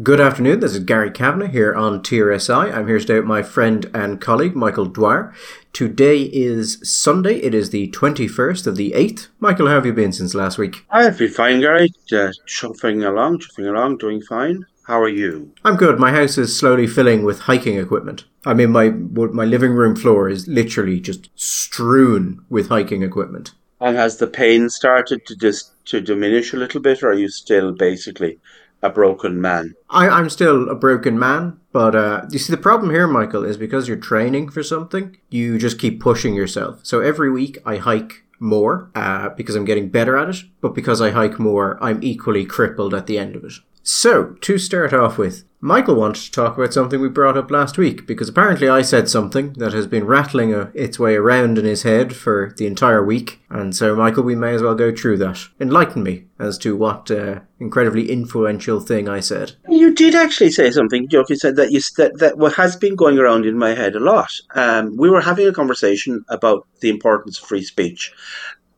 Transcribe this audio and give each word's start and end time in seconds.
Good 0.00 0.20
afternoon. 0.20 0.60
This 0.60 0.74
is 0.74 0.84
Gary 0.84 1.10
Kavanagh 1.10 1.48
here 1.48 1.74
on 1.74 2.04
TRSI. 2.04 2.72
I'm 2.72 2.86
here 2.86 3.00
today 3.00 3.16
with 3.16 3.24
my 3.24 3.42
friend 3.42 3.90
and 3.92 4.20
colleague 4.20 4.54
Michael 4.54 4.84
Dwyer. 4.84 5.34
Today 5.72 6.22
is 6.22 6.78
Sunday. 6.88 7.38
It 7.38 7.52
is 7.52 7.70
the 7.70 7.90
21st 7.90 8.68
of 8.68 8.76
the 8.76 8.92
8th. 8.92 9.26
Michael, 9.40 9.66
how 9.66 9.74
have 9.74 9.86
you 9.86 9.92
been 9.92 10.12
since 10.12 10.36
last 10.36 10.56
week? 10.56 10.86
I've 10.88 11.18
been 11.18 11.32
fine, 11.32 11.58
Gary. 11.60 11.92
Uh, 12.12 12.30
chuffing 12.46 13.04
along, 13.04 13.40
chuffing 13.40 13.68
along, 13.68 13.98
doing 13.98 14.22
fine. 14.22 14.66
How 14.84 15.02
are 15.02 15.08
you? 15.08 15.52
I'm 15.64 15.74
good. 15.74 15.98
My 15.98 16.12
house 16.12 16.38
is 16.38 16.56
slowly 16.56 16.86
filling 16.86 17.24
with 17.24 17.40
hiking 17.40 17.76
equipment. 17.76 18.24
I 18.46 18.54
mean, 18.54 18.70
my 18.70 18.90
my 18.90 19.44
living 19.44 19.72
room 19.72 19.96
floor 19.96 20.28
is 20.28 20.46
literally 20.46 21.00
just 21.00 21.28
strewn 21.34 22.44
with 22.48 22.68
hiking 22.68 23.02
equipment. 23.02 23.50
And 23.80 23.96
has 23.96 24.18
the 24.18 24.28
pain 24.28 24.70
started 24.70 25.26
to 25.26 25.34
just 25.34 25.72
to 25.86 26.00
diminish 26.00 26.52
a 26.52 26.56
little 26.56 26.80
bit, 26.80 27.02
or 27.02 27.10
are 27.10 27.14
you 27.14 27.28
still 27.28 27.72
basically 27.72 28.38
a 28.82 28.90
broken 28.90 29.40
man. 29.40 29.74
I, 29.90 30.08
I'm 30.08 30.30
still 30.30 30.68
a 30.68 30.74
broken 30.74 31.18
man, 31.18 31.58
but 31.72 31.94
uh, 31.94 32.26
you 32.30 32.38
see, 32.38 32.52
the 32.52 32.56
problem 32.56 32.90
here, 32.90 33.06
Michael, 33.06 33.44
is 33.44 33.56
because 33.56 33.88
you're 33.88 33.96
training 33.96 34.50
for 34.50 34.62
something, 34.62 35.16
you 35.30 35.58
just 35.58 35.78
keep 35.78 36.00
pushing 36.00 36.34
yourself. 36.34 36.80
So 36.84 37.00
every 37.00 37.30
week 37.30 37.58
I 37.64 37.76
hike 37.76 38.24
more 38.40 38.90
uh, 38.94 39.30
because 39.30 39.56
I'm 39.56 39.64
getting 39.64 39.88
better 39.88 40.16
at 40.16 40.28
it, 40.28 40.36
but 40.60 40.74
because 40.74 41.00
I 41.00 41.10
hike 41.10 41.38
more, 41.38 41.76
I'm 41.82 42.02
equally 42.02 42.44
crippled 42.44 42.94
at 42.94 43.06
the 43.06 43.18
end 43.18 43.34
of 43.36 43.44
it. 43.44 43.54
So, 43.90 44.36
to 44.42 44.58
start 44.58 44.92
off 44.92 45.16
with, 45.16 45.44
Michael 45.62 45.94
wanted 45.94 46.22
to 46.24 46.30
talk 46.30 46.58
about 46.58 46.74
something 46.74 47.00
we 47.00 47.08
brought 47.08 47.38
up 47.38 47.50
last 47.50 47.78
week 47.78 48.06
because 48.06 48.28
apparently 48.28 48.68
I 48.68 48.82
said 48.82 49.08
something 49.08 49.54
that 49.54 49.72
has 49.72 49.86
been 49.86 50.04
rattling 50.04 50.54
uh, 50.54 50.70
its 50.74 50.98
way 50.98 51.14
around 51.16 51.56
in 51.56 51.64
his 51.64 51.84
head 51.84 52.14
for 52.14 52.52
the 52.58 52.66
entire 52.66 53.02
week. 53.02 53.40
And 53.48 53.74
so, 53.74 53.96
Michael, 53.96 54.24
we 54.24 54.36
may 54.36 54.52
as 54.52 54.60
well 54.60 54.74
go 54.74 54.94
through 54.94 55.16
that. 55.18 55.40
Enlighten 55.58 56.02
me 56.02 56.26
as 56.38 56.58
to 56.58 56.76
what 56.76 57.10
uh, 57.10 57.40
incredibly 57.58 58.10
influential 58.10 58.78
thing 58.78 59.08
I 59.08 59.20
said. 59.20 59.52
You 59.70 59.94
did 59.94 60.14
actually 60.14 60.50
say 60.50 60.70
something, 60.70 61.08
Joe. 61.08 61.24
You 61.26 61.36
said 61.36 61.56
that 61.56 61.72
you 61.72 61.80
that, 61.96 62.18
that 62.18 62.36
what 62.36 62.52
has 62.56 62.76
been 62.76 62.94
going 62.94 63.18
around 63.18 63.46
in 63.46 63.56
my 63.56 63.70
head 63.70 63.96
a 63.96 64.00
lot. 64.00 64.30
Um, 64.54 64.98
we 64.98 65.08
were 65.08 65.22
having 65.22 65.48
a 65.48 65.52
conversation 65.52 66.26
about 66.28 66.68
the 66.80 66.90
importance 66.90 67.38
of 67.38 67.48
free 67.48 67.64
speech, 67.64 68.12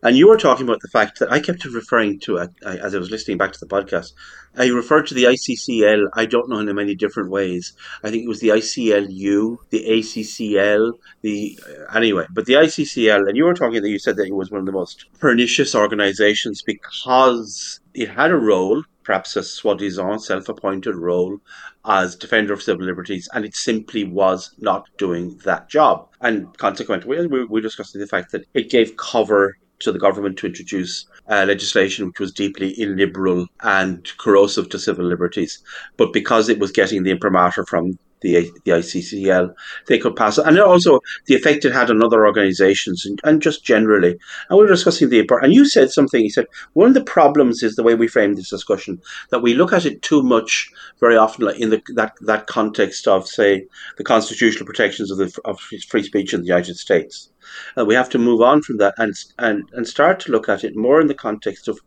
and 0.03 0.17
you 0.17 0.29
were 0.29 0.37
talking 0.37 0.67
about 0.67 0.81
the 0.81 0.89
fact 0.89 1.19
that 1.19 1.31
I 1.31 1.41
kept 1.41 1.65
referring 1.65 2.19
to, 2.21 2.39
it 2.39 2.51
as 2.65 2.95
I 2.95 2.99
was 2.99 3.11
listening 3.11 3.37
back 3.37 3.53
to 3.53 3.59
the 3.61 3.67
podcast, 3.67 4.13
I 4.57 4.69
referred 4.69 5.07
to 5.09 5.15
the 5.15 5.25
ICCL, 5.25 6.09
I 6.15 6.27
don't 6.27 6.49
know 6.49 6.59
in 6.59 6.75
many 6.75 6.95
different 6.95 7.31
ways. 7.31 7.75
I 8.03 8.11
think 8.11 8.25
it 8.25 8.29
was 8.29 8.41
the 8.41 8.49
ICLU, 8.49 9.59
the 9.71 9.85
ACCL, 9.89 10.93
the, 11.21 11.59
uh, 11.69 11.97
anyway, 11.97 12.27
but 12.31 12.47
the 12.47 12.55
ICCL, 12.55 13.29
and 13.29 13.37
you 13.37 13.45
were 13.45 13.55
talking 13.55 13.83
that 13.83 13.91
you 13.91 13.99
said 13.99 14.17
that 14.17 14.27
it 14.27 14.35
was 14.35 14.51
one 14.51 14.61
of 14.61 14.67
the 14.67 14.73
most 14.73 15.07
pernicious 15.19 15.75
organizations 15.75 16.63
because 16.63 17.81
it 17.95 18.09
had 18.09 18.31
a 18.31 18.37
role, 18.37 18.83
perhaps 19.05 19.37
a 19.37 19.43
soi-disant, 19.43 20.21
self-appointed 20.23 20.95
role, 20.95 21.39
as 21.85 22.17
defender 22.17 22.53
of 22.53 22.63
civil 22.63 22.85
liberties, 22.85 23.29
and 23.35 23.45
it 23.45 23.55
simply 23.55 24.05
was 24.05 24.55
not 24.59 24.89
doing 24.99 25.39
that 25.45 25.69
job. 25.69 26.09
And 26.21 26.57
consequently, 26.59 27.27
we 27.27 27.45
were 27.45 27.61
discussing 27.61 28.01
the 28.01 28.07
fact 28.07 28.33
that 28.33 28.47
it 28.55 28.71
gave 28.71 28.97
cover 28.97 29.57
to 29.81 29.93
the 29.93 29.99
government 29.99 30.39
to 30.39 30.47
introduce 30.47 31.07
uh, 31.29 31.45
legislation 31.47 32.07
which 32.07 32.21
was 32.21 32.33
deeply 32.33 32.81
illiberal 32.81 33.47
and 33.63 34.11
corrosive 34.19 34.69
to 34.69 34.79
civil 34.79 35.05
liberties. 35.05 35.63
But 35.97 36.13
because 36.13 36.49
it 36.49 36.59
was 36.59 36.73
getting 36.73 37.03
the 37.03 37.11
imprimatur 37.11 37.65
from 37.67 37.99
the, 38.21 38.51
the 38.65 38.73
ICCL, 38.73 39.55
they 39.87 39.99
could 39.99 40.17
pass 40.17 40.39
it. 40.39 40.47
And 40.47 40.59
also 40.59 41.01
the 41.27 41.35
effect 41.35 41.65
it 41.65 41.73
had 41.73 41.91
on 41.91 42.03
other 42.03 42.27
organizations 42.27 43.05
and, 43.07 43.21
and 43.25 43.43
just 43.43 43.65
generally. 43.65 44.19
And 44.49 44.59
we 44.59 44.65
were 44.65 44.69
discussing 44.69 45.09
the 45.09 45.21
import. 45.21 45.45
And 45.45 45.55
you 45.55 45.65
said 45.65 45.91
something, 45.91 46.23
you 46.23 46.31
said, 46.31 46.47
one 46.75 46.89
of 46.89 46.95
the 46.95 47.05
problems 47.05 47.63
is 47.63 47.77
the 47.77 47.83
way 47.83 47.95
we 47.95 48.09
frame 48.09 48.35
this 48.35 48.51
discussion, 48.51 49.01
that 49.31 49.43
we 49.43 49.55
look 49.55 49.73
at 49.73 49.87
it 49.87 50.03
too 50.03 50.23
much 50.23 50.71
very 51.01 51.17
often 51.17 51.49
in 51.57 51.71
the, 51.71 51.83
that, 51.95 52.15
that 52.23 52.47
context 52.47 53.09
of, 53.09 53.27
say, 53.27 53.67
the 53.97 54.05
constitutional 54.05 54.67
protections 54.67 55.11
of, 55.11 55.19
the, 55.19 55.39
of 55.45 55.61
free 55.61 56.03
speech 56.03 56.35
in 56.35 56.41
the 56.41 56.47
United 56.47 56.77
States. 56.77 57.31
We 57.77 57.95
have 57.95 58.11
to 58.11 58.19
move 58.19 58.43
on 58.43 58.63
from 58.63 58.77
that 58.79 58.95
and, 58.99 59.15
and, 59.39 59.65
and 59.73 59.87
start 59.87 60.21
to 60.21 60.33
look 60.33 60.49
at 60.49 60.63
it 60.63 60.77
more 60.77 61.01
in 61.01 61.07
the 61.07 61.15
context 61.15 61.69
of 61.69 61.81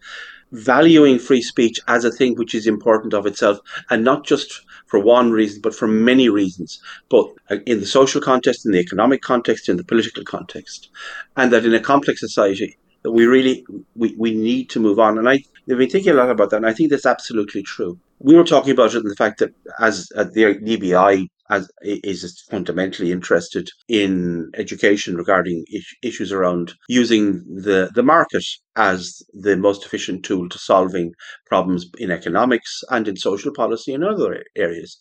valuing 0.53 1.17
free 1.17 1.41
speech 1.41 1.79
as 1.88 2.05
a 2.05 2.11
thing 2.11 2.35
which 2.35 2.53
is 2.53 2.67
important 2.67 3.13
of 3.13 3.25
itself 3.25 3.59
and 3.89 4.03
not 4.03 4.23
just 4.23 4.61
for 4.93 4.99
one 4.99 5.31
reason 5.31 5.59
but 5.59 5.73
for 5.73 5.87
many 5.87 6.29
reasons 6.29 6.79
both 7.09 7.31
in 7.65 7.79
the 7.79 7.85
social 7.87 8.21
context 8.21 8.63
in 8.63 8.71
the 8.71 8.77
economic 8.87 9.23
context 9.23 9.67
in 9.67 9.75
the 9.77 9.83
political 9.83 10.23
context 10.23 10.89
and 11.35 11.51
that 11.51 11.65
in 11.65 11.73
a 11.73 11.79
complex 11.79 12.19
society 12.19 12.77
that 13.01 13.11
we 13.11 13.25
really 13.25 13.65
we, 13.95 14.13
we 14.19 14.35
need 14.35 14.69
to 14.69 14.79
move 14.79 14.99
on. 14.99 15.17
And 15.17 15.27
i 15.27 15.39
have 15.67 15.79
been 15.79 15.89
thinking 15.89 16.11
a 16.11 16.15
lot 16.15 16.29
about 16.29 16.51
that 16.51 16.57
and 16.57 16.67
i 16.67 16.73
think 16.73 16.91
that's 16.91 17.07
absolutely 17.07 17.63
true. 17.63 17.97
We 18.19 18.35
were 18.35 18.43
talking 18.43 18.71
about 18.71 18.93
it 18.93 19.03
in 19.03 19.09
the 19.09 19.15
fact 19.15 19.39
that 19.39 19.51
as 19.79 20.11
uh, 20.15 20.25
the 20.25 20.43
EBI 20.73 21.27
is 21.81 22.44
fundamentally 22.50 23.12
interested 23.12 23.69
in 23.88 24.50
education 24.56 25.16
regarding 25.16 25.66
issues 26.02 26.31
around 26.31 26.74
using 26.88 27.44
the, 27.46 27.90
the 27.96 28.03
market 28.03 28.44
as 28.75 29.22
the 29.34 29.56
most 29.56 29.86
efficient 29.86 30.24
tool 30.25 30.50
to 30.50 30.58
solving 30.58 31.12
problems 31.46 31.86
in 31.97 32.12
economics 32.12 32.81
and 32.90 33.08
in 33.08 33.16
social 33.16 33.53
policy 33.53 33.94
and 33.94 34.03
other 34.03 34.44
areas. 34.56 34.97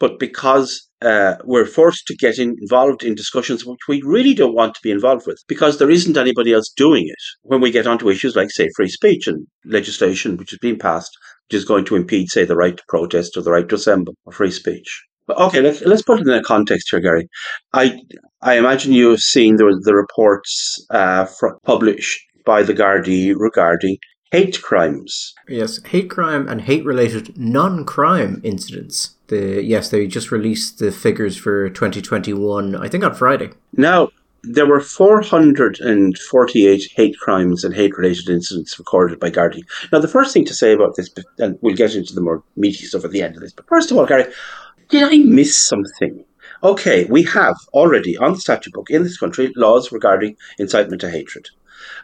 But 0.00 0.18
because 0.18 0.88
uh, 1.00 1.36
we're 1.44 1.66
forced 1.66 2.06
to 2.06 2.16
get 2.16 2.38
in, 2.38 2.56
involved 2.60 3.04
in 3.04 3.14
discussions 3.14 3.64
which 3.64 3.86
we 3.88 4.02
really 4.04 4.34
don't 4.34 4.54
want 4.54 4.74
to 4.74 4.80
be 4.82 4.90
involved 4.90 5.26
with, 5.26 5.38
because 5.46 5.78
there 5.78 5.90
isn't 5.90 6.16
anybody 6.16 6.52
else 6.52 6.72
doing 6.76 7.04
it. 7.06 7.22
When 7.42 7.60
we 7.60 7.70
get 7.70 7.86
onto 7.86 8.10
issues 8.10 8.34
like, 8.34 8.50
say, 8.50 8.68
free 8.74 8.88
speech 8.88 9.28
and 9.28 9.46
legislation 9.64 10.36
which 10.36 10.50
has 10.50 10.58
been 10.58 10.78
passed, 10.78 11.16
which 11.48 11.58
is 11.58 11.64
going 11.64 11.84
to 11.86 11.96
impede, 11.96 12.30
say, 12.30 12.44
the 12.44 12.56
right 12.56 12.76
to 12.76 12.82
protest 12.88 13.36
or 13.36 13.42
the 13.42 13.52
right 13.52 13.68
to 13.68 13.76
assemble 13.76 14.14
or 14.24 14.32
free 14.32 14.50
speech. 14.50 15.04
Okay, 15.28 15.60
let's 15.60 15.80
let's 15.82 16.02
put 16.02 16.20
it 16.20 16.26
in 16.26 16.34
a 16.34 16.42
context 16.42 16.88
here, 16.90 17.00
Gary. 17.00 17.28
I 17.72 18.00
I 18.40 18.58
imagine 18.58 18.92
you 18.92 19.10
have 19.10 19.20
seen 19.20 19.56
the 19.56 19.80
the 19.84 19.94
reports 19.94 20.84
uh, 20.90 21.26
published 21.64 22.20
by 22.44 22.62
the 22.62 22.74
Gardaí 22.74 23.34
regarding 23.36 23.98
hate 24.32 24.60
crimes. 24.62 25.34
Yes, 25.48 25.80
hate 25.84 26.10
crime 26.10 26.48
and 26.48 26.62
hate 26.62 26.84
related 26.84 27.38
non 27.38 27.84
crime 27.84 28.40
incidents. 28.42 29.14
The 29.28 29.62
yes, 29.62 29.90
they 29.90 30.06
just 30.06 30.32
released 30.32 30.80
the 30.80 30.90
figures 30.90 31.36
for 31.36 31.70
2021. 31.70 32.74
I 32.74 32.88
think 32.88 33.04
on 33.04 33.14
Friday. 33.14 33.50
Now 33.76 34.08
there 34.44 34.66
were 34.66 34.80
448 34.80 36.88
hate 36.96 37.16
crimes 37.18 37.64
and 37.64 37.74
hate 37.74 37.96
related 37.96 38.28
incidents 38.28 38.78
recorded 38.78 39.18
by 39.20 39.30
Gardaí. 39.30 39.62
Now, 39.92 40.00
the 40.00 40.08
first 40.08 40.34
thing 40.34 40.44
to 40.46 40.54
say 40.54 40.72
about 40.72 40.96
this, 40.96 41.08
and 41.38 41.56
we'll 41.62 41.76
get 41.76 41.94
into 41.94 42.12
the 42.14 42.20
more 42.20 42.42
meaty 42.56 42.84
stuff 42.84 43.04
at 43.04 43.12
the 43.12 43.22
end 43.22 43.36
of 43.36 43.42
this, 43.42 43.52
but 43.52 43.68
first 43.68 43.92
of 43.92 43.98
all, 43.98 44.06
Gary, 44.06 44.24
did 44.92 45.02
I 45.04 45.18
miss 45.18 45.56
something? 45.56 46.22
Okay, 46.62 47.06
we 47.06 47.22
have 47.24 47.56
already 47.72 48.16
on 48.18 48.34
the 48.34 48.40
statute 48.40 48.74
book 48.74 48.90
in 48.90 49.02
this 49.02 49.18
country 49.18 49.50
laws 49.56 49.90
regarding 49.90 50.36
incitement 50.58 51.00
to 51.00 51.10
hatred. 51.10 51.48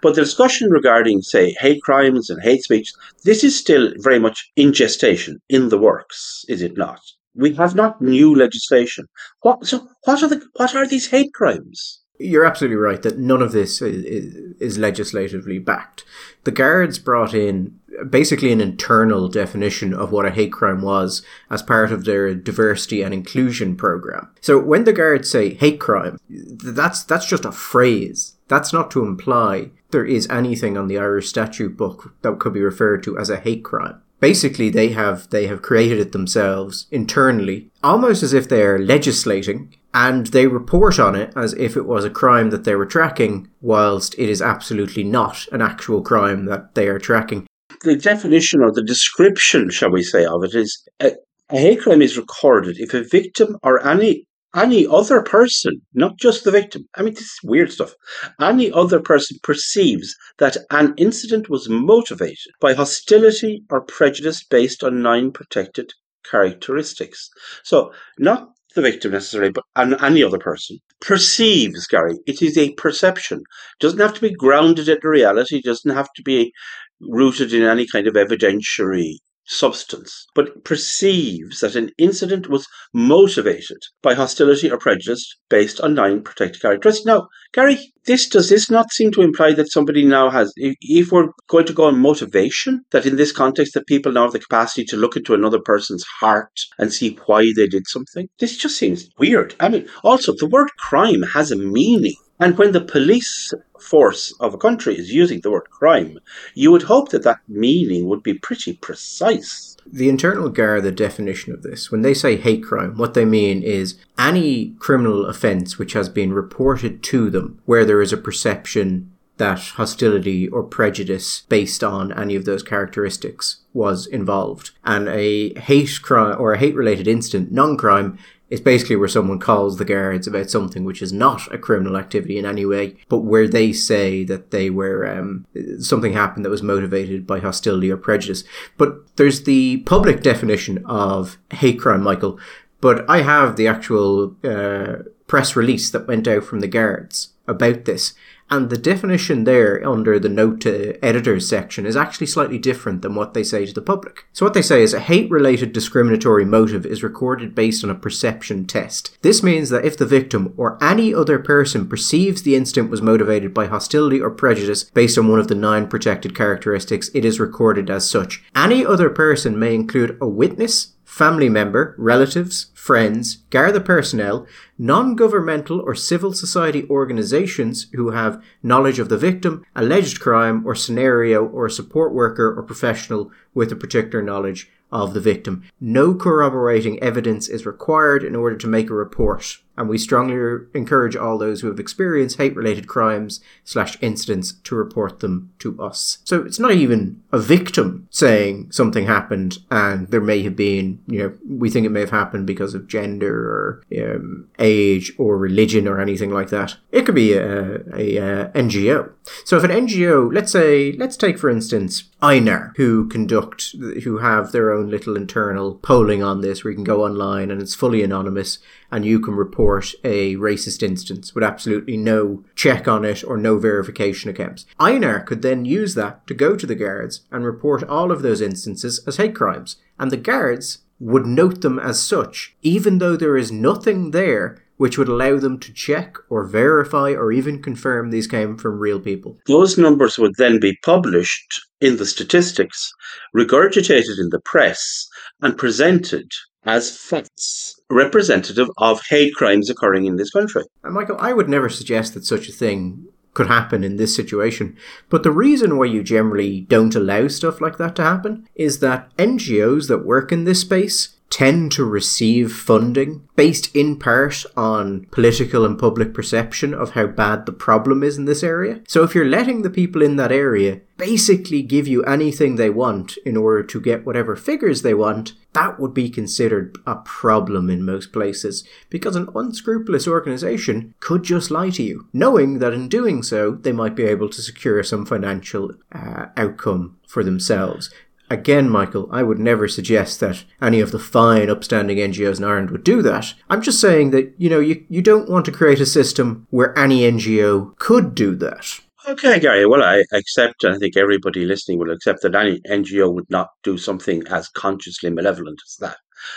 But 0.02 0.14
the 0.14 0.22
discussion 0.22 0.70
regarding, 0.70 1.20
say, 1.20 1.54
hate 1.60 1.82
crimes 1.82 2.30
and 2.30 2.42
hate 2.42 2.62
speech, 2.62 2.90
this 3.24 3.44
is 3.44 3.56
still 3.56 3.92
very 3.98 4.18
much 4.18 4.50
in 4.56 4.72
gestation, 4.72 5.38
in 5.50 5.68
the 5.68 5.78
works, 5.78 6.44
is 6.48 6.62
it 6.62 6.78
not? 6.78 7.00
We 7.34 7.54
have 7.54 7.74
not 7.74 8.00
new 8.00 8.34
legislation. 8.34 9.04
What, 9.42 9.66
so 9.66 9.86
what 10.04 10.22
are 10.22 10.28
the 10.28 10.42
what 10.56 10.74
are 10.74 10.86
these 10.86 11.08
hate 11.08 11.32
crimes? 11.34 12.00
You're 12.18 12.44
absolutely 12.44 12.76
right 12.76 13.00
that 13.02 13.18
none 13.18 13.42
of 13.42 13.52
this 13.52 13.80
is, 13.80 14.34
is, 14.60 14.78
legislatively 14.78 15.58
backed. 15.58 16.04
The 16.44 16.50
guards 16.50 16.98
brought 16.98 17.32
in 17.32 17.78
basically 18.10 18.50
an 18.52 18.60
internal 18.60 19.28
definition 19.28 19.94
of 19.94 20.10
what 20.10 20.26
a 20.26 20.30
hate 20.30 20.52
crime 20.52 20.82
was 20.82 21.22
as 21.50 21.62
part 21.62 21.92
of 21.92 22.04
their 22.04 22.34
diversity 22.34 23.02
and 23.02 23.14
inclusion 23.14 23.76
program. 23.76 24.28
So 24.40 24.58
when 24.58 24.84
the 24.84 24.92
guards 24.92 25.30
say 25.30 25.54
hate 25.54 25.80
crime, 25.80 26.18
that's 26.28 27.04
that's 27.04 27.26
just 27.26 27.44
a 27.44 27.52
phrase. 27.52 28.34
That's 28.48 28.72
not 28.72 28.90
to 28.92 29.04
imply 29.04 29.70
there 29.90 30.04
is 30.04 30.28
anything 30.28 30.76
on 30.76 30.88
the 30.88 30.98
Irish 30.98 31.28
statute 31.28 31.76
book 31.76 32.14
that 32.22 32.38
could 32.38 32.52
be 32.52 32.62
referred 32.62 33.02
to 33.04 33.18
as 33.18 33.30
a 33.30 33.40
hate 33.40 33.64
crime 33.64 34.02
basically 34.20 34.70
they 34.70 34.88
have 34.88 35.30
they 35.30 35.46
have 35.46 35.62
created 35.62 35.98
it 35.98 36.12
themselves 36.12 36.86
internally 36.90 37.70
almost 37.82 38.22
as 38.22 38.32
if 38.32 38.48
they're 38.48 38.78
legislating 38.78 39.74
and 39.94 40.28
they 40.28 40.46
report 40.46 40.98
on 40.98 41.14
it 41.14 41.32
as 41.36 41.54
if 41.54 41.76
it 41.76 41.86
was 41.86 42.04
a 42.04 42.10
crime 42.10 42.50
that 42.50 42.64
they 42.64 42.74
were 42.74 42.86
tracking 42.86 43.48
whilst 43.60 44.14
it 44.18 44.28
is 44.28 44.42
absolutely 44.42 45.04
not 45.04 45.46
an 45.52 45.62
actual 45.62 46.02
crime 46.02 46.44
that 46.46 46.74
they 46.74 46.88
are 46.88 46.98
tracking 46.98 47.46
the 47.82 47.96
definition 47.96 48.60
or 48.62 48.72
the 48.72 48.82
description 48.82 49.70
shall 49.70 49.90
we 49.90 50.02
say 50.02 50.24
of 50.24 50.44
it 50.44 50.54
is 50.54 50.86
a, 51.00 51.12
a 51.50 51.58
hate 51.58 51.80
crime 51.80 52.02
is 52.02 52.18
recorded 52.18 52.76
if 52.78 52.92
a 52.94 53.02
victim 53.02 53.56
or 53.62 53.84
any 53.86 54.24
any 54.54 54.86
other 54.86 55.22
person, 55.22 55.80
not 55.92 56.18
just 56.18 56.44
the 56.44 56.50
victim, 56.50 56.88
I 56.94 57.02
mean, 57.02 57.14
this 57.14 57.24
is 57.24 57.38
weird 57.44 57.70
stuff, 57.70 57.94
any 58.40 58.72
other 58.72 59.00
person 59.00 59.36
perceives 59.42 60.16
that 60.38 60.56
an 60.70 60.94
incident 60.96 61.50
was 61.50 61.68
motivated 61.68 62.52
by 62.60 62.72
hostility 62.72 63.62
or 63.70 63.82
prejudice 63.82 64.42
based 64.42 64.82
on 64.82 65.02
nine 65.02 65.32
protected 65.32 65.92
characteristics. 66.24 67.28
So, 67.62 67.92
not 68.18 68.48
the 68.74 68.82
victim 68.82 69.12
necessarily, 69.12 69.50
but 69.50 69.64
an, 69.76 70.02
any 70.02 70.22
other 70.22 70.38
person 70.38 70.78
perceives, 71.00 71.86
Gary. 71.86 72.18
It 72.26 72.42
is 72.42 72.58
a 72.58 72.72
perception. 72.74 73.38
It 73.38 73.80
doesn't 73.80 73.98
have 73.98 74.14
to 74.14 74.20
be 74.20 74.34
grounded 74.34 74.88
in 74.88 74.98
reality. 75.02 75.58
It 75.58 75.64
doesn't 75.64 75.94
have 75.94 76.12
to 76.16 76.22
be 76.22 76.52
rooted 77.00 77.52
in 77.52 77.62
any 77.62 77.86
kind 77.86 78.06
of 78.06 78.14
evidentiary 78.14 79.18
substance, 79.48 80.26
but 80.34 80.64
perceives 80.64 81.60
that 81.60 81.74
an 81.74 81.90
incident 81.98 82.48
was 82.48 82.66
motivated 82.92 83.78
by 84.02 84.14
hostility 84.14 84.70
or 84.70 84.78
prejudice 84.78 85.36
based 85.48 85.80
on 85.80 85.94
nine 85.94 86.22
protected 86.22 86.60
characteristics. 86.60 87.06
Now, 87.06 87.28
Gary, 87.52 87.78
this 88.04 88.28
does 88.28 88.50
this 88.50 88.70
not 88.70 88.92
seem 88.92 89.10
to 89.12 89.22
imply 89.22 89.54
that 89.54 89.72
somebody 89.72 90.04
now 90.04 90.30
has, 90.30 90.52
if 90.56 91.10
we're 91.10 91.30
going 91.48 91.66
to 91.66 91.72
go 91.72 91.84
on 91.84 91.98
motivation, 91.98 92.82
that 92.90 93.06
in 93.06 93.16
this 93.16 93.32
context 93.32 93.74
that 93.74 93.86
people 93.86 94.12
now 94.12 94.24
have 94.24 94.32
the 94.32 94.38
capacity 94.38 94.84
to 94.84 94.96
look 94.96 95.16
into 95.16 95.34
another 95.34 95.60
person's 95.60 96.04
heart 96.20 96.52
and 96.78 96.92
see 96.92 97.18
why 97.26 97.44
they 97.56 97.66
did 97.66 97.86
something? 97.86 98.28
This 98.38 98.56
just 98.56 98.76
seems 98.76 99.08
weird. 99.18 99.54
I 99.60 99.68
mean, 99.68 99.88
also 100.04 100.34
the 100.36 100.46
word 100.46 100.68
crime 100.78 101.22
has 101.22 101.50
a 101.50 101.56
meaning. 101.56 102.16
And 102.40 102.56
when 102.56 102.72
the 102.72 102.80
police 102.80 103.52
force 103.80 104.32
of 104.40 104.54
a 104.54 104.58
country 104.58 104.96
is 104.96 105.12
using 105.12 105.40
the 105.40 105.50
word 105.50 105.70
crime, 105.70 106.18
you 106.54 106.70
would 106.70 106.84
hope 106.84 107.10
that 107.10 107.24
that 107.24 107.40
meaning 107.48 108.06
would 108.06 108.22
be 108.22 108.34
pretty 108.34 108.74
precise. 108.74 109.76
The 109.90 110.08
Internal 110.08 110.48
Guard, 110.48 110.84
the 110.84 110.92
definition 110.92 111.52
of 111.52 111.62
this, 111.62 111.90
when 111.90 112.02
they 112.02 112.14
say 112.14 112.36
hate 112.36 112.62
crime, 112.62 112.96
what 112.96 113.14
they 113.14 113.24
mean 113.24 113.62
is 113.62 113.98
any 114.18 114.74
criminal 114.78 115.26
offence 115.26 115.78
which 115.78 115.94
has 115.94 116.08
been 116.08 116.32
reported 116.32 117.02
to 117.04 117.30
them 117.30 117.60
where 117.64 117.84
there 117.84 118.02
is 118.02 118.12
a 118.12 118.18
perception 118.18 119.12
that 119.38 119.60
hostility 119.60 120.48
or 120.48 120.62
prejudice 120.62 121.42
based 121.48 121.82
on 121.82 122.12
any 122.12 122.34
of 122.34 122.44
those 122.44 122.62
characteristics 122.62 123.60
was 123.72 124.06
involved. 124.06 124.72
And 124.84 125.08
a 125.08 125.58
hate 125.58 126.00
crime 126.02 126.36
or 126.38 126.52
a 126.52 126.58
hate 126.58 126.74
related 126.74 127.08
incident, 127.08 127.52
non 127.52 127.76
crime, 127.76 128.18
is 128.50 128.60
basically 128.60 128.96
where 128.96 129.08
someone 129.08 129.38
calls 129.38 129.76
the 129.76 129.84
guards 129.84 130.26
about 130.26 130.50
something 130.50 130.84
which 130.84 131.02
is 131.02 131.12
not 131.12 131.52
a 131.52 131.58
criminal 131.58 131.96
activity 131.96 132.38
in 132.38 132.46
any 132.46 132.64
way, 132.64 132.96
but 133.08 133.18
where 133.18 133.46
they 133.46 133.72
say 133.72 134.24
that 134.24 134.50
they 134.50 134.70
were 134.70 135.06
um, 135.06 135.46
something 135.80 136.12
happened 136.12 136.44
that 136.44 136.50
was 136.50 136.62
motivated 136.62 137.26
by 137.26 137.40
hostility 137.40 137.90
or 137.90 137.96
prejudice. 137.96 138.44
But 138.76 139.16
there's 139.16 139.42
the 139.42 139.78
public 139.78 140.22
definition 140.22 140.84
of 140.86 141.38
hate 141.50 141.80
crime, 141.80 142.02
Michael. 142.02 142.38
But 142.80 143.08
I 143.10 143.22
have 143.22 143.56
the 143.56 143.66
actual 143.66 144.36
uh, 144.44 145.02
press 145.26 145.56
release 145.56 145.90
that 145.90 146.08
went 146.08 146.26
out 146.28 146.44
from 146.44 146.60
the 146.60 146.68
guards 146.68 147.30
about 147.46 147.84
this, 147.84 148.14
and 148.50 148.70
the 148.70 148.78
definition 148.78 149.44
there 149.44 149.86
under 149.86 150.18
the 150.18 150.28
note 150.28 150.60
to 150.62 151.02
editors 151.04 151.48
section 151.48 151.86
is 151.86 151.96
actually 151.96 152.26
slightly 152.26 152.58
different 152.58 153.02
than 153.02 153.14
what 153.14 153.34
they 153.34 153.42
say 153.42 153.66
to 153.66 153.74
the 153.74 153.82
public. 153.82 154.26
So 154.32 154.46
what 154.46 154.54
they 154.54 154.62
say 154.62 154.82
is 154.82 154.94
a 154.94 155.00
hate 155.00 155.30
related 155.30 155.72
discriminatory 155.72 156.44
motive 156.44 156.86
is 156.86 157.02
recorded 157.02 157.54
based 157.54 157.84
on 157.84 157.90
a 157.90 157.94
perception 157.94 158.66
test. 158.66 159.16
This 159.22 159.42
means 159.42 159.70
that 159.70 159.84
if 159.84 159.96
the 159.96 160.06
victim 160.06 160.54
or 160.56 160.82
any 160.82 161.14
other 161.14 161.38
person 161.38 161.88
perceives 161.88 162.42
the 162.42 162.56
incident 162.56 162.90
was 162.90 163.02
motivated 163.02 163.52
by 163.52 163.66
hostility 163.66 164.20
or 164.20 164.30
prejudice 164.30 164.84
based 164.84 165.18
on 165.18 165.28
one 165.28 165.40
of 165.40 165.48
the 165.48 165.54
nine 165.54 165.86
protected 165.86 166.34
characteristics, 166.34 167.10
it 167.14 167.24
is 167.24 167.40
recorded 167.40 167.90
as 167.90 168.08
such. 168.08 168.44
Any 168.54 168.84
other 168.84 169.10
person 169.10 169.58
may 169.58 169.74
include 169.74 170.16
a 170.20 170.28
witness, 170.28 170.94
family 171.04 171.48
member, 171.48 171.94
relatives, 171.98 172.66
friends, 172.78 173.38
Garda 173.50 173.80
personnel, 173.80 174.46
non 174.78 175.16
governmental 175.16 175.80
or 175.80 175.94
civil 175.94 176.32
society 176.32 176.86
organisations 176.88 177.88
who 177.92 178.10
have 178.10 178.42
knowledge 178.62 179.00
of 179.00 179.08
the 179.08 179.18
victim, 179.18 179.64
alleged 179.74 180.20
crime, 180.20 180.64
or 180.64 180.74
scenario, 180.74 181.44
or 181.44 181.66
a 181.66 181.70
support 181.70 182.14
worker 182.14 182.54
or 182.56 182.62
professional 182.62 183.30
with 183.52 183.72
a 183.72 183.76
particular 183.76 184.22
knowledge 184.22 184.70
of 184.90 185.14
the 185.14 185.20
victim. 185.20 185.64
No 185.80 186.14
corroborating 186.14 187.02
evidence 187.02 187.48
is 187.48 187.66
required 187.66 188.24
in 188.24 188.34
order 188.34 188.56
to 188.56 188.66
make 188.66 188.88
a 188.90 188.94
report, 188.94 189.58
and 189.76 189.88
we 189.88 189.98
strongly 189.98 190.66
encourage 190.74 191.14
all 191.14 191.38
those 191.38 191.60
who 191.60 191.68
have 191.68 191.78
experienced 191.78 192.38
hate-related 192.38 192.88
crimes 192.88 193.40
slash 193.64 193.98
incidents 194.00 194.52
to 194.64 194.74
report 194.74 195.20
them 195.20 195.52
to 195.58 195.80
us. 195.80 196.18
So 196.24 196.42
it's 196.42 196.58
not 196.58 196.72
even 196.72 197.22
a 197.32 197.38
victim 197.38 198.08
saying 198.10 198.72
something 198.72 199.06
happened 199.06 199.58
and 199.70 200.08
there 200.08 200.20
may 200.20 200.42
have 200.42 200.56
been, 200.56 201.00
you 201.06 201.18
know, 201.18 201.34
we 201.46 201.70
think 201.70 201.84
it 201.84 201.90
may 201.90 202.00
have 202.00 202.10
happened 202.10 202.46
because 202.46 202.67
of 202.74 202.88
gender 202.88 203.34
or 203.34 203.82
um, 203.98 204.48
age 204.58 205.12
or 205.18 205.38
religion 205.38 205.86
or 205.86 206.00
anything 206.00 206.30
like 206.30 206.50
that. 206.50 206.76
It 206.92 207.06
could 207.06 207.14
be 207.14 207.32
a, 207.32 207.76
a, 207.94 208.16
a 208.16 208.48
NGO. 208.54 209.12
So 209.44 209.56
if 209.56 209.64
an 209.64 209.70
NGO, 209.70 210.32
let's 210.32 210.52
say, 210.52 210.92
let's 210.92 211.16
take 211.16 211.38
for 211.38 211.50
instance 211.50 212.04
INAR, 212.20 212.76
who 212.76 213.08
conduct, 213.08 213.76
who 214.02 214.18
have 214.18 214.50
their 214.50 214.72
own 214.72 214.90
little 214.90 215.16
internal 215.16 215.76
polling 215.76 216.22
on 216.22 216.40
this, 216.40 216.64
where 216.64 216.72
you 216.72 216.76
can 216.76 216.84
go 216.84 217.04
online 217.04 217.50
and 217.50 217.62
it's 217.62 217.76
fully 217.76 218.02
anonymous, 218.02 218.58
and 218.90 219.04
you 219.04 219.20
can 219.20 219.34
report 219.34 219.94
a 220.02 220.34
racist 220.36 220.82
instance 220.82 221.34
with 221.34 221.44
absolutely 221.44 221.96
no 221.96 222.44
check 222.56 222.88
on 222.88 223.04
it 223.04 223.22
or 223.22 223.36
no 223.36 223.58
verification 223.58 224.30
accounts. 224.30 224.66
INAR 224.80 225.24
could 225.24 225.42
then 225.42 225.64
use 225.64 225.94
that 225.94 226.26
to 226.26 226.34
go 226.34 226.56
to 226.56 226.66
the 226.66 226.74
guards 226.74 227.20
and 227.30 227.44
report 227.44 227.84
all 227.84 228.10
of 228.10 228.22
those 228.22 228.40
instances 228.40 229.00
as 229.06 229.16
hate 229.16 229.34
crimes, 229.34 229.76
and 229.98 230.10
the 230.10 230.16
guards 230.16 230.78
would 231.00 231.26
note 231.26 231.60
them 231.60 231.78
as 231.78 232.00
such, 232.00 232.56
even 232.62 232.98
though 232.98 233.16
there 233.16 233.36
is 233.36 233.52
nothing 233.52 234.10
there 234.10 234.62
which 234.78 234.96
would 234.96 235.08
allow 235.08 235.36
them 235.38 235.58
to 235.58 235.72
check 235.72 236.16
or 236.28 236.44
verify 236.44 237.10
or 237.10 237.32
even 237.32 237.60
confirm 237.60 238.10
these 238.10 238.26
came 238.26 238.56
from 238.56 238.78
real 238.78 239.00
people. 239.00 239.36
Those 239.46 239.76
numbers 239.76 240.18
would 240.18 240.34
then 240.38 240.60
be 240.60 240.78
published 240.84 241.60
in 241.80 241.96
the 241.96 242.06
statistics, 242.06 242.92
regurgitated 243.36 244.18
in 244.18 244.30
the 244.30 244.40
press, 244.44 245.08
and 245.42 245.58
presented 245.58 246.30
as 246.64 246.96
facts 246.96 247.80
representative 247.90 248.68
of 248.78 249.00
hate 249.08 249.34
crimes 249.34 249.70
occurring 249.70 250.06
in 250.06 250.16
this 250.16 250.30
country. 250.30 250.62
And 250.84 250.94
Michael, 250.94 251.16
I 251.18 251.32
would 251.32 251.48
never 251.48 251.68
suggest 251.68 252.14
that 252.14 252.24
such 252.24 252.48
a 252.48 252.52
thing 252.52 253.06
could 253.38 253.46
happen 253.46 253.84
in 253.84 253.98
this 253.98 254.16
situation. 254.16 254.76
But 255.08 255.22
the 255.22 255.30
reason 255.30 255.78
why 255.78 255.84
you 255.84 256.02
generally 256.02 256.62
don't 256.62 256.96
allow 256.96 257.28
stuff 257.28 257.60
like 257.60 257.78
that 257.78 257.94
to 257.94 258.02
happen 258.02 258.48
is 258.56 258.80
that 258.80 259.16
NGOs 259.16 259.86
that 259.86 260.04
work 260.04 260.32
in 260.32 260.42
this 260.42 260.62
space 260.62 261.17
tend 261.30 261.72
to 261.72 261.84
receive 261.84 262.52
funding 262.52 263.28
based 263.36 263.74
in 263.76 263.98
part 263.98 264.44
on 264.56 265.06
political 265.10 265.64
and 265.64 265.78
public 265.78 266.14
perception 266.14 266.72
of 266.74 266.90
how 266.90 267.06
bad 267.06 267.46
the 267.46 267.52
problem 267.52 268.02
is 268.02 268.16
in 268.16 268.24
this 268.24 268.42
area. 268.42 268.80
So 268.88 269.02
if 269.02 269.14
you're 269.14 269.24
letting 269.24 269.62
the 269.62 269.70
people 269.70 270.02
in 270.02 270.16
that 270.16 270.32
area 270.32 270.80
basically 270.96 271.62
give 271.62 271.86
you 271.86 272.02
anything 272.04 272.56
they 272.56 272.70
want 272.70 273.16
in 273.18 273.36
order 273.36 273.62
to 273.62 273.80
get 273.80 274.04
whatever 274.04 274.34
figures 274.34 274.82
they 274.82 274.94
want, 274.94 275.34
that 275.52 275.78
would 275.78 275.94
be 275.94 276.10
considered 276.10 276.76
a 276.86 276.96
problem 276.96 277.70
in 277.70 277.84
most 277.84 278.12
places 278.12 278.64
because 278.90 279.14
an 279.14 279.28
unscrupulous 279.34 280.08
organization 280.08 280.94
could 281.00 281.22
just 281.22 281.50
lie 281.50 281.70
to 281.70 281.82
you, 281.82 282.08
knowing 282.12 282.58
that 282.58 282.72
in 282.72 282.88
doing 282.88 283.22
so 283.22 283.52
they 283.52 283.72
might 283.72 283.94
be 283.94 284.04
able 284.04 284.28
to 284.28 284.42
secure 284.42 284.82
some 284.82 285.06
financial 285.06 285.72
uh, 285.92 286.26
outcome 286.36 286.98
for 287.06 287.22
themselves. 287.22 287.90
Again, 288.30 288.68
Michael, 288.68 289.08
I 289.10 289.22
would 289.22 289.38
never 289.38 289.68
suggest 289.68 290.20
that 290.20 290.44
any 290.60 290.80
of 290.80 290.92
the 290.92 290.98
fine, 290.98 291.48
upstanding 291.48 291.98
NGOs 291.98 292.38
in 292.38 292.44
Ireland 292.44 292.70
would 292.70 292.84
do 292.84 293.00
that. 293.02 293.34
I'm 293.48 293.62
just 293.62 293.80
saying 293.80 294.10
that, 294.10 294.34
you 294.36 294.50
know, 294.50 294.60
you, 294.60 294.84
you 294.88 295.00
don't 295.00 295.30
want 295.30 295.46
to 295.46 295.52
create 295.52 295.80
a 295.80 295.86
system 295.86 296.46
where 296.50 296.78
any 296.78 297.10
NGO 297.10 297.76
could 297.78 298.14
do 298.14 298.34
that. 298.36 298.80
Okay, 299.08 299.40
Gary. 299.40 299.64
Well, 299.64 299.82
I 299.82 300.04
accept, 300.12 300.64
and 300.64 300.74
I 300.74 300.78
think 300.78 300.94
everybody 300.94 301.46
listening 301.46 301.78
will 301.78 301.90
accept 301.90 302.20
that 302.22 302.34
any 302.34 302.60
NGO 302.68 303.14
would 303.14 303.30
not 303.30 303.48
do 303.62 303.78
something 303.78 304.26
as 304.28 304.50
consciously 304.50 305.08
malevolent 305.08 305.60
as 305.66 305.76
that. 305.80 305.96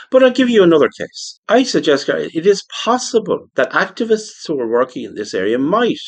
But 0.10 0.24
I'll 0.24 0.32
give 0.32 0.50
you 0.50 0.64
another 0.64 0.88
case. 0.88 1.42
I 1.50 1.64
suggest, 1.64 2.08
Gary, 2.08 2.30
it 2.34 2.46
is 2.46 2.64
possible 2.84 3.48
that 3.56 3.72
activists 3.72 4.48
who 4.48 4.58
are 4.62 4.70
working 4.70 5.04
in 5.04 5.16
this 5.16 5.34
area 5.34 5.60
might 5.60 6.00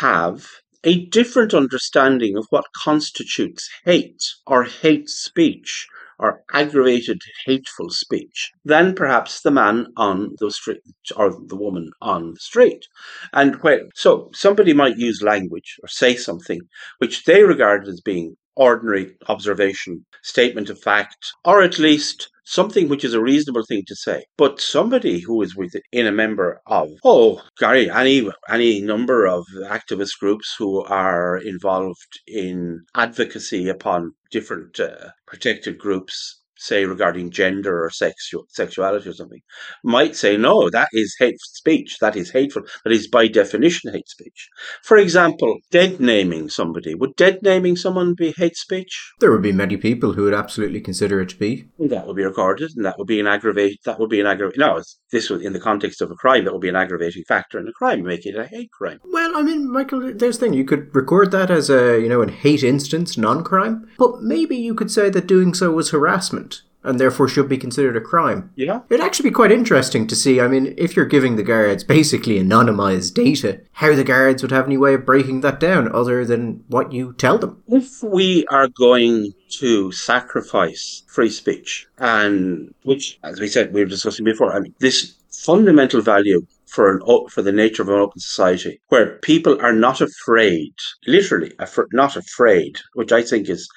have 0.00 0.48
a 0.84 1.06
different 1.06 1.54
understanding 1.54 2.36
of 2.36 2.46
what 2.50 2.64
constitutes 2.76 3.68
hate 3.84 4.22
or 4.46 4.64
hate 4.64 5.08
speech 5.08 5.86
or 6.18 6.42
aggravated 6.52 7.20
hateful 7.46 7.90
speech 7.90 8.50
than 8.64 8.94
perhaps 8.94 9.40
the 9.40 9.50
man 9.50 9.86
on 9.96 10.34
the 10.38 10.50
street 10.50 10.82
or 11.16 11.30
the 11.46 11.56
woman 11.56 11.90
on 12.00 12.32
the 12.32 12.40
street. 12.40 12.86
And 13.32 13.56
when, 13.62 13.90
so 13.94 14.30
somebody 14.34 14.72
might 14.72 14.98
use 14.98 15.22
language 15.22 15.76
or 15.82 15.88
say 15.88 16.16
something 16.16 16.60
which 16.98 17.24
they 17.24 17.42
regard 17.42 17.86
as 17.86 18.00
being 18.00 18.36
ordinary 18.58 19.16
observation, 19.28 20.04
statement 20.22 20.68
of 20.68 20.78
fact, 20.78 21.32
or 21.44 21.62
at 21.62 21.78
least 21.78 22.28
something 22.44 22.88
which 22.88 23.04
is 23.04 23.14
a 23.14 23.20
reasonable 23.20 23.64
thing 23.64 23.84
to 23.86 23.94
say. 23.94 24.24
But 24.36 24.60
somebody 24.60 25.20
who 25.20 25.40
is 25.42 25.54
within 25.54 26.06
a 26.06 26.12
member 26.12 26.60
of, 26.66 26.90
oh, 27.04 27.42
Gary, 27.58 27.90
any 27.90 28.28
any 28.48 28.80
number 28.80 29.26
of 29.26 29.46
activist 29.64 30.18
groups 30.18 30.54
who 30.58 30.82
are 30.84 31.36
involved 31.38 32.20
in 32.26 32.80
advocacy 32.94 33.68
upon 33.68 34.12
different 34.30 34.80
uh, 34.80 35.10
protected 35.26 35.78
groups 35.78 36.37
say 36.58 36.84
regarding 36.84 37.30
gender 37.30 37.84
or 37.84 37.90
sexual 37.90 38.44
sexuality 38.48 39.08
or 39.08 39.12
something, 39.12 39.40
might 39.84 40.16
say 40.16 40.36
no, 40.36 40.68
that 40.70 40.88
is 40.92 41.16
hate 41.18 41.40
speech. 41.40 41.98
That 42.00 42.16
is 42.16 42.30
hateful. 42.30 42.62
That 42.84 42.92
is 42.92 43.08
by 43.08 43.28
definition 43.28 43.92
hate 43.92 44.08
speech. 44.08 44.48
For 44.82 44.96
example, 44.96 45.58
dead 45.70 46.00
naming 46.00 46.48
somebody. 46.48 46.94
Would 46.94 47.16
dead 47.16 47.40
naming 47.42 47.76
someone 47.76 48.14
be 48.14 48.34
hate 48.36 48.56
speech? 48.56 49.12
There 49.20 49.30
would 49.30 49.42
be 49.42 49.52
many 49.52 49.76
people 49.76 50.12
who 50.12 50.24
would 50.24 50.34
absolutely 50.34 50.80
consider 50.80 51.20
it 51.20 51.30
to 51.30 51.36
be. 51.36 51.66
That 51.78 52.06
would 52.06 52.16
be 52.16 52.24
recorded, 52.24 52.72
and 52.76 52.84
that 52.84 52.98
would 52.98 53.06
be 53.06 53.20
an 53.20 53.26
aggravate. 53.26 53.78
That 53.84 53.98
would 54.00 54.10
be 54.10 54.20
an 54.20 54.26
aggravate. 54.26 54.58
No, 54.58 54.82
this 55.12 55.30
was 55.30 55.42
in 55.42 55.52
the 55.52 55.60
context 55.60 56.02
of 56.02 56.10
a 56.10 56.14
crime. 56.14 56.44
That 56.44 56.52
would 56.52 56.62
be 56.62 56.68
an 56.68 56.76
aggravating 56.76 57.24
factor 57.26 57.58
in 57.58 57.68
a 57.68 57.72
crime, 57.72 58.02
making 58.02 58.34
it 58.34 58.38
a 58.38 58.46
hate 58.46 58.70
crime. 58.72 59.00
Well, 59.04 59.36
I 59.36 59.42
mean, 59.42 59.70
Michael, 59.70 60.12
there's 60.14 60.38
the 60.38 60.46
thing. 60.46 60.54
You 60.54 60.64
could 60.64 60.94
record 60.94 61.30
that 61.30 61.50
as 61.50 61.70
a 61.70 62.00
you 62.00 62.08
know 62.08 62.22
a 62.22 62.30
hate 62.30 62.62
instance, 62.62 63.16
non-crime, 63.16 63.88
but 63.98 64.22
maybe 64.22 64.56
you 64.56 64.74
could 64.74 64.90
say 64.90 65.10
that 65.10 65.26
doing 65.26 65.54
so 65.54 65.70
was 65.70 65.90
harassment 65.90 66.47
and 66.84 66.98
therefore 67.00 67.28
should 67.28 67.48
be 67.48 67.58
considered 67.58 67.96
a 67.96 68.00
crime. 68.00 68.50
Yeah. 68.54 68.80
It'd 68.88 69.04
actually 69.04 69.30
be 69.30 69.34
quite 69.34 69.52
interesting 69.52 70.06
to 70.06 70.16
see. 70.16 70.40
I 70.40 70.48
mean, 70.48 70.74
if 70.76 70.96
you're 70.96 71.06
giving 71.06 71.36
the 71.36 71.42
guards 71.42 71.84
basically 71.84 72.38
anonymized 72.38 73.14
data, 73.14 73.60
how 73.72 73.94
the 73.94 74.04
guards 74.04 74.42
would 74.42 74.52
have 74.52 74.66
any 74.66 74.76
way 74.76 74.94
of 74.94 75.06
breaking 75.06 75.40
that 75.40 75.60
down 75.60 75.94
other 75.94 76.24
than 76.24 76.64
what 76.68 76.92
you 76.92 77.14
tell 77.14 77.38
them. 77.38 77.62
If 77.68 78.02
we 78.02 78.46
are 78.46 78.68
going 78.68 79.32
to 79.58 79.90
sacrifice 79.92 81.02
free 81.08 81.30
speech, 81.30 81.86
and 81.98 82.74
which, 82.84 83.18
as 83.22 83.40
we 83.40 83.48
said, 83.48 83.72
we 83.72 83.80
were 83.80 83.86
discussing 83.86 84.24
before, 84.24 84.54
I 84.54 84.60
mean, 84.60 84.74
this 84.78 85.14
fundamental 85.30 86.00
value 86.00 86.46
for 86.66 86.90
an 86.90 87.28
for 87.30 87.42
the 87.42 87.52
nature 87.52 87.82
of 87.82 87.88
an 87.88 87.94
open 87.94 88.20
society 88.20 88.80
where 88.88 89.16
people 89.18 89.58
are 89.60 89.72
not 89.72 90.00
afraid, 90.00 90.74
literally 91.06 91.52
not 91.92 92.16
afraid, 92.16 92.76
which 92.94 93.10
I 93.10 93.22
think 93.22 93.48
is 93.48 93.68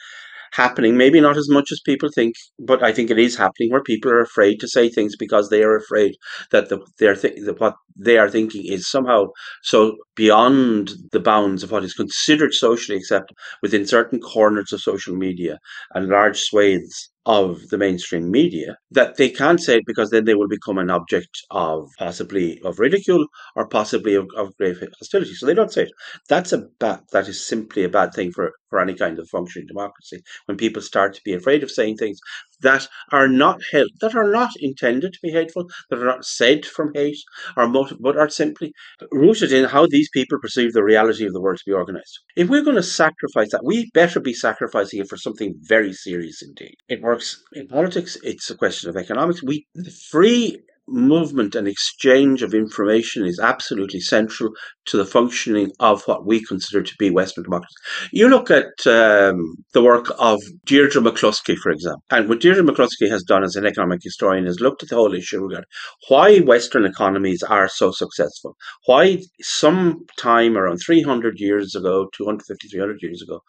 happening. 0.51 0.97
Maybe 0.97 1.21
not 1.21 1.37
as 1.37 1.49
much 1.49 1.71
as 1.71 1.79
people 1.85 2.09
think, 2.13 2.35
but 2.59 2.83
I 2.83 2.91
think 2.93 3.09
it 3.09 3.19
is 3.19 3.37
happening 3.37 3.71
where 3.71 3.83
people 3.83 4.11
are 4.11 4.21
afraid 4.21 4.59
to 4.59 4.67
say 4.67 4.89
things 4.89 5.15
because 5.15 5.49
they 5.49 5.63
are 5.63 5.75
afraid 5.75 6.15
that 6.51 6.69
the, 6.69 6.79
they're 6.99 7.15
th- 7.15 7.39
what 7.57 7.75
they 7.97 8.17
are 8.17 8.29
thinking 8.29 8.65
is 8.65 8.89
somehow 8.89 9.27
so 9.63 9.97
beyond 10.15 10.91
the 11.11 11.19
bounds 11.19 11.63
of 11.63 11.71
what 11.71 11.83
is 11.83 11.93
considered 11.93 12.53
socially 12.53 12.97
acceptable 12.97 13.37
within 13.61 13.85
certain 13.85 14.19
corners 14.19 14.73
of 14.73 14.81
social 14.81 15.15
media 15.15 15.59
and 15.93 16.07
large 16.09 16.39
swathes 16.41 17.10
of 17.25 17.69
the 17.69 17.77
mainstream 17.77 18.31
media 18.31 18.77
that 18.89 19.17
they 19.17 19.29
can't 19.29 19.61
say 19.61 19.77
it 19.77 19.83
because 19.85 20.09
then 20.09 20.25
they 20.25 20.33
will 20.33 20.47
become 20.47 20.77
an 20.79 20.89
object 20.89 21.29
of 21.51 21.87
possibly 21.99 22.59
of 22.63 22.79
ridicule 22.79 23.25
or 23.55 23.67
possibly 23.67 24.15
of, 24.15 24.27
of 24.35 24.55
grave 24.57 24.83
hostility. 24.97 25.33
So 25.35 25.45
they 25.45 25.53
don't 25.53 25.71
say 25.71 25.83
it. 25.83 25.91
That's 26.29 26.51
a 26.51 26.59
bad, 26.79 27.01
that 27.11 27.27
is 27.27 27.45
simply 27.45 27.83
a 27.83 27.89
bad 27.89 28.13
thing 28.13 28.31
for, 28.31 28.53
for 28.69 28.79
any 28.79 28.95
kind 28.95 29.19
of 29.19 29.29
functioning 29.29 29.67
democracy. 29.67 30.21
When 30.45 30.57
people 30.57 30.81
start 30.81 31.13
to 31.13 31.21
be 31.23 31.33
afraid 31.33 31.61
of 31.63 31.69
saying 31.71 31.97
things 31.97 32.19
that 32.61 32.87
are 33.11 33.27
not 33.27 33.61
held, 33.71 33.89
that 34.01 34.15
are 34.15 34.31
not 34.31 34.51
intended 34.59 35.13
to 35.13 35.19
be 35.21 35.31
hateful, 35.31 35.69
that 35.89 35.99
are 35.99 36.05
not 36.05 36.25
said 36.25 36.65
from 36.65 36.91
hate 36.93 37.17
or 37.57 37.67
motive, 37.67 37.97
but 37.99 38.17
are 38.17 38.29
simply 38.29 38.73
rooted 39.11 39.51
in 39.51 39.65
how 39.65 39.87
these 39.87 40.09
people 40.13 40.39
perceive 40.39 40.73
the 40.73 40.83
reality 40.83 41.25
of 41.25 41.33
the 41.33 41.41
world 41.41 41.57
to 41.57 41.63
be 41.65 41.73
organized. 41.73 42.19
If 42.35 42.49
we're 42.49 42.63
going 42.63 42.75
to 42.75 42.83
sacrifice 42.83 43.51
that, 43.51 43.63
we 43.63 43.89
better 43.93 44.19
be 44.19 44.33
sacrificing 44.33 44.99
it 45.01 45.09
for 45.09 45.17
something 45.17 45.55
very 45.61 45.93
serious 45.93 46.41
indeed. 46.41 46.75
It 46.87 47.01
works 47.01 47.41
in 47.53 47.67
politics. 47.67 48.17
It's 48.23 48.49
a 48.49 48.55
question 48.55 48.89
of 48.89 48.97
economics. 48.97 49.43
We 49.43 49.65
the 49.75 49.91
free 49.91 50.59
movement 50.87 51.55
and 51.55 51.67
exchange 51.67 52.43
of 52.43 52.53
information 52.53 53.25
is 53.25 53.39
absolutely 53.39 53.99
central 53.99 54.51
to 54.85 54.97
the 54.97 55.05
functioning 55.05 55.71
of 55.79 56.03
what 56.03 56.25
we 56.25 56.43
consider 56.43 56.81
to 56.81 56.93
be 56.97 57.09
Western 57.09 57.43
democracy. 57.43 57.75
You 58.11 58.27
look 58.27 58.51
at 58.51 58.65
um, 58.85 59.55
the 59.73 59.83
work 59.83 60.07
of 60.19 60.41
Deirdre 60.65 61.01
McCloskey, 61.01 61.55
for 61.57 61.71
example, 61.71 62.03
and 62.09 62.27
what 62.27 62.41
Deirdre 62.41 62.63
McCloskey 62.63 63.09
has 63.09 63.23
done 63.23 63.43
as 63.43 63.55
an 63.55 63.65
economic 63.65 63.99
historian 64.03 64.47
is 64.47 64.59
looked 64.59 64.83
at 64.83 64.89
the 64.89 64.95
whole 64.95 65.13
issue 65.13 65.41
regarding 65.41 65.65
why 66.09 66.39
Western 66.39 66.85
economies 66.85 67.43
are 67.43 67.67
so 67.67 67.91
successful, 67.91 68.55
why 68.85 69.19
some 69.41 70.05
time 70.17 70.57
around 70.57 70.77
300 70.77 71.39
years 71.39 71.75
ago, 71.75 72.07
250, 72.15 72.67
300 72.67 72.97
years 73.01 73.21
ago, 73.21 73.41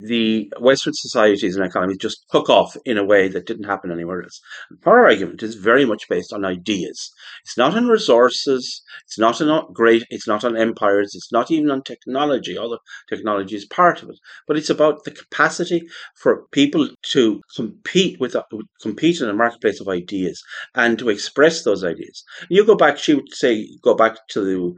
the 0.00 0.52
Western 0.58 0.92
societies 0.94 1.56
and 1.56 1.64
economies 1.64 1.98
just 1.98 2.24
took 2.30 2.50
off 2.50 2.76
in 2.84 2.98
a 2.98 3.04
way 3.04 3.28
that 3.28 3.46
didn't 3.46 3.64
happen 3.64 3.92
anywhere 3.92 4.22
else. 4.22 4.40
Our 4.84 5.04
argument 5.04 5.42
is 5.42 5.54
very 5.54 5.84
much 5.84 6.08
based 6.08 6.32
on 6.32 6.44
ideas. 6.44 7.10
It's 7.44 7.56
not 7.56 7.76
on 7.76 7.86
resources. 7.86 8.82
It's 9.04 9.18
not 9.18 9.40
on 9.40 9.72
great. 9.72 10.04
It's 10.10 10.26
not 10.26 10.44
on 10.44 10.56
empires. 10.56 11.14
It's 11.14 11.32
not 11.32 11.50
even 11.50 11.70
on 11.70 11.82
technology. 11.82 12.58
Although 12.58 12.78
technology 13.08 13.56
is 13.56 13.66
part 13.66 14.02
of 14.02 14.10
it, 14.10 14.18
but 14.46 14.56
it's 14.56 14.70
about 14.70 15.04
the 15.04 15.12
capacity 15.12 15.82
for 16.16 16.46
people 16.52 16.88
to 17.12 17.40
compete 17.54 18.18
with 18.20 18.36
compete 18.80 19.20
in 19.20 19.28
a 19.28 19.34
marketplace 19.34 19.80
of 19.80 19.88
ideas 19.88 20.42
and 20.74 20.98
to 20.98 21.10
express 21.10 21.62
those 21.62 21.84
ideas. 21.84 22.24
You 22.48 22.64
go 22.64 22.74
back. 22.74 22.98
She 22.98 23.14
would 23.14 23.32
say, 23.32 23.68
go 23.82 23.94
back 23.94 24.16
to 24.28 24.40
the 24.40 24.74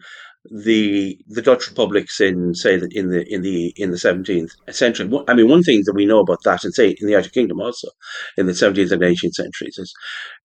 the 0.51 1.19
the 1.29 1.43
Dutch 1.43 1.69
republics 1.69 2.21
in 2.21 2.55
say 2.55 2.77
that 2.77 2.93
in 2.93 3.09
the 3.09 3.25
in 3.33 3.43
the 3.43 3.73
in 3.77 3.91
the 3.91 3.99
seventeenth 3.99 4.51
century. 4.71 5.11
I 5.27 5.35
mean, 5.35 5.49
one 5.49 5.63
thing 5.63 5.83
that 5.87 5.95
we 5.95 6.07
know 6.07 6.21
about 6.21 6.43
that, 6.45 6.65
and 6.65 6.75
say 6.75 6.89
in 6.89 7.07
the 7.07 7.13
United 7.13 7.33
Kingdom 7.33 7.61
also, 7.61 7.89
in 8.37 8.47
the 8.47 8.55
seventeenth 8.55 8.93
and 8.93 9.03
eighteenth 9.03 9.35
centuries, 9.35 9.79
is 9.79 9.93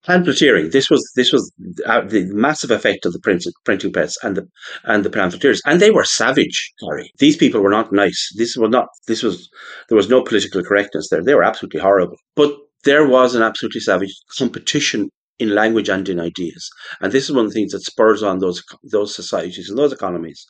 pamphleteering. 0.05 0.69
This 0.71 0.89
was 0.89 1.09
this 1.15 1.33
was 1.33 1.51
uh, 1.85 2.01
the 2.01 2.25
massive 2.33 2.71
effect 2.71 3.05
of 3.05 3.13
the 3.13 3.19
print, 3.19 3.43
printing 3.65 3.91
press 3.91 4.15
and 4.23 4.37
the 4.37 4.47
and 4.85 5.03
the 5.03 5.09
pamphleteers, 5.09 5.61
and 5.65 5.81
they 5.81 5.91
were 5.91 6.05
savage. 6.05 6.73
Sorry, 6.79 7.11
these 7.19 7.35
people 7.35 7.61
were 7.61 7.69
not 7.69 7.91
nice. 7.91 8.29
This 8.37 8.55
was 8.55 8.69
not. 8.69 8.87
This 9.07 9.23
was 9.23 9.49
there 9.89 9.97
was 9.97 10.09
no 10.09 10.23
political 10.23 10.63
correctness 10.63 11.09
there. 11.09 11.23
They 11.23 11.35
were 11.35 11.43
absolutely 11.43 11.81
horrible, 11.81 12.17
but 12.35 12.55
there 12.85 13.05
was 13.05 13.35
an 13.35 13.43
absolutely 13.43 13.81
savage 13.81 14.15
competition 14.37 15.09
in 15.39 15.55
language 15.55 15.89
and 15.89 16.07
in 16.09 16.19
ideas. 16.19 16.69
And 17.01 17.11
this 17.11 17.29
is 17.29 17.35
one 17.35 17.45
of 17.45 17.51
the 17.51 17.55
things 17.55 17.71
that 17.71 17.83
spurs 17.83 18.23
on 18.23 18.39
those 18.39 18.63
those 18.91 19.15
societies 19.15 19.69
and 19.69 19.77
those 19.77 19.93
economies 19.93 20.45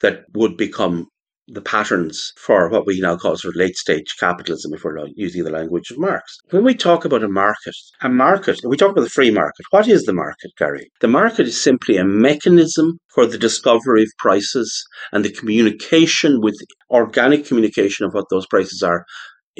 that 0.00 0.24
would 0.34 0.56
become 0.56 1.06
the 1.52 1.60
patterns 1.60 2.32
for 2.36 2.68
what 2.68 2.86
we 2.86 3.00
now 3.00 3.16
call 3.16 3.36
sort 3.36 3.54
of 3.54 3.58
late 3.58 3.76
stage 3.76 4.14
capitalism, 4.20 4.72
if 4.72 4.84
we're 4.84 5.04
using 5.16 5.42
the 5.42 5.50
language 5.50 5.90
of 5.90 5.98
Marx. 5.98 6.38
When 6.50 6.62
we 6.62 6.74
talk 6.74 7.04
about 7.04 7.24
a 7.24 7.28
market, 7.28 7.74
a 8.02 8.08
market, 8.08 8.60
we 8.64 8.76
talk 8.76 8.92
about 8.92 9.02
the 9.02 9.10
free 9.10 9.32
market. 9.32 9.66
What 9.70 9.88
is 9.88 10.04
the 10.04 10.12
market, 10.12 10.52
Gary? 10.56 10.90
The 11.00 11.08
market 11.08 11.48
is 11.48 11.60
simply 11.60 11.96
a 11.96 12.04
mechanism 12.04 12.98
for 13.12 13.26
the 13.26 13.38
discovery 13.38 14.02
of 14.02 14.08
prices 14.18 14.84
and 15.12 15.24
the 15.24 15.32
communication 15.32 16.40
with 16.40 16.54
organic 16.88 17.46
communication 17.46 18.06
of 18.06 18.14
what 18.14 18.26
those 18.30 18.46
prices 18.46 18.82
are 18.82 19.04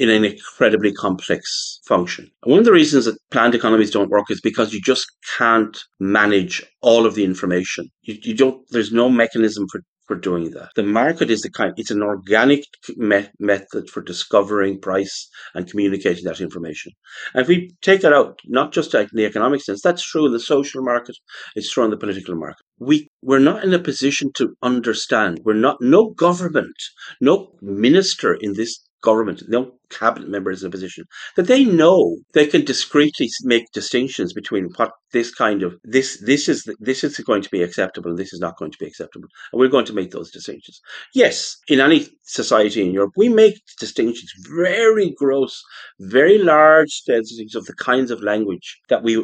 in 0.00 0.08
an 0.08 0.24
incredibly 0.24 0.92
complex 0.92 1.78
function. 1.86 2.24
And 2.42 2.50
one 2.50 2.60
of 2.60 2.64
the 2.64 2.72
reasons 2.72 3.04
that 3.04 3.18
planned 3.30 3.54
economies 3.54 3.90
don't 3.90 4.08
work 4.08 4.30
is 4.30 4.40
because 4.40 4.72
you 4.72 4.80
just 4.80 5.06
can't 5.36 5.76
manage 6.00 6.64
all 6.80 7.04
of 7.04 7.14
the 7.14 7.24
information. 7.24 7.88
You, 8.02 8.16
you 8.22 8.34
don't, 8.34 8.64
there's 8.70 8.92
no 8.92 9.10
mechanism 9.10 9.66
for 9.70 9.82
for 10.06 10.16
doing 10.16 10.50
that. 10.50 10.70
The 10.74 10.82
market 10.82 11.30
is 11.30 11.42
the 11.42 11.50
kind, 11.50 11.72
it's 11.76 11.92
an 11.92 12.02
organic 12.02 12.64
me- 12.96 13.28
method 13.38 13.88
for 13.88 14.02
discovering 14.02 14.80
price 14.80 15.28
and 15.54 15.70
communicating 15.70 16.24
that 16.24 16.40
information. 16.40 16.90
And 17.32 17.42
if 17.42 17.46
we 17.46 17.70
take 17.80 18.00
that 18.00 18.12
out, 18.12 18.40
not 18.46 18.72
just 18.72 18.92
in 18.92 19.06
the 19.12 19.24
economic 19.24 19.60
sense, 19.60 19.80
that's 19.80 20.04
true 20.04 20.26
in 20.26 20.32
the 20.32 20.40
social 20.40 20.82
market, 20.82 21.14
it's 21.54 21.70
true 21.70 21.84
in 21.84 21.90
the 21.90 21.96
political 21.96 22.34
market. 22.34 22.64
We, 22.80 23.06
we're 23.22 23.38
not 23.38 23.62
in 23.62 23.72
a 23.72 23.78
position 23.78 24.32
to 24.34 24.56
understand. 24.62 25.42
We're 25.44 25.54
not, 25.54 25.76
no 25.80 26.10
government, 26.10 26.74
no 27.20 27.52
minister 27.62 28.34
in 28.34 28.54
this 28.54 28.80
government, 29.04 29.44
no 29.46 29.74
cabinet 29.90 30.28
members 30.28 30.62
in 30.62 30.68
a 30.68 30.70
position 30.70 31.04
that 31.36 31.46
they 31.46 31.64
know 31.64 32.18
they 32.32 32.46
can 32.46 32.64
discreetly 32.64 33.28
make 33.42 33.64
distinctions 33.72 34.32
between 34.32 34.68
what 34.76 34.92
this 35.12 35.34
kind 35.34 35.62
of 35.62 35.74
this 35.84 36.22
this 36.24 36.48
is 36.48 36.68
this 36.78 37.02
is 37.02 37.18
going 37.18 37.42
to 37.42 37.50
be 37.50 37.62
acceptable 37.62 38.10
and 38.10 38.18
this 38.18 38.32
is 38.32 38.40
not 38.40 38.56
going 38.56 38.70
to 38.70 38.78
be 38.78 38.86
acceptable, 38.86 39.28
and 39.52 39.60
we're 39.60 39.68
going 39.68 39.84
to 39.86 39.92
make 39.92 40.10
those 40.10 40.30
distinctions. 40.30 40.80
Yes, 41.14 41.56
in 41.68 41.80
any 41.80 42.06
society 42.22 42.82
in 42.82 42.92
Europe, 42.92 43.12
we 43.16 43.28
make 43.28 43.60
distinctions, 43.78 44.32
very 44.48 45.10
gross, 45.16 45.62
very 45.98 46.38
large 46.38 47.02
distinctions 47.06 47.56
of 47.56 47.66
the 47.66 47.74
kinds 47.74 48.10
of 48.10 48.22
language 48.22 48.78
that 48.88 49.02
we 49.02 49.14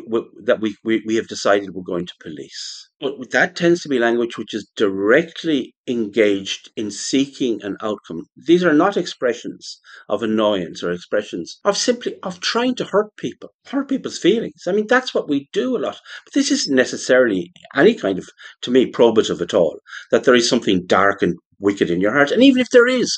that 0.45 0.61
we, 0.61 0.77
we, 0.85 1.03
we 1.07 1.17
have 1.17 1.29
decided 1.29 1.71
we're 1.71 1.83
going 1.83 2.07
to 2.07 2.15
police. 2.21 2.89
But 3.01 3.31
that 3.31 3.57
tends 3.57 3.83
to 3.83 3.91
be 3.91 3.99
language 3.99 4.39
which 4.39 4.55
is 4.55 4.71
directly 4.75 5.75
engaged 5.87 6.71
in 6.77 6.91
seeking 6.91 7.63
an 7.63 7.77
outcome. 7.83 8.25
These 8.37 8.65
are 8.65 8.73
not 8.73 8.97
expressions 8.97 9.79
of 10.09 10.23
annoyance 10.23 10.56
or 10.83 10.93
expressions 10.93 11.59
of 11.65 11.77
simply 11.77 12.17
of 12.23 12.41
trying 12.41 12.75
to 12.77 12.85
hurt 12.85 13.17
people, 13.17 13.51
hurt 13.67 13.89
people's 13.89 14.19
feelings. 14.19 14.63
I 14.67 14.73
mean, 14.73 14.87
that's 14.87 15.15
what 15.15 15.29
we 15.29 15.49
do 15.53 15.77
a 15.77 15.79
lot. 15.79 15.99
But 16.25 16.35
this 16.35 16.51
isn't 16.51 16.75
necessarily 16.75 17.53
any 17.75 17.95
kind 17.95 18.19
of, 18.19 18.29
to 18.63 18.71
me, 18.71 18.91
probative 18.91 19.41
at 19.41 19.55
all, 19.55 19.79
that 20.11 20.25
there 20.25 20.35
is 20.35 20.49
something 20.49 20.87
dark 20.87 21.23
and 21.23 21.37
wicked 21.59 21.91
in 21.91 22.01
your 22.01 22.13
heart. 22.13 22.31
And 22.31 22.43
even 22.43 22.61
if 22.61 22.71
there 22.71 22.87
is, 22.87 23.17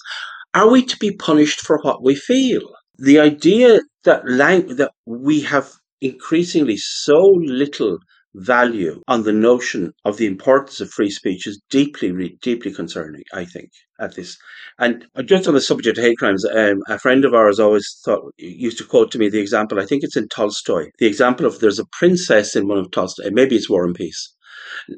are 0.54 0.71
we 0.71 0.85
to 0.85 0.97
be 0.97 1.16
punished 1.16 1.61
for 1.61 1.78
what 1.83 2.02
we 2.02 2.14
feel? 2.14 2.62
The 2.99 3.18
idea 3.21 3.80
that 4.04 4.28
lang- 4.28 4.76
that 4.76 4.92
we 5.07 5.40
have 5.42 5.73
increasingly 6.00 6.76
so 6.76 7.18
little 7.18 7.99
value 8.38 9.02
on 9.09 9.23
the 9.23 9.33
notion 9.33 9.92
of 10.04 10.16
the 10.16 10.26
importance 10.26 10.80
of 10.80 10.90
free 10.90 11.11
speech 11.11 11.47
is 11.47 11.61
deeply, 11.71 12.37
deeply 12.42 12.73
concerning, 12.73 13.23
I 13.33 13.45
think, 13.45 13.71
at 14.00 14.14
this. 14.14 14.37
And 14.78 15.07
just 15.25 15.49
on 15.49 15.54
the 15.54 15.61
subject 15.61 15.99
of 15.99 16.04
hate 16.04 16.18
crimes, 16.18 16.45
um, 16.45 16.83
a 16.88 16.99
friend 16.99 17.25
of 17.25 17.35
ours 17.35 17.59
always 17.59 18.00
thought, 18.04 18.33
used 18.38 18.78
to 18.78 18.85
quote 18.85 19.11
to 19.12 19.18
me 19.18 19.28
the 19.28 19.40
example, 19.40 19.80
I 19.80 19.87
think 19.87 20.04
it's 20.04 20.16
in 20.16 20.28
Tolstoy, 20.28 20.90
the 20.99 21.07
example 21.07 21.47
of 21.47 21.61
there's 21.61 21.78
a 21.78 21.87
princess 21.99 22.54
in 22.54 22.68
one 22.68 22.78
of 22.78 22.90
Tolstoy, 22.90 23.30
maybe 23.30 23.57
it's 23.57 23.71
War 23.71 23.85
and 23.85 23.95
Peace. 23.95 24.35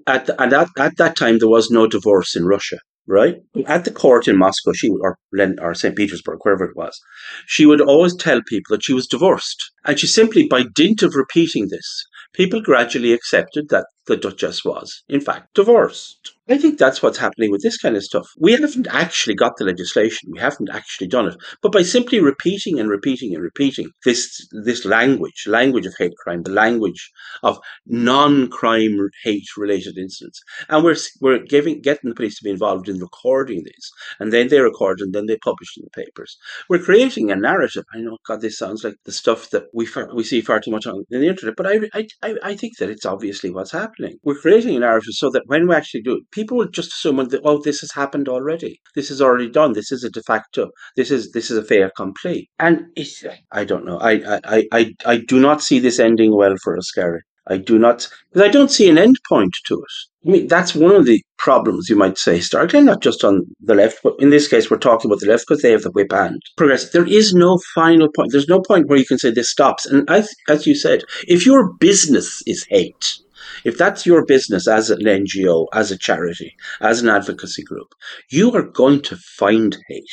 At 0.07 0.27
the, 0.27 0.41
and 0.43 0.53
at, 0.53 0.69
at 0.79 0.97
that 0.99 1.17
time, 1.17 1.39
there 1.39 1.49
was 1.49 1.71
no 1.71 1.87
divorce 1.87 2.37
in 2.37 2.45
Russia 2.45 2.79
right? 3.07 3.39
At 3.67 3.85
the 3.85 3.91
court 3.91 4.29
in 4.29 4.39
Moscow, 4.39 4.73
she 4.73 4.89
or 4.89 5.19
or 5.61 5.75
St. 5.75 5.97
Petersburg, 5.97 6.39
wherever 6.43 6.65
it 6.65 6.77
was, 6.77 6.99
she 7.47 7.67
would 7.67 7.81
always 7.81 8.15
tell 8.15 8.41
people 8.47 8.77
that 8.77 8.85
she 8.85 8.93
was 8.93 9.09
divorced, 9.09 9.73
and 9.85 9.99
she 9.99 10.07
simply, 10.07 10.47
by 10.47 10.63
dint 10.75 11.03
of 11.03 11.17
repeating 11.17 11.69
this, 11.69 12.05
people 12.35 12.61
gradually 12.61 13.13
accepted 13.13 13.69
that 13.71 13.87
the 14.07 14.17
Duchess 14.17 14.65
was, 14.65 15.03
in 15.09 15.21
fact, 15.21 15.55
divorced. 15.55 16.33
I 16.49 16.59
think 16.59 16.79
that's 16.79 17.01
what's 17.01 17.19
happening 17.19 17.53
with 17.53 17.63
this 17.63 17.79
kind 17.79 17.97
of 17.97 18.03
stuff. 18.03 18.27
We 18.37 18.53
haven't 18.53 18.89
actually 18.91 19.37
got 19.37 19.57
the 19.57 19.65
legislation. 19.65 20.31
We 20.33 20.41
haven't 20.41 20.69
actually 20.69 21.07
done 21.07 21.29
it. 21.29 21.37
But 21.63 21.71
by 21.71 21.83
simply 21.83 22.19
repeating 22.19 22.81
and 22.81 22.91
repeating 22.91 23.35
and 23.35 23.43
repeating 23.43 23.91
this 24.05 24.49
this 24.65 24.85
language, 24.85 25.45
language 25.47 25.87
of 25.87 25.95
hate 25.97 26.17
crime, 26.25 26.43
the 26.43 26.51
language 26.51 27.13
of 27.45 27.61
non-crime 27.87 28.99
hate 29.23 29.47
related 29.57 29.97
incidents, 29.97 30.41
and 30.69 30.83
we're 30.83 30.97
we're 31.21 31.39
giving 31.39 31.81
getting 31.81 32.11
the 32.11 32.17
police 32.17 32.37
to 32.39 32.45
be 32.45 32.51
involved 32.51 32.89
in 32.89 32.99
recording 32.99 33.63
these, 33.63 33.91
and 34.19 34.33
then 34.33 34.49
they 34.49 34.61
record 34.61 35.01
and 35.01 35.13
then 35.13 35.27
they 35.27 35.37
publish 35.37 35.77
in 35.77 35.85
the 35.85 36.03
papers. 36.05 36.37
We're 36.69 36.83
creating 36.83 37.31
a 37.31 37.37
narrative. 37.37 37.85
I 37.95 37.99
know, 37.99 38.19
God, 38.27 38.41
this 38.41 38.59
sounds 38.59 38.83
like 38.83 38.97
the 39.05 39.13
stuff 39.13 39.51
that 39.51 39.65
we 39.73 39.89
we 40.15 40.25
see 40.25 40.41
far 40.41 40.59
too 40.59 40.73
much 40.73 40.87
on 40.89 41.05
the 41.11 41.29
internet, 41.29 41.55
but 41.57 41.69
I 41.69 41.79
I 41.95 42.35
I 42.43 42.57
think 42.57 42.79
that 42.79 42.91
it's 42.91 43.07
obviously 43.07 43.51
what's 43.51 43.71
happening. 43.71 43.90
We're 44.23 44.35
creating 44.35 44.77
a 44.77 44.81
narrative 44.81 45.15
so 45.15 45.31
that 45.31 45.43
when 45.47 45.69
we 45.69 45.75
actually 45.75 46.03
do 46.03 46.17
it, 46.17 46.31
people 46.31 46.57
will 46.57 46.69
just 46.69 46.93
assume, 46.93 47.17
that, 47.17 47.41
oh, 47.45 47.61
this 47.63 47.81
has 47.81 47.93
happened 47.93 48.29
already. 48.29 48.81
This 48.95 49.11
is 49.11 49.21
already 49.21 49.51
done. 49.51 49.73
This 49.73 49.93
is 49.93 50.05
a 50.05 50.11
de 50.11 50.23
facto. 50.23 50.71
This 50.97 51.11
is 51.11 51.33
this 51.33 51.51
is 51.51 51.59
a 51.59 51.65
fait 51.65 51.83
accompli. 51.83 52.49
And 52.59 52.87
it's, 52.97 53.25
I 53.53 53.65
don't 53.65 53.85
know. 53.85 53.99
I, 53.99 54.39
I, 54.45 54.65
I, 54.73 54.95
I 55.07 55.17
do 55.19 55.41
not 55.41 55.63
see 55.63 55.79
this 55.79 55.99
ending 55.99 56.37
well 56.37 56.57
for 56.63 56.77
us, 56.77 56.91
Gary. 56.91 57.21
I 57.47 57.57
do 57.57 57.79
not, 57.79 58.09
because 58.33 58.49
I 58.49 58.53
don't 58.53 58.71
see 58.71 58.89
an 58.89 58.99
end 58.99 59.17
point 59.29 59.57
to 59.67 59.75
it. 59.75 60.29
I 60.29 60.31
mean, 60.31 60.47
that's 60.47 60.75
one 60.75 60.95
of 60.95 61.07
the 61.07 61.21
problems, 61.39 61.89
you 61.89 61.97
might 61.97 62.19
say, 62.19 62.37
historically, 62.37 62.83
not 62.83 63.03
just 63.03 63.25
on 63.25 63.43
the 63.61 63.75
left, 63.75 64.01
but 64.05 64.15
in 64.19 64.31
this 64.31 64.47
case, 64.47 64.71
we're 64.71 64.77
talking 64.77 65.11
about 65.11 65.21
the 65.21 65.27
left 65.27 65.47
because 65.49 65.63
they 65.63 65.73
have 65.73 65.83
the 65.83 65.91
whip 65.91 66.13
hand. 66.13 66.41
Progress. 66.57 66.91
There 66.91 67.07
is 67.07 67.33
no 67.35 67.59
final 67.75 68.09
point. 68.15 68.31
There's 68.31 68.47
no 68.47 68.61
point 68.61 68.87
where 68.87 68.99
you 68.99 69.07
can 69.07 69.19
say 69.19 69.31
this 69.31 69.51
stops. 69.51 69.87
And 69.87 70.09
as, 70.11 70.33
as 70.49 70.67
you 70.67 70.75
said, 70.75 71.03
if 71.27 71.47
your 71.47 71.73
business 71.73 72.43
is 72.47 72.67
hate, 72.69 73.19
if 73.65 73.77
that's 73.79 74.07
your 74.07 74.25
business 74.25 74.69
as 74.69 74.91
an 74.91 75.01
NGO, 75.01 75.67
as 75.73 75.91
a 75.91 75.99
charity, 75.99 76.55
as 76.81 77.03
an 77.03 77.09
advocacy 77.09 77.63
group, 77.63 77.95
you 78.31 78.53
are 78.55 78.63
going 78.63 79.03
to 79.03 79.17
find 79.17 79.77
hate. 79.89 80.05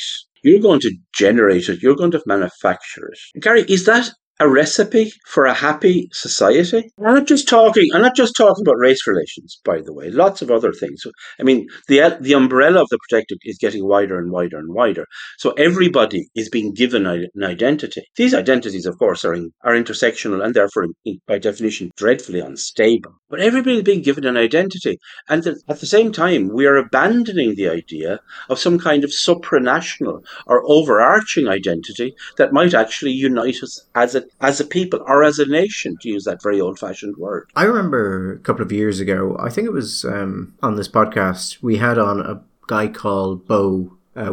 You're 0.42 0.60
going 0.60 0.80
to 0.80 0.94
generate 1.14 1.68
it. 1.68 1.82
You're 1.82 1.96
going 1.96 2.12
to 2.12 2.22
manufacture 2.26 3.08
it. 3.08 3.42
Gary, 3.42 3.62
is 3.68 3.86
that 3.86 4.10
a 4.40 4.48
recipe 4.48 5.12
for 5.26 5.46
a 5.46 5.54
happy 5.54 6.08
society. 6.12 6.90
I'm 6.98 7.14
not 7.14 7.26
just 7.26 7.48
talking. 7.48 7.88
I'm 7.92 8.02
not 8.02 8.14
just 8.14 8.36
talking 8.36 8.64
about 8.64 8.78
race 8.78 9.06
relations, 9.06 9.60
by 9.64 9.80
the 9.80 9.92
way. 9.92 10.10
Lots 10.10 10.42
of 10.42 10.50
other 10.50 10.72
things. 10.72 11.02
I 11.40 11.42
mean, 11.42 11.66
the 11.88 12.16
the 12.20 12.34
umbrella 12.34 12.82
of 12.82 12.88
the 12.90 12.98
protected 13.08 13.38
is 13.44 13.58
getting 13.58 13.86
wider 13.86 14.18
and 14.18 14.30
wider 14.30 14.58
and 14.58 14.72
wider. 14.72 15.06
So 15.38 15.50
everybody 15.52 16.28
is 16.36 16.48
being 16.48 16.72
given 16.72 17.06
an 17.06 17.28
identity. 17.42 18.02
These 18.16 18.34
identities, 18.34 18.86
of 18.86 18.98
course, 18.98 19.24
are 19.24 19.34
in, 19.34 19.50
are 19.64 19.74
intersectional 19.74 20.44
and 20.44 20.54
therefore, 20.54 20.86
by 21.26 21.38
definition, 21.38 21.90
dreadfully 21.96 22.40
unstable. 22.40 23.12
But 23.28 23.40
everybody 23.40 23.78
is 23.78 23.82
being 23.82 24.02
given 24.02 24.24
an 24.24 24.36
identity, 24.36 24.98
and 25.28 25.46
at 25.46 25.80
the 25.80 25.86
same 25.86 26.12
time, 26.12 26.48
we 26.48 26.66
are 26.66 26.76
abandoning 26.76 27.56
the 27.56 27.68
idea 27.68 28.20
of 28.48 28.58
some 28.58 28.78
kind 28.78 29.04
of 29.04 29.10
supranational 29.10 30.24
or 30.46 30.62
overarching 30.66 31.48
identity 31.48 32.14
that 32.36 32.52
might 32.52 32.72
actually 32.72 33.12
unite 33.12 33.62
us 33.62 33.84
as 33.94 34.14
a 34.14 34.27
as 34.40 34.60
a 34.60 34.64
people 34.64 35.00
or 35.06 35.24
as 35.24 35.38
a 35.38 35.46
nation, 35.46 35.96
to 36.00 36.08
use 36.08 36.24
that 36.24 36.42
very 36.42 36.60
old 36.60 36.78
fashioned 36.78 37.16
word. 37.16 37.50
I 37.56 37.64
remember 37.64 38.32
a 38.32 38.38
couple 38.38 38.64
of 38.64 38.72
years 38.72 39.00
ago, 39.00 39.36
I 39.38 39.50
think 39.50 39.66
it 39.66 39.72
was 39.72 40.04
um, 40.04 40.54
on 40.62 40.76
this 40.76 40.88
podcast, 40.88 41.62
we 41.62 41.76
had 41.76 41.98
on 41.98 42.20
a 42.20 42.42
guy 42.66 42.88
called 42.88 43.46
Bo 43.46 43.98
uh. 44.16 44.32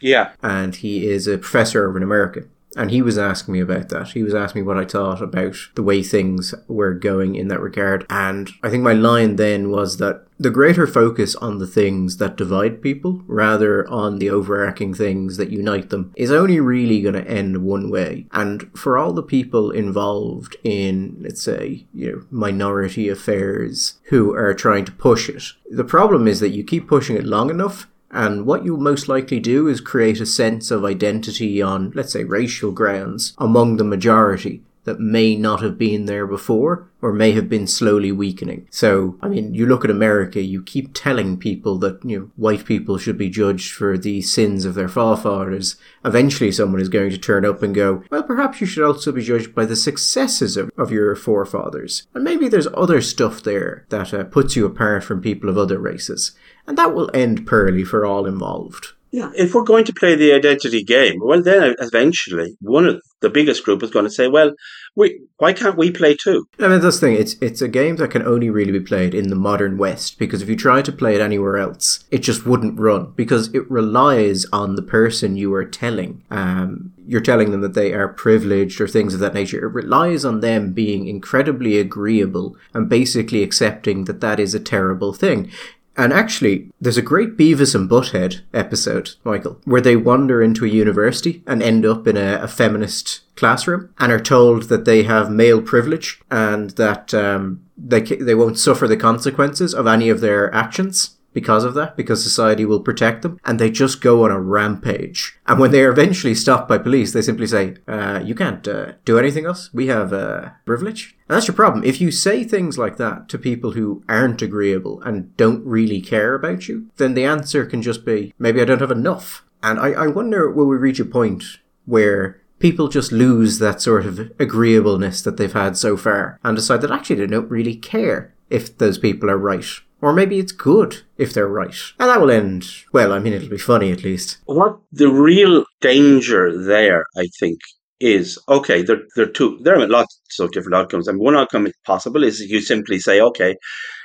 Yeah. 0.00 0.32
And 0.42 0.74
he 0.74 1.06
is 1.06 1.26
a 1.26 1.38
professor 1.38 1.88
over 1.88 1.96
in 1.96 2.02
America. 2.02 2.42
And 2.76 2.90
he 2.90 3.02
was 3.02 3.18
asking 3.18 3.52
me 3.52 3.60
about 3.60 3.90
that. 3.90 4.08
He 4.08 4.22
was 4.22 4.34
asking 4.34 4.62
me 4.62 4.66
what 4.66 4.78
I 4.78 4.84
thought 4.84 5.22
about 5.22 5.56
the 5.74 5.82
way 5.82 6.02
things 6.02 6.54
were 6.68 6.94
going 6.94 7.34
in 7.34 7.48
that 7.48 7.60
regard. 7.60 8.06
And 8.08 8.50
I 8.62 8.70
think 8.70 8.82
my 8.82 8.94
line 8.94 9.36
then 9.36 9.70
was 9.70 9.98
that 9.98 10.26
the 10.38 10.50
greater 10.50 10.86
focus 10.86 11.36
on 11.36 11.58
the 11.58 11.66
things 11.66 12.16
that 12.16 12.36
divide 12.36 12.82
people 12.82 13.22
rather 13.26 13.88
on 13.88 14.18
the 14.18 14.28
overarching 14.28 14.92
things 14.92 15.36
that 15.36 15.50
unite 15.50 15.90
them 15.90 16.12
is 16.16 16.32
only 16.32 16.58
really 16.58 17.00
going 17.00 17.14
to 17.14 17.30
end 17.30 17.62
one 17.62 17.90
way. 17.90 18.26
And 18.32 18.68
for 18.76 18.98
all 18.98 19.12
the 19.12 19.22
people 19.22 19.70
involved 19.70 20.56
in, 20.64 21.16
let's 21.20 21.42
say, 21.42 21.86
you 21.94 22.10
know, 22.10 22.22
minority 22.30 23.08
affairs 23.08 24.00
who 24.04 24.34
are 24.34 24.54
trying 24.54 24.84
to 24.86 24.92
push 24.92 25.28
it, 25.28 25.44
the 25.70 25.84
problem 25.84 26.26
is 26.26 26.40
that 26.40 26.50
you 26.50 26.64
keep 26.64 26.88
pushing 26.88 27.16
it 27.16 27.24
long 27.24 27.48
enough 27.48 27.86
and 28.12 28.46
what 28.46 28.64
you'll 28.64 28.78
most 28.78 29.08
likely 29.08 29.40
do 29.40 29.68
is 29.68 29.80
create 29.80 30.20
a 30.20 30.26
sense 30.26 30.70
of 30.70 30.84
identity 30.84 31.62
on, 31.62 31.92
let's 31.94 32.12
say, 32.12 32.24
racial 32.24 32.70
grounds 32.70 33.34
among 33.38 33.76
the 33.76 33.84
majority 33.84 34.62
that 34.84 34.98
may 34.98 35.36
not 35.36 35.62
have 35.62 35.78
been 35.78 36.06
there 36.06 36.26
before 36.26 36.88
or 37.00 37.12
may 37.12 37.32
have 37.32 37.48
been 37.48 37.66
slowly 37.66 38.10
weakening. 38.10 38.66
So, 38.70 39.16
I 39.22 39.28
mean, 39.28 39.54
you 39.54 39.66
look 39.66 39.84
at 39.84 39.90
America, 39.90 40.40
you 40.40 40.62
keep 40.62 40.90
telling 40.92 41.36
people 41.36 41.78
that, 41.78 42.00
you 42.04 42.18
know, 42.18 42.30
white 42.36 42.64
people 42.64 42.98
should 42.98 43.16
be 43.16 43.30
judged 43.30 43.72
for 43.72 43.96
the 43.96 44.22
sins 44.22 44.64
of 44.64 44.74
their 44.74 44.88
forefathers. 44.88 45.76
Eventually 46.04 46.50
someone 46.50 46.80
is 46.80 46.88
going 46.88 47.10
to 47.10 47.18
turn 47.18 47.44
up 47.44 47.62
and 47.62 47.74
go, 47.74 48.02
well, 48.10 48.22
perhaps 48.22 48.60
you 48.60 48.66
should 48.66 48.84
also 48.84 49.12
be 49.12 49.22
judged 49.22 49.54
by 49.54 49.64
the 49.64 49.76
successes 49.76 50.56
of, 50.56 50.70
of 50.76 50.90
your 50.90 51.14
forefathers. 51.14 52.06
And 52.14 52.24
maybe 52.24 52.48
there's 52.48 52.68
other 52.74 53.00
stuff 53.00 53.42
there 53.42 53.86
that 53.90 54.12
uh, 54.12 54.24
puts 54.24 54.56
you 54.56 54.66
apart 54.66 55.04
from 55.04 55.20
people 55.20 55.48
of 55.48 55.58
other 55.58 55.78
races 55.78 56.32
and 56.66 56.78
that 56.78 56.94
will 56.94 57.10
end 57.14 57.46
poorly 57.46 57.84
for 57.84 58.04
all 58.04 58.26
involved. 58.26 58.92
Yeah, 59.12 59.30
if 59.36 59.54
we're 59.54 59.62
going 59.62 59.84
to 59.84 59.92
play 59.92 60.14
the 60.14 60.32
identity 60.32 60.82
game, 60.82 61.20
well, 61.20 61.42
then 61.42 61.74
eventually 61.80 62.56
one 62.62 62.86
of 62.86 63.02
the 63.20 63.28
biggest 63.28 63.62
group 63.62 63.82
is 63.82 63.90
going 63.90 64.06
to 64.06 64.10
say, 64.10 64.26
"Well, 64.26 64.54
we 64.96 65.20
why 65.36 65.52
can't 65.52 65.76
we 65.76 65.90
play 65.90 66.16
too?" 66.16 66.46
I 66.58 66.68
mean, 66.68 66.80
that's 66.80 66.98
the 66.98 67.08
thing. 67.08 67.16
It's 67.16 67.34
it's 67.42 67.60
a 67.60 67.68
game 67.68 67.96
that 67.96 68.10
can 68.10 68.26
only 68.26 68.48
really 68.48 68.72
be 68.72 68.80
played 68.80 69.14
in 69.14 69.28
the 69.28 69.36
modern 69.36 69.76
West 69.76 70.18
because 70.18 70.40
if 70.40 70.48
you 70.48 70.56
try 70.56 70.80
to 70.80 70.90
play 70.90 71.14
it 71.14 71.20
anywhere 71.20 71.58
else, 71.58 72.06
it 72.10 72.18
just 72.20 72.46
wouldn't 72.46 72.80
run 72.80 73.12
because 73.14 73.52
it 73.54 73.70
relies 73.70 74.46
on 74.46 74.76
the 74.76 74.82
person 74.82 75.36
you 75.36 75.52
are 75.52 75.66
telling. 75.66 76.24
Um, 76.30 76.94
you're 77.06 77.20
telling 77.20 77.50
them 77.50 77.60
that 77.60 77.74
they 77.74 77.92
are 77.92 78.08
privileged 78.08 78.80
or 78.80 78.88
things 78.88 79.12
of 79.12 79.20
that 79.20 79.34
nature. 79.34 79.66
It 79.66 79.74
relies 79.74 80.24
on 80.24 80.40
them 80.40 80.72
being 80.72 81.06
incredibly 81.06 81.78
agreeable 81.78 82.56
and 82.72 82.88
basically 82.88 83.42
accepting 83.42 84.04
that 84.04 84.22
that 84.22 84.40
is 84.40 84.54
a 84.54 84.60
terrible 84.60 85.12
thing. 85.12 85.50
And 85.96 86.12
actually, 86.12 86.70
there's 86.80 86.96
a 86.96 87.02
great 87.02 87.36
Beavis 87.36 87.74
and 87.74 87.88
Butthead 87.88 88.40
episode, 88.54 89.10
Michael, 89.24 89.60
where 89.64 89.80
they 89.80 89.96
wander 89.96 90.42
into 90.42 90.64
a 90.64 90.68
university 90.68 91.42
and 91.46 91.62
end 91.62 91.84
up 91.84 92.06
in 92.06 92.16
a, 92.16 92.40
a 92.42 92.48
feminist 92.48 93.20
classroom 93.36 93.90
and 93.98 94.10
are 94.10 94.20
told 94.20 94.64
that 94.64 94.84
they 94.84 95.02
have 95.02 95.30
male 95.30 95.60
privilege 95.60 96.20
and 96.30 96.70
that 96.70 97.12
um, 97.12 97.62
they 97.76 98.00
they 98.00 98.34
won't 98.34 98.58
suffer 98.58 98.86
the 98.88 98.96
consequences 98.96 99.74
of 99.74 99.86
any 99.86 100.08
of 100.08 100.20
their 100.20 100.52
actions 100.54 101.16
because 101.32 101.64
of 101.64 101.74
that, 101.74 101.96
because 101.96 102.22
society 102.22 102.64
will 102.64 102.80
protect 102.80 103.22
them, 103.22 103.38
and 103.44 103.58
they 103.58 103.70
just 103.70 104.00
go 104.00 104.24
on 104.24 104.30
a 104.30 104.40
rampage. 104.40 105.38
And 105.46 105.58
when 105.58 105.70
they 105.70 105.82
are 105.82 105.90
eventually 105.90 106.34
stopped 106.34 106.68
by 106.68 106.78
police, 106.78 107.12
they 107.12 107.22
simply 107.22 107.46
say, 107.46 107.76
uh, 107.88 108.20
"You 108.24 108.34
can't 108.34 108.66
uh, 108.66 108.92
do 109.04 109.18
anything 109.18 109.46
else. 109.46 109.70
We 109.72 109.86
have 109.88 110.12
uh, 110.12 110.50
privilege." 110.64 111.16
And 111.28 111.36
that's 111.36 111.48
your 111.48 111.54
problem. 111.54 111.84
If 111.84 112.00
you 112.00 112.10
say 112.10 112.44
things 112.44 112.78
like 112.78 112.96
that 112.98 113.28
to 113.30 113.38
people 113.38 113.72
who 113.72 114.02
aren't 114.08 114.42
agreeable 114.42 115.00
and 115.02 115.36
don't 115.36 115.64
really 115.64 116.00
care 116.00 116.34
about 116.34 116.68
you, 116.68 116.88
then 116.96 117.14
the 117.14 117.24
answer 117.24 117.64
can 117.64 117.82
just 117.82 118.04
be, 118.04 118.34
"Maybe 118.38 118.60
I 118.60 118.64
don't 118.64 118.80
have 118.80 118.90
enough." 118.90 119.44
And 119.62 119.78
I, 119.78 119.92
I 119.92 120.06
wonder, 120.08 120.50
will 120.50 120.66
we 120.66 120.76
reach 120.76 121.00
a 121.00 121.04
point 121.04 121.44
where 121.84 122.42
people 122.58 122.86
just 122.86 123.10
lose 123.10 123.58
that 123.58 123.82
sort 123.82 124.06
of 124.06 124.32
agreeableness 124.38 125.22
that 125.22 125.36
they've 125.36 125.52
had 125.52 125.76
so 125.76 125.96
far 125.96 126.38
and 126.44 126.56
decide 126.56 126.80
that 126.80 126.92
actually 126.92 127.16
they 127.16 127.26
don't 127.26 127.50
really 127.50 127.74
care 127.74 128.32
if 128.50 128.78
those 128.78 128.98
people 128.98 129.28
are 129.28 129.38
right 129.38 129.80
or 130.02 130.12
maybe 130.12 130.38
it's 130.38 130.52
good 130.52 131.02
if 131.16 131.32
they're 131.32 131.48
right. 131.48 131.74
And 131.98 132.10
that 132.10 132.20
will 132.20 132.30
end, 132.30 132.66
well, 132.92 133.12
I 133.12 133.20
mean, 133.20 133.32
it'll 133.32 133.48
be 133.48 133.56
funny 133.56 133.92
at 133.92 134.02
least. 134.02 134.38
What 134.44 134.78
the 134.90 135.08
real 135.08 135.64
danger 135.80 136.62
there, 136.64 137.06
I 137.16 137.28
think, 137.38 137.60
is 138.00 138.36
okay, 138.48 138.82
there, 138.82 139.02
there, 139.14 139.26
are 139.26 139.30
two, 139.30 139.58
there 139.62 139.78
are 139.78 139.86
lots 139.86 140.18
of 140.40 140.50
different 140.50 140.74
outcomes. 140.74 141.06
And 141.06 141.20
one 141.20 141.36
outcome 141.36 141.66
is 141.68 141.74
possible 141.86 142.24
is 142.24 142.40
you 142.40 142.60
simply 142.60 142.98
say, 142.98 143.20
okay, 143.20 143.56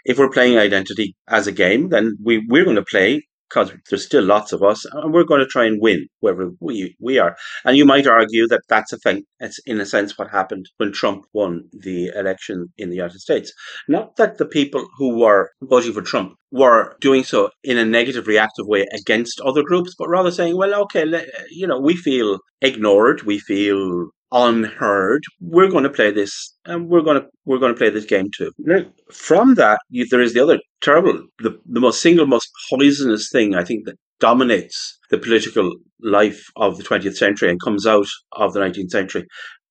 if 0.06 0.20
we're 0.20 0.30
playing 0.30 0.60
identity 0.60 1.16
as 1.28 1.48
a 1.48 1.52
game, 1.52 1.90
then 1.90 2.16
we, 2.24 2.46
we're 2.48 2.64
going 2.64 2.76
to 2.76 2.86
play 2.86 3.26
because 3.50 3.72
there's 3.90 4.06
still 4.06 4.24
lots 4.24 4.52
of 4.52 4.64
us, 4.64 4.86
and 4.86 5.14
we're 5.14 5.24
going 5.24 5.40
to 5.40 5.48
try 5.48 5.66
and 5.66 5.82
win 5.82 6.08
wherever 6.20 6.52
we 6.60 6.96
we 7.00 7.20
are. 7.20 7.36
And 7.66 7.78
you 7.78 7.86
might 7.86 8.08
argue 8.08 8.48
that 8.48 8.62
that's 8.68 8.94
a 8.94 8.98
thing. 8.98 9.24
It's 9.40 9.60
in 9.66 9.80
a 9.80 9.86
sense 9.86 10.18
what 10.18 10.30
happened 10.30 10.66
when 10.78 10.92
Trump 10.92 11.26
won 11.34 11.64
the 11.72 12.08
election 12.16 12.68
in 12.78 12.90
the 12.90 12.96
United 12.96 13.20
States. 13.20 13.52
Not 13.88 14.16
that 14.18 14.38
the 14.38 14.46
people 14.46 14.88
who 14.98 15.20
were 15.20 15.52
voting 15.62 15.94
for 15.94 16.02
Trump 16.02 16.36
were 16.52 16.96
doing 17.02 17.24
so 17.24 17.50
in 17.64 17.78
a 17.78 17.86
negative, 17.86 18.28
reactive 18.28 18.66
way 18.68 18.86
against 18.94 19.42
other 19.42 19.64
groups, 19.64 19.96
but 19.98 20.10
rather 20.10 20.32
saying, 20.32 20.56
"Well, 20.58 20.74
okay, 20.84 21.06
you 21.52 21.68
know, 21.68 21.80
we 21.80 21.96
feel 21.96 22.40
ignored, 22.62 23.24
we 23.24 23.40
feel 23.40 24.10
unheard. 24.32 25.24
We're 25.40 25.70
going 25.70 25.84
to 25.84 25.90
play 25.90 26.12
this, 26.12 26.56
and 26.66 26.90
we're 26.90 27.02
going 27.02 27.22
to 27.22 27.28
we're 27.46 27.60
going 27.60 27.74
to 27.74 27.78
play 27.78 27.90
this 27.90 28.06
game 28.06 28.30
too. 28.36 28.52
Now, 28.60 28.86
from 29.12 29.56
that, 29.56 29.80
there 30.10 30.22
is 30.22 30.34
the 30.34 30.44
other 30.44 30.60
terrible, 30.82 31.26
the 31.40 31.60
the 31.66 31.80
most 31.80 32.02
single 32.02 32.26
most 32.26 32.50
poisonous 32.70 33.30
thing 33.32 33.56
I 33.56 33.64
think 33.64 33.86
that 33.86 33.98
dominates 34.20 34.98
the 35.10 35.18
political 35.18 35.76
life 36.02 36.44
of 36.56 36.78
the 36.78 36.84
20th 36.84 37.16
century 37.16 37.50
and 37.50 37.62
comes 37.62 37.86
out 37.86 38.08
of 38.34 38.54
the 38.54 38.60
19th 38.60 38.90
century. 38.90 39.26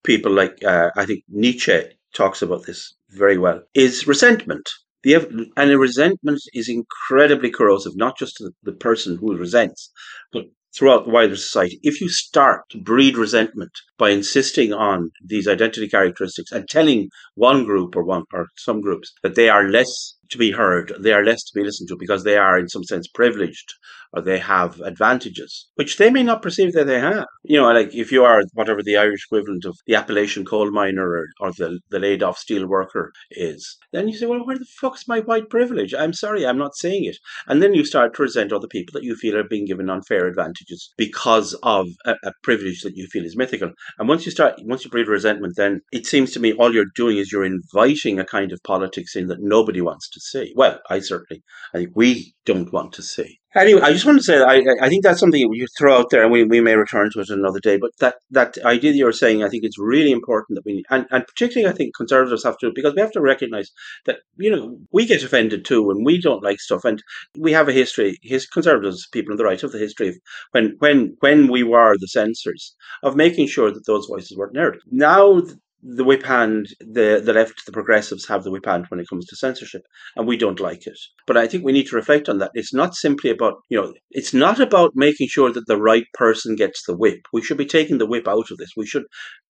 People 0.05 0.33
like 0.33 0.63
uh, 0.65 0.91
I 0.97 1.05
think 1.05 1.25
Nietzsche 1.29 1.83
talks 2.15 2.43
about 2.43 2.65
this 2.67 2.95
very 3.11 3.39
well. 3.39 3.63
Is 3.75 4.07
resentment. 4.07 4.69
The, 5.03 5.51
and 5.57 5.79
resentment 5.79 6.41
is 6.53 6.69
incredibly 6.69 7.51
corrosive, 7.51 7.97
not 7.97 8.19
just 8.19 8.39
to 8.39 8.45
the, 8.45 8.53
the 8.65 8.73
person 8.73 9.17
who 9.17 9.37
resents, 9.37 9.93
but 10.33 10.47
throughout 10.77 11.05
the 11.05 11.11
wider 11.11 11.37
society. 11.37 11.79
If 11.83 12.01
you 12.01 12.09
start 12.09 12.63
to 12.71 12.79
breed 12.79 13.17
resentment 13.17 13.73
by 13.99 14.11
insisting 14.11 14.73
on 14.73 15.11
these 15.25 15.49
identity 15.49 15.89
characteristics 15.89 16.53
and 16.53 16.69
telling 16.69 17.09
one 17.35 17.65
group 17.65 17.97
or 17.97 18.05
one 18.05 18.25
or 18.33 18.49
some 18.57 18.81
groups 18.81 19.13
that 19.23 19.35
they 19.35 19.49
are 19.49 19.69
less 19.69 20.16
to 20.31 20.39
be 20.39 20.53
heard, 20.53 20.93
they 20.99 21.13
are 21.13 21.25
less 21.25 21.43
to 21.45 21.53
be 21.55 21.65
listened 21.65 21.89
to 21.89 21.97
because 21.99 22.25
they 22.25 22.37
are 22.37 22.59
in 22.59 22.69
some 22.69 22.85
sense 22.85 23.07
privileged 23.09 23.75
or 24.13 24.23
they 24.23 24.39
have 24.39 24.81
advantages, 24.81 25.69
which 25.75 25.99
they 25.99 26.11
may 26.11 26.23
not 26.23 26.43
perceive 26.43 26.73
that 26.73 26.87
they 26.87 27.01
have. 27.01 27.27
You 27.43 27.61
know, 27.61 27.73
like 27.73 27.95
if 27.95 28.11
you 28.11 28.25
are 28.25 28.43
whatever 28.55 28.83
the 28.83 28.97
Irish 28.97 29.27
equivalent 29.27 29.65
of 29.65 29.77
the 29.87 29.95
Appalachian 29.95 30.45
coal 30.45 30.71
miner 30.71 31.09
or, 31.09 31.27
or 31.41 31.53
the, 31.53 31.81
the 31.91 31.99
laid 31.99 32.23
off 32.23 32.39
steel 32.39 32.67
worker 32.67 33.13
is, 33.31 33.77
then 33.93 34.09
you 34.09 34.17
say, 34.17 34.27
well, 34.27 34.45
where 34.45 34.59
the 34.59 34.67
fuck's 34.81 35.09
my 35.09 35.21
white 35.21 35.51
privilege? 35.51 35.95
I'm 35.95 36.13
sorry, 36.13 36.47
I'm 36.47 36.59
not 36.59 36.77
saying 36.77 37.05
it. 37.05 37.19
And 37.47 37.63
then 37.63 37.75
you 37.75 37.85
start 37.85 38.15
to 38.15 38.23
resent 38.23 38.53
other 38.53 38.69
people 38.69 38.93
that 38.95 39.05
you 39.05 39.17
feel 39.17 39.37
are 39.37 39.45
being 39.45 39.67
given 39.67 39.91
unfair 39.91 40.27
advantages 40.27 40.93
because 40.97 41.55
of 41.63 41.89
a, 42.05 42.15
a 42.25 42.33
privilege 42.43 42.81
that 42.83 42.97
you 42.97 43.07
feel 43.09 43.25
is 43.25 43.37
mythical. 43.37 43.71
And 43.99 44.09
once 44.09 44.25
you 44.25 44.33
start, 44.33 44.55
once 44.65 44.85
you 44.85 44.91
breed 44.91 45.09
resentment, 45.09 45.55
then 45.57 45.81
it 45.93 46.07
seems 46.07 46.33
to 46.33 46.41
me 46.41 46.53
all 46.55 46.73
you're 46.73 46.87
doing 46.95 47.19
is 47.19 47.33
you're 47.33 47.45
inviting 47.45 48.19
a 48.19 48.25
kind 48.25 48.53
of 48.53 48.63
politics 48.65 49.15
in 49.17 49.27
that 49.29 49.41
nobody 49.41 49.81
wants 49.81 50.09
to 50.11 50.16
see. 50.21 50.53
Well, 50.57 50.81
I 50.91 51.01
certainly, 51.01 51.43
I 51.75 51.79
think 51.79 51.91
we 51.95 52.35
don't 52.45 52.73
want 52.73 52.93
to 52.95 53.03
see. 53.03 53.41
Anyway, 53.55 53.81
I 53.81 53.91
just 53.91 54.05
want 54.05 54.19
to 54.19 54.23
say 54.23 54.43
I, 54.43 54.63
I 54.83 54.91
think 54.91 55.03
that's 55.03 55.19
something 55.19 55.41
you 55.41 55.67
throw 55.79 55.97
out 55.97 56.11
there, 56.11 56.23
and 56.23 56.31
we, 56.31 56.45
we 56.45 56.61
may 56.61 56.77
return 56.77 57.09
to 57.13 57.21
it 57.21 57.31
another 57.31 57.59
day. 57.59 57.79
But 57.79 57.93
that, 58.01 58.17
that 58.31 58.59
idea 58.59 58.93
that 58.93 58.99
you're 58.99 59.13
saying, 59.13 59.43
I 59.43 59.49
think 59.49 59.65
it's 59.65 59.79
really 59.79 60.13
important 60.13 60.57
that 60.57 60.67
we, 60.67 60.85
and, 60.91 61.07
and 61.11 61.27
particularly 61.27 61.73
I 61.73 61.75
think 61.75 61.97
conservatives 61.97 62.45
have 62.45 62.59
to, 62.59 62.71
because 62.75 62.95
we 62.95 63.01
have 63.01 63.13
to 63.13 63.23
recognize 63.23 63.71
that, 64.05 64.19
you 64.37 64.51
know, 64.51 64.77
we 64.93 65.07
get 65.07 65.23
offended 65.23 65.65
too 65.65 65.83
when 65.83 66.05
we 66.05 66.21
don't 66.21 66.43
like 66.43 66.61
stuff. 66.61 66.85
And 66.85 67.03
we 67.39 67.53
have 67.53 67.69
a 67.69 67.73
history, 67.73 68.19
his 68.23 68.47
conservatives, 68.47 69.09
people 69.11 69.33
on 69.33 69.39
the 69.39 69.45
right, 69.45 69.61
have 69.61 69.73
the 69.73 69.79
history 69.79 70.09
of 70.09 70.17
when, 70.51 70.77
when, 70.81 71.17
when 71.21 71.49
we 71.49 71.63
were 71.63 71.97
the 71.99 72.09
censors, 72.09 72.75
of 73.03 73.17
making 73.17 73.47
sure 73.47 73.73
that 73.73 73.87
those 73.87 74.07
voices 74.07 74.37
weren't 74.37 74.57
heard. 74.57 74.81
Now 74.91 75.41
the 75.89 76.05
whip 76.05 76.25
hand, 76.25 76.67
the, 76.81 77.23
the 77.25 77.33
left, 77.33 77.65
the 77.65 77.73
progressives 77.73 78.27
have 78.27 78.43
the 78.43 78.51
whip 78.51 78.67
hand 78.67 78.87
when 78.89 78.99
it 78.99 79.09
comes 79.09 79.25
to 79.27 79.37
censorship, 79.37 79.83
and 80.17 80.27
we 80.27 80.37
don't 80.37 80.59
like 80.59 80.87
it. 80.87 80.99
But 81.27 81.37
I 81.37 81.47
think 81.47 81.65
we 81.65 81.73
need 81.73 81.87
to 81.89 81.97
reflect 81.97 82.29
on 82.29 82.39
that. 82.39 82.51
It's 82.55 82.75
not 82.75 82.97
simply 82.97 83.31
about, 83.31 83.55
you 83.69 83.81
know, 83.81 83.95
it's 84.11 84.35
not 84.35 84.59
about 84.59 84.93
making 84.97 85.29
sure 85.29 85.53
that 85.53 85.67
the 85.67 85.81
right 85.81 86.07
person 86.15 86.57
gets 86.57 86.85
the 86.85 86.97
whip. 86.97 87.21
We 87.33 87.43
should 87.43 87.57
be 87.57 87.67
taking 87.67 87.99
the 87.99 88.07
whip 88.07 88.27
out 88.27 88.51
of 88.51 88.59
this. 88.59 88.71
We 88.77 88.87
should 88.87 89.05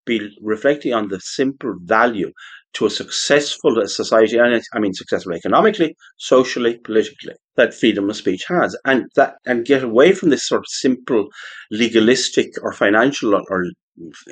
be 0.07 0.35
reflecting 0.43 0.95
on 0.95 1.09
the 1.09 1.21
simple 1.21 1.75
value 1.83 2.33
to 2.75 2.87
a 2.87 2.91
successful 2.91 3.75
society, 3.87 4.37
and 4.37 4.63
I 4.75 4.79
mean 4.79 4.93
successful 4.93 5.33
economically, 5.33 5.97
socially, 6.19 6.79
politically, 6.79 7.35
that 7.57 7.75
freedom 7.75 8.11
of 8.11 8.17
speech 8.17 8.45
has, 8.49 8.77
and 8.85 9.07
that 9.17 9.37
and 9.47 9.65
get 9.65 9.83
away 9.83 10.13
from 10.13 10.31
this 10.31 10.47
sort 10.47 10.61
of 10.61 10.67
simple 10.69 11.29
legalistic 11.71 12.51
or 12.63 12.73
financial 12.73 13.35
or 13.35 13.65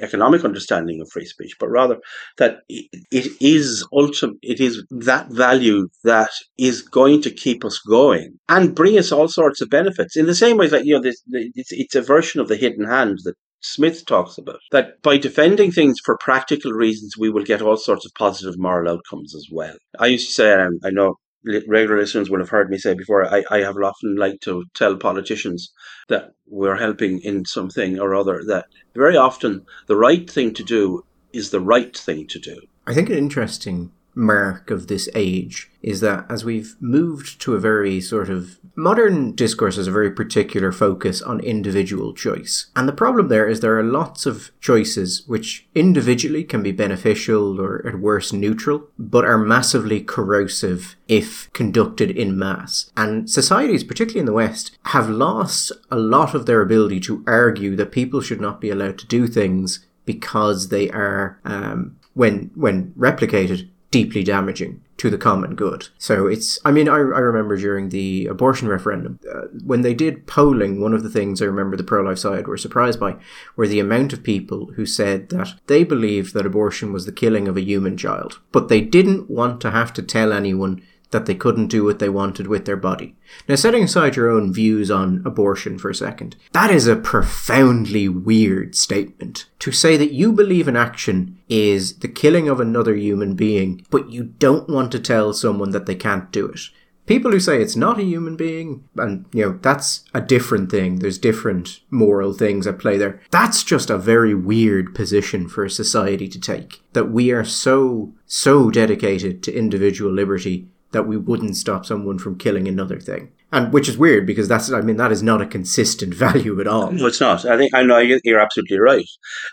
economic 0.02 0.44
understanding 0.44 1.00
of 1.00 1.08
free 1.10 1.24
speech, 1.24 1.54
but 1.58 1.68
rather 1.68 1.96
that 2.36 2.58
it 2.68 3.32
is 3.40 3.86
ultimate, 3.92 4.36
it 4.42 4.60
is 4.60 4.84
that 4.90 5.30
value 5.30 5.88
that 6.04 6.30
is 6.58 6.82
going 6.82 7.22
to 7.22 7.30
keep 7.30 7.64
us 7.64 7.78
going 7.78 8.38
and 8.48 8.74
bring 8.74 8.98
us 8.98 9.10
all 9.10 9.28
sorts 9.28 9.60
of 9.60 9.70
benefits. 9.70 10.16
In 10.16 10.26
the 10.26 10.34
same 10.34 10.56
way 10.56 10.68
that 10.68 10.84
you 10.84 10.94
know, 10.94 11.00
this, 11.00 11.22
it's, 11.30 11.72
it's 11.72 11.94
a 11.94 12.02
version 12.02 12.40
of 12.40 12.48
the 12.48 12.56
hidden 12.56 12.84
hand 12.84 13.18
that 13.24 13.36
Smith 13.66 14.04
talks 14.04 14.36
about 14.36 14.60
that 14.72 15.00
by 15.00 15.16
defending 15.16 15.72
things 15.72 15.96
for 16.04 16.18
practical 16.18 16.72
reasons, 16.72 17.16
we 17.16 17.30
will 17.30 17.44
get 17.44 17.62
all 17.62 17.78
sorts 17.78 18.04
of 18.04 18.12
positive 18.14 18.58
moral 18.58 18.92
outcomes 18.92 19.34
as 19.34 19.48
well. 19.50 19.74
I 19.98 20.06
used 20.06 20.28
to 20.28 20.34
say, 20.34 20.52
I 20.52 20.90
know 20.90 21.14
regular 21.44 21.96
listeners 21.96 22.28
will 22.28 22.40
have 22.40 22.50
heard 22.50 22.68
me 22.68 22.76
say 22.76 22.92
before, 22.92 23.24
I, 23.26 23.42
I 23.50 23.60
have 23.60 23.76
often 23.78 24.16
liked 24.16 24.42
to 24.42 24.64
tell 24.74 24.96
politicians 24.96 25.72
that 26.08 26.32
we're 26.46 26.76
helping 26.76 27.20
in 27.20 27.46
something 27.46 27.98
or 27.98 28.14
other, 28.14 28.42
that 28.48 28.66
very 28.94 29.16
often 29.16 29.64
the 29.86 29.96
right 29.96 30.28
thing 30.28 30.52
to 30.54 30.62
do 30.62 31.02
is 31.32 31.48
the 31.48 31.60
right 31.60 31.96
thing 31.96 32.26
to 32.28 32.38
do. 32.38 32.60
I 32.86 32.92
think 32.92 33.08
an 33.08 33.16
interesting 33.16 33.92
mark 34.14 34.70
of 34.70 34.86
this 34.86 35.08
age 35.14 35.70
is 35.82 36.00
that 36.00 36.24
as 36.30 36.44
we've 36.44 36.76
moved 36.80 37.40
to 37.40 37.54
a 37.54 37.60
very 37.60 38.00
sort 38.00 38.30
of 38.30 38.58
modern 38.74 39.32
discourse 39.32 39.76
has 39.76 39.86
a 39.86 39.92
very 39.92 40.10
particular 40.10 40.72
focus 40.72 41.20
on 41.22 41.40
individual 41.40 42.12
choice. 42.14 42.66
And 42.74 42.88
the 42.88 42.92
problem 42.92 43.28
there 43.28 43.46
is 43.46 43.60
there 43.60 43.78
are 43.78 43.84
lots 43.84 44.26
of 44.26 44.50
choices 44.60 45.22
which 45.26 45.66
individually 45.74 46.44
can 46.44 46.62
be 46.62 46.72
beneficial 46.72 47.60
or 47.60 47.86
at 47.86 48.00
worst 48.00 48.32
neutral, 48.32 48.88
but 48.98 49.24
are 49.24 49.38
massively 49.38 50.00
corrosive 50.00 50.96
if 51.06 51.52
conducted 51.52 52.10
in 52.10 52.38
mass. 52.38 52.90
And 52.96 53.28
societies, 53.28 53.84
particularly 53.84 54.20
in 54.20 54.26
the 54.26 54.32
West, 54.32 54.76
have 54.86 55.08
lost 55.08 55.70
a 55.90 55.96
lot 55.96 56.34
of 56.34 56.46
their 56.46 56.62
ability 56.62 57.00
to 57.00 57.22
argue 57.26 57.76
that 57.76 57.92
people 57.92 58.20
should 58.20 58.40
not 58.40 58.60
be 58.60 58.70
allowed 58.70 58.98
to 58.98 59.06
do 59.06 59.26
things 59.26 59.86
because 60.04 60.68
they 60.68 60.90
are 60.90 61.38
um, 61.44 61.96
when 62.14 62.50
when 62.54 62.92
replicated 62.92 63.68
deeply 63.94 64.24
damaging 64.24 64.82
to 64.96 65.08
the 65.08 65.16
common 65.16 65.54
good. 65.54 65.86
So 65.98 66.26
it's, 66.26 66.58
I 66.64 66.72
mean, 66.72 66.88
I, 66.88 66.96
I 66.96 67.20
remember 67.20 67.56
during 67.56 67.90
the 67.90 68.26
abortion 68.26 68.66
referendum, 68.66 69.20
uh, 69.32 69.42
when 69.64 69.82
they 69.82 69.94
did 69.94 70.26
polling, 70.26 70.80
one 70.80 70.92
of 70.92 71.04
the 71.04 71.08
things 71.08 71.40
I 71.40 71.44
remember 71.44 71.76
the 71.76 71.84
pro 71.84 72.02
life 72.02 72.18
side 72.18 72.48
were 72.48 72.56
surprised 72.56 72.98
by 72.98 73.14
were 73.54 73.68
the 73.68 73.78
amount 73.78 74.12
of 74.12 74.24
people 74.24 74.72
who 74.74 74.84
said 74.84 75.28
that 75.28 75.54
they 75.68 75.84
believed 75.84 76.34
that 76.34 76.44
abortion 76.44 76.92
was 76.92 77.06
the 77.06 77.12
killing 77.12 77.46
of 77.46 77.56
a 77.56 77.60
human 77.62 77.96
child, 77.96 78.40
but 78.50 78.68
they 78.68 78.80
didn't 78.80 79.30
want 79.30 79.60
to 79.60 79.70
have 79.70 79.92
to 79.92 80.02
tell 80.02 80.32
anyone 80.32 80.82
that 81.14 81.26
they 81.26 81.34
couldn't 81.36 81.68
do 81.68 81.84
what 81.84 82.00
they 82.00 82.08
wanted 82.08 82.48
with 82.48 82.64
their 82.64 82.76
body. 82.76 83.14
Now, 83.48 83.54
setting 83.54 83.84
aside 83.84 84.16
your 84.16 84.28
own 84.28 84.52
views 84.52 84.90
on 84.90 85.22
abortion 85.24 85.78
for 85.78 85.88
a 85.88 85.94
second, 85.94 86.34
that 86.50 86.72
is 86.72 86.88
a 86.88 86.96
profoundly 86.96 88.08
weird 88.08 88.74
statement. 88.74 89.46
To 89.60 89.70
say 89.70 89.96
that 89.96 90.12
you 90.12 90.32
believe 90.32 90.66
an 90.66 90.76
action 90.76 91.38
is 91.48 92.00
the 92.00 92.08
killing 92.08 92.48
of 92.48 92.58
another 92.58 92.96
human 92.96 93.36
being, 93.36 93.86
but 93.90 94.10
you 94.10 94.24
don't 94.24 94.68
want 94.68 94.90
to 94.90 94.98
tell 94.98 95.32
someone 95.32 95.70
that 95.70 95.86
they 95.86 95.94
can't 95.94 96.32
do 96.32 96.46
it. 96.46 96.60
People 97.06 97.30
who 97.30 97.38
say 97.38 97.60
it's 97.60 97.76
not 97.76 98.00
a 98.00 98.04
human 98.04 98.34
being, 98.34 98.88
and 98.96 99.26
you 99.32 99.44
know, 99.44 99.58
that's 99.62 100.04
a 100.14 100.20
different 100.20 100.68
thing. 100.68 100.98
There's 100.98 101.18
different 101.18 101.80
moral 101.90 102.32
things 102.32 102.66
at 102.66 102.80
play 102.80 102.96
there. 102.96 103.20
That's 103.30 103.62
just 103.62 103.88
a 103.88 103.98
very 103.98 104.34
weird 104.34 104.96
position 104.96 105.48
for 105.48 105.64
a 105.64 105.70
society 105.70 106.26
to 106.28 106.40
take. 106.40 106.82
That 106.94 107.10
we 107.10 107.30
are 107.30 107.44
so, 107.44 108.14
so 108.26 108.68
dedicated 108.70 109.44
to 109.44 109.56
individual 109.56 110.10
liberty 110.10 110.66
that 110.94 111.06
we 111.06 111.18
wouldn't 111.18 111.56
stop 111.56 111.84
someone 111.84 112.18
from 112.18 112.38
killing 112.38 112.66
another 112.66 112.98
thing. 112.98 113.32
And 113.52 113.72
which 113.72 113.88
is 113.88 113.98
weird 113.98 114.26
because 114.26 114.48
that's, 114.48 114.72
I 114.72 114.80
mean, 114.80 114.96
that 114.96 115.12
is 115.12 115.22
not 115.22 115.42
a 115.42 115.46
consistent 115.46 116.14
value 116.26 116.60
at 116.60 116.66
all. 116.66 116.90
No, 116.90 117.06
it's 117.06 117.20
not. 117.20 117.44
I 117.44 117.58
think, 117.58 117.74
I 117.74 117.82
know 117.82 117.98
you're 117.98 118.40
absolutely 118.40 118.78
right. 118.78 119.06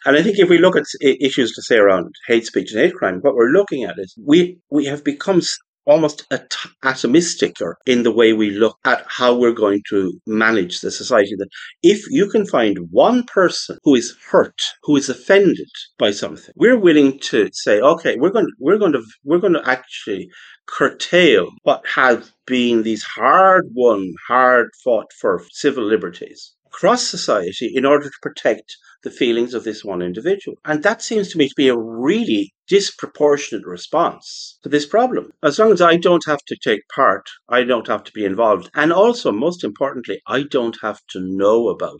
And 0.05 0.15
I 0.15 0.23
think 0.23 0.39
if 0.39 0.49
we 0.49 0.57
look 0.57 0.77
at 0.77 0.85
issues 1.01 1.53
to 1.53 1.61
say 1.61 1.77
around 1.77 2.15
hate 2.27 2.45
speech 2.45 2.71
and 2.71 2.79
hate 2.79 2.95
crime, 2.95 3.19
what 3.21 3.35
we're 3.35 3.49
looking 3.49 3.83
at 3.83 3.99
is 3.99 4.15
we, 4.17 4.57
we 4.69 4.85
have 4.85 5.03
become 5.03 5.41
almost 5.85 6.25
at- 6.31 6.55
atomistic 6.83 7.53
in 7.85 8.03
the 8.03 8.11
way 8.11 8.33
we 8.33 8.51
look 8.51 8.77
at 8.85 9.03
how 9.07 9.35
we're 9.35 9.51
going 9.51 9.81
to 9.89 10.13
manage 10.27 10.81
the 10.81 10.91
society. 10.91 11.35
That 11.37 11.49
if 11.83 12.03
you 12.09 12.29
can 12.29 12.45
find 12.45 12.77
one 12.91 13.23
person 13.23 13.77
who 13.83 13.95
is 13.95 14.15
hurt, 14.29 14.59
who 14.83 14.95
is 14.95 15.09
offended 15.09 15.69
by 15.97 16.11
something, 16.11 16.53
we're 16.55 16.79
willing 16.79 17.19
to 17.19 17.49
say, 17.53 17.79
okay, 17.79 18.15
we're 18.17 18.31
going, 18.31 18.45
to, 18.45 18.53
we're 18.59 18.77
going 18.77 18.93
to, 18.93 19.03
we're 19.23 19.39
going 19.39 19.53
to 19.53 19.69
actually 19.69 20.29
curtail 20.71 21.49
what 21.63 21.85
have 21.85 22.31
been 22.47 22.83
these 22.83 23.03
hard 23.03 23.65
won, 23.73 24.13
hard 24.27 24.69
fought 24.83 25.11
for 25.19 25.43
civil 25.51 25.83
liberties 25.83 26.53
across 26.65 27.05
society 27.05 27.71
in 27.75 27.85
order 27.85 28.05
to 28.05 28.21
protect 28.21 28.77
the 29.03 29.11
feelings 29.11 29.53
of 29.53 29.63
this 29.63 29.83
one 29.83 30.01
individual. 30.01 30.57
And 30.65 30.83
that 30.83 31.01
seems 31.01 31.29
to 31.29 31.37
me 31.37 31.49
to 31.49 31.55
be 31.55 31.67
a 31.67 31.77
really 31.77 32.53
disproportionate 32.67 33.65
response 33.65 34.59
to 34.63 34.69
this 34.69 34.85
problem. 34.85 35.31
As 35.43 35.59
long 35.59 35.71
as 35.71 35.81
I 35.81 35.97
don't 35.97 36.23
have 36.27 36.43
to 36.47 36.55
take 36.63 36.81
part, 36.95 37.29
I 37.49 37.63
don't 37.63 37.87
have 37.87 38.03
to 38.05 38.11
be 38.13 38.25
involved. 38.25 38.69
And 38.75 38.93
also, 38.93 39.31
most 39.31 39.63
importantly, 39.63 40.21
I 40.27 40.43
don't 40.43 40.77
have 40.81 40.99
to 41.09 41.19
know 41.19 41.69
about 41.69 41.99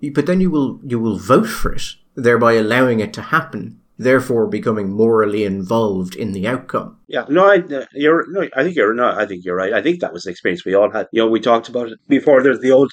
it. 0.00 0.14
But 0.14 0.26
then 0.26 0.40
you 0.40 0.50
will 0.50 0.80
you 0.82 0.98
will 0.98 1.18
vote 1.18 1.48
for 1.48 1.72
it, 1.74 1.82
thereby 2.14 2.54
allowing 2.54 3.00
it 3.00 3.12
to 3.14 3.22
happen, 3.22 3.80
therefore 3.98 4.46
becoming 4.46 4.90
morally 4.90 5.44
involved 5.44 6.16
in 6.16 6.32
the 6.32 6.48
outcome. 6.48 6.96
Yeah, 7.10 7.24
no, 7.28 7.44
I, 7.44 7.56
uh, 7.56 7.86
you're, 7.92 8.24
no, 8.30 8.48
I 8.54 8.62
think 8.62 8.76
you're, 8.76 8.94
no, 8.94 9.10
I 9.10 9.26
think 9.26 9.44
you're 9.44 9.56
right. 9.56 9.72
I 9.72 9.82
think 9.82 10.00
that 10.00 10.12
was 10.12 10.22
the 10.22 10.30
experience 10.30 10.64
we 10.64 10.76
all 10.76 10.92
had. 10.92 11.08
You 11.10 11.22
know, 11.22 11.28
we 11.28 11.40
talked 11.40 11.68
about 11.68 11.88
it 11.88 11.98
before. 12.06 12.40
There's 12.40 12.60
the 12.60 12.70
old, 12.70 12.92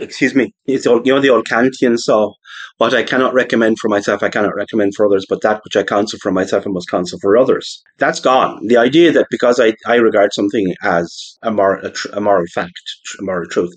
excuse 0.00 0.34
me, 0.34 0.54
it's 0.64 0.86
old, 0.86 1.06
you 1.06 1.14
know, 1.14 1.20
the 1.20 1.28
old 1.28 1.46
Kantian 1.46 1.98
saw, 1.98 2.32
what 2.78 2.94
I 2.94 3.02
cannot 3.02 3.34
recommend 3.34 3.78
for 3.78 3.90
myself, 3.90 4.22
I 4.22 4.30
cannot 4.30 4.54
recommend 4.54 4.94
for 4.96 5.04
others, 5.04 5.26
but 5.28 5.42
that 5.42 5.60
which 5.64 5.76
I 5.76 5.82
counsel 5.82 6.18
for 6.22 6.32
myself, 6.32 6.66
I 6.66 6.70
must 6.70 6.88
counsel 6.88 7.18
for 7.20 7.36
others. 7.36 7.82
That's 7.98 8.20
gone. 8.20 8.58
The 8.68 8.78
idea 8.78 9.12
that 9.12 9.26
because 9.30 9.60
I, 9.60 9.74
I 9.86 9.96
regard 9.96 10.32
something 10.32 10.74
as 10.82 11.36
a 11.42 11.50
moral, 11.50 11.84
a, 11.84 11.90
tr- 11.90 12.08
a 12.14 12.22
moral 12.22 12.46
fact, 12.54 12.80
a 13.20 13.22
moral 13.22 13.50
truth, 13.50 13.74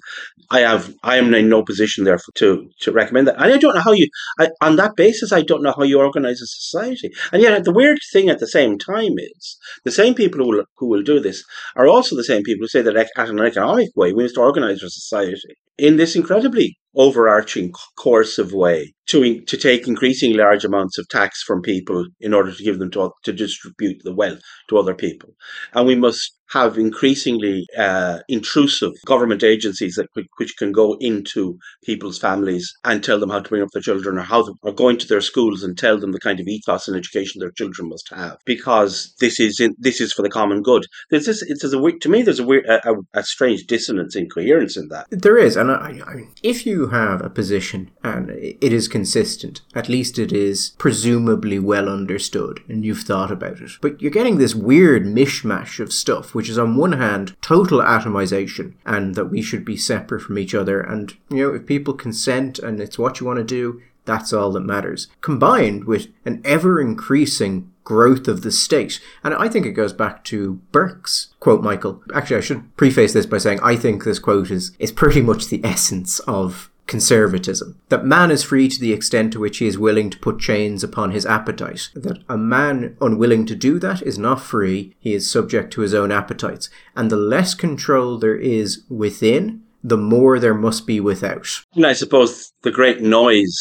I 0.52 0.60
have, 0.62 0.94
I 1.04 1.18
am 1.18 1.34
in 1.34 1.50
no 1.50 1.64
position 1.64 2.04
therefore 2.04 2.34
to, 2.36 2.70
to 2.82 2.92
recommend 2.92 3.28
that. 3.28 3.42
And 3.42 3.54
I 3.54 3.58
don't 3.58 3.76
know 3.76 3.82
how 3.82 3.94
you, 3.94 4.08
I, 4.40 4.50
on 4.62 4.76
that 4.78 4.96
basis, 4.96 5.32
I 5.32 5.42
don't 5.42 5.64
know 5.64 5.74
how 5.76 5.84
you 5.84 6.00
organize 6.00 6.42
a 6.42 6.48
society. 6.48 7.10
And 7.32 7.42
yet 7.42 7.64
the 7.64 7.74
weird 7.74 8.00
thing 8.14 8.30
at 8.30 8.40
the 8.40 8.48
same 8.48 8.78
time 8.78 9.14
is 9.18 9.58
The 9.84 9.92
same 9.92 10.14
people 10.14 10.40
who 10.44 10.50
will, 10.50 10.64
who 10.78 10.88
will 10.88 11.04
do 11.04 11.20
this 11.20 11.44
are 11.76 11.88
also 11.88 12.16
the 12.16 12.24
same 12.24 12.44
people 12.44 12.64
who 12.64 12.68
say 12.68 12.82
that 12.82 12.96
at 12.96 13.30
an 13.30 13.40
economic 13.40 13.90
way 13.96 14.14
we 14.14 14.24
must 14.24 14.38
organise 14.38 14.84
our 14.84 14.90
society 14.90 15.36
in 15.78 15.98
this 15.98 16.16
incredibly 16.16 16.78
overarching 16.96 17.72
course 17.98 18.38
of 18.38 18.54
way 18.54 18.94
to 19.08 19.42
to 19.42 19.58
take 19.58 19.88
increasingly 19.88 20.38
large 20.38 20.64
amounts 20.64 20.98
of 20.98 21.08
tax 21.10 21.44
from 21.44 21.62
people 21.62 22.06
in 22.20 22.34
order 22.34 22.52
to 22.52 22.64
give 22.64 22.80
them 22.80 22.92
to 22.92 23.12
to 23.24 23.34
distribute 23.34 24.02
the 24.04 24.14
wealth 24.14 24.42
to 24.70 24.78
other 24.78 24.96
people, 24.96 25.30
and 25.74 25.86
we 25.86 25.96
must 25.96 26.38
have 26.52 26.78
increasingly 26.78 27.66
uh, 27.78 28.20
intrusive 28.28 28.92
government 29.06 29.44
agencies 29.44 29.96
that 29.96 30.08
which 30.38 30.54
can 30.58 30.72
go 30.72 30.98
into 31.00 31.58
people's 31.84 32.20
families 32.20 32.74
and 32.84 33.04
tell 33.04 33.20
them 33.20 33.30
how 33.30 33.40
to 33.40 33.50
bring 33.50 33.62
up 33.62 33.70
their 33.72 33.82
children 33.82 34.18
or 34.18 34.22
how 34.22 34.44
to, 34.44 34.54
or 34.62 34.74
go 34.74 34.90
into 34.90 35.08
their 35.08 35.22
schools 35.22 35.64
and 35.64 35.78
tell 35.78 35.98
them 35.98 36.12
the 36.12 36.20
kind 36.20 36.40
of 36.40 36.48
ethos 36.48 36.88
and 36.88 36.98
education 36.98 37.40
their 37.40 37.52
children 37.52 37.88
must 37.88 38.10
have 38.14 38.38
because 38.46 39.14
this 39.20 39.40
is 39.40 39.60
in, 39.60 39.74
this 39.80 40.02
is 40.02 40.12
for 40.12 40.22
the 40.22 40.30
common 40.30 40.62
good. 40.62 40.86
There's 41.10 41.26
this 41.26 41.42
it's 41.42 41.64
a 41.64 41.70
to 41.70 42.10
me 42.10 42.22
there's 42.22 42.40
a, 42.40 42.46
weird, 42.46 42.66
a, 42.66 42.96
a 43.14 43.24
strange 43.24 43.66
dissonance 43.66 44.16
incoherence 44.16 44.76
in 44.78 44.90
that. 44.90 45.08
There 45.10 45.38
is, 45.38 45.56
and 45.56 45.72
I, 45.72 46.02
I, 46.06 46.24
if 46.44 46.66
you 46.66 46.81
have 46.88 47.22
a 47.22 47.30
position 47.30 47.92
and 48.04 48.30
it 48.30 48.74
is 48.74 48.88
consistent, 48.88 49.62
at 49.76 49.90
least 49.90 50.20
it 50.20 50.32
is 50.32 50.74
presumably 50.78 51.60
well 51.60 51.90
understood 51.90 52.62
and 52.68 52.86
you've 52.86 53.02
thought 53.02 53.32
about 53.32 53.62
it. 53.62 53.72
But 53.82 54.02
you're 54.02 54.12
getting 54.12 54.38
this 54.38 54.56
weird 54.56 55.06
mishmash 55.06 55.80
of 55.80 55.94
stuff 55.94 56.34
which 56.34 56.50
is 56.50 56.58
on 56.58 56.76
one 56.76 56.94
hand 56.94 57.36
total 57.42 57.80
atomization 57.80 58.74
and 58.86 59.16
that 59.16 59.26
we 59.26 59.42
should 59.42 59.66
be 59.66 59.78
separate 59.78 60.22
from 60.22 60.38
each 60.38 60.54
other. 60.54 60.82
And, 60.82 61.14
you 61.30 61.48
know, 61.48 61.56
if 61.56 61.66
people 61.66 61.94
consent 61.94 62.60
and 62.60 62.80
it's 62.80 63.00
what 63.00 63.20
you 63.20 63.26
want 63.26 63.38
to 63.38 63.44
do, 63.44 63.82
that's 64.06 64.34
all 64.34 64.52
that 64.54 64.62
matters. 64.62 65.08
Combined 65.22 65.86
with 65.86 66.08
an 66.26 66.42
ever 66.44 66.82
increasing 66.82 67.72
growth 67.84 68.28
of 68.28 68.42
the 68.42 68.52
state. 68.52 69.02
And 69.24 69.34
I 69.34 69.48
think 69.50 69.66
it 69.66 69.72
goes 69.72 69.94
back 69.94 70.24
to 70.26 70.62
Burke's 70.72 71.34
quote, 71.40 71.62
Michael. 71.62 72.02
Actually, 72.14 72.38
I 72.38 72.42
should 72.42 72.78
preface 72.78 73.14
this 73.14 73.26
by 73.26 73.38
saying 73.38 73.60
I 73.62 73.76
think 73.76 74.04
this 74.04 74.20
quote 74.20 74.52
is, 74.52 74.72
is 74.80 74.92
pretty 74.92 75.22
much 75.22 75.48
the 75.48 75.62
essence 75.66 76.20
of 76.20 76.71
conservatism. 76.88 77.80
That 77.90 78.06
man 78.06 78.32
is 78.32 78.44
free 78.44 78.68
to 78.68 78.80
the 78.80 78.92
extent 78.94 79.34
to 79.34 79.40
which 79.40 79.60
he 79.60 79.68
is 79.68 79.78
willing 79.78 80.10
to 80.10 80.20
put 80.20 80.40
chains 80.40 80.84
upon 80.84 81.12
his 81.12 81.26
appetite. 81.26 81.90
That 81.96 82.24
a 82.28 82.38
man 82.38 82.98
unwilling 83.00 83.46
to 83.46 83.56
do 83.56 83.80
that 83.80 84.02
is 84.02 84.18
not 84.18 84.42
free, 84.42 84.96
he 85.00 85.14
is 85.14 85.32
subject 85.32 85.72
to 85.74 85.82
his 85.82 85.94
own 85.94 86.12
appetites. 86.12 86.70
And 86.96 87.10
the 87.10 87.16
less 87.16 87.54
control 87.54 88.18
there 88.18 88.36
is 88.36 88.84
within, 88.90 89.64
the 89.84 89.98
more 89.98 90.40
there 90.40 90.54
must 90.54 90.86
be 90.86 91.00
without. 91.00 91.48
And 91.76 91.86
I 91.86 91.94
suppose 91.94 92.52
the 92.62 92.72
great 92.72 93.02
noise 93.02 93.56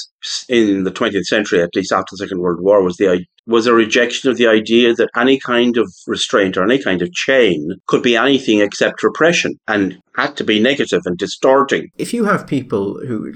in 0.49 0.85
the 0.85 0.91
20th 0.91 1.25
century, 1.25 1.63
at 1.63 1.75
least 1.75 1.93
after 1.93 2.11
the 2.13 2.19
Second 2.19 2.41
World 2.41 2.61
War, 2.61 2.83
was 2.83 2.97
the 2.97 3.25
was 3.47 3.67
a 3.67 3.75
rejection 3.75 4.31
of 4.31 4.37
the 4.37 4.47
idea 4.47 4.95
that 4.95 5.11
any 5.17 5.39
kind 5.39 5.77
of 5.77 5.93
restraint 6.07 6.57
or 6.57 6.63
any 6.63 6.81
kind 6.81 7.03
of 7.03 7.13
chain 7.13 7.71
could 7.87 8.03
be 8.03 8.17
anything 8.17 8.61
except 8.61 9.03
repression 9.03 9.59
and 9.67 9.99
had 10.15 10.37
to 10.37 10.45
be 10.45 10.61
negative 10.61 11.03
and 11.05 11.19
distorting. 11.19 11.89
If 11.99 12.15
you 12.15 12.25
have 12.25 12.47
people 12.47 13.05
who, 13.07 13.33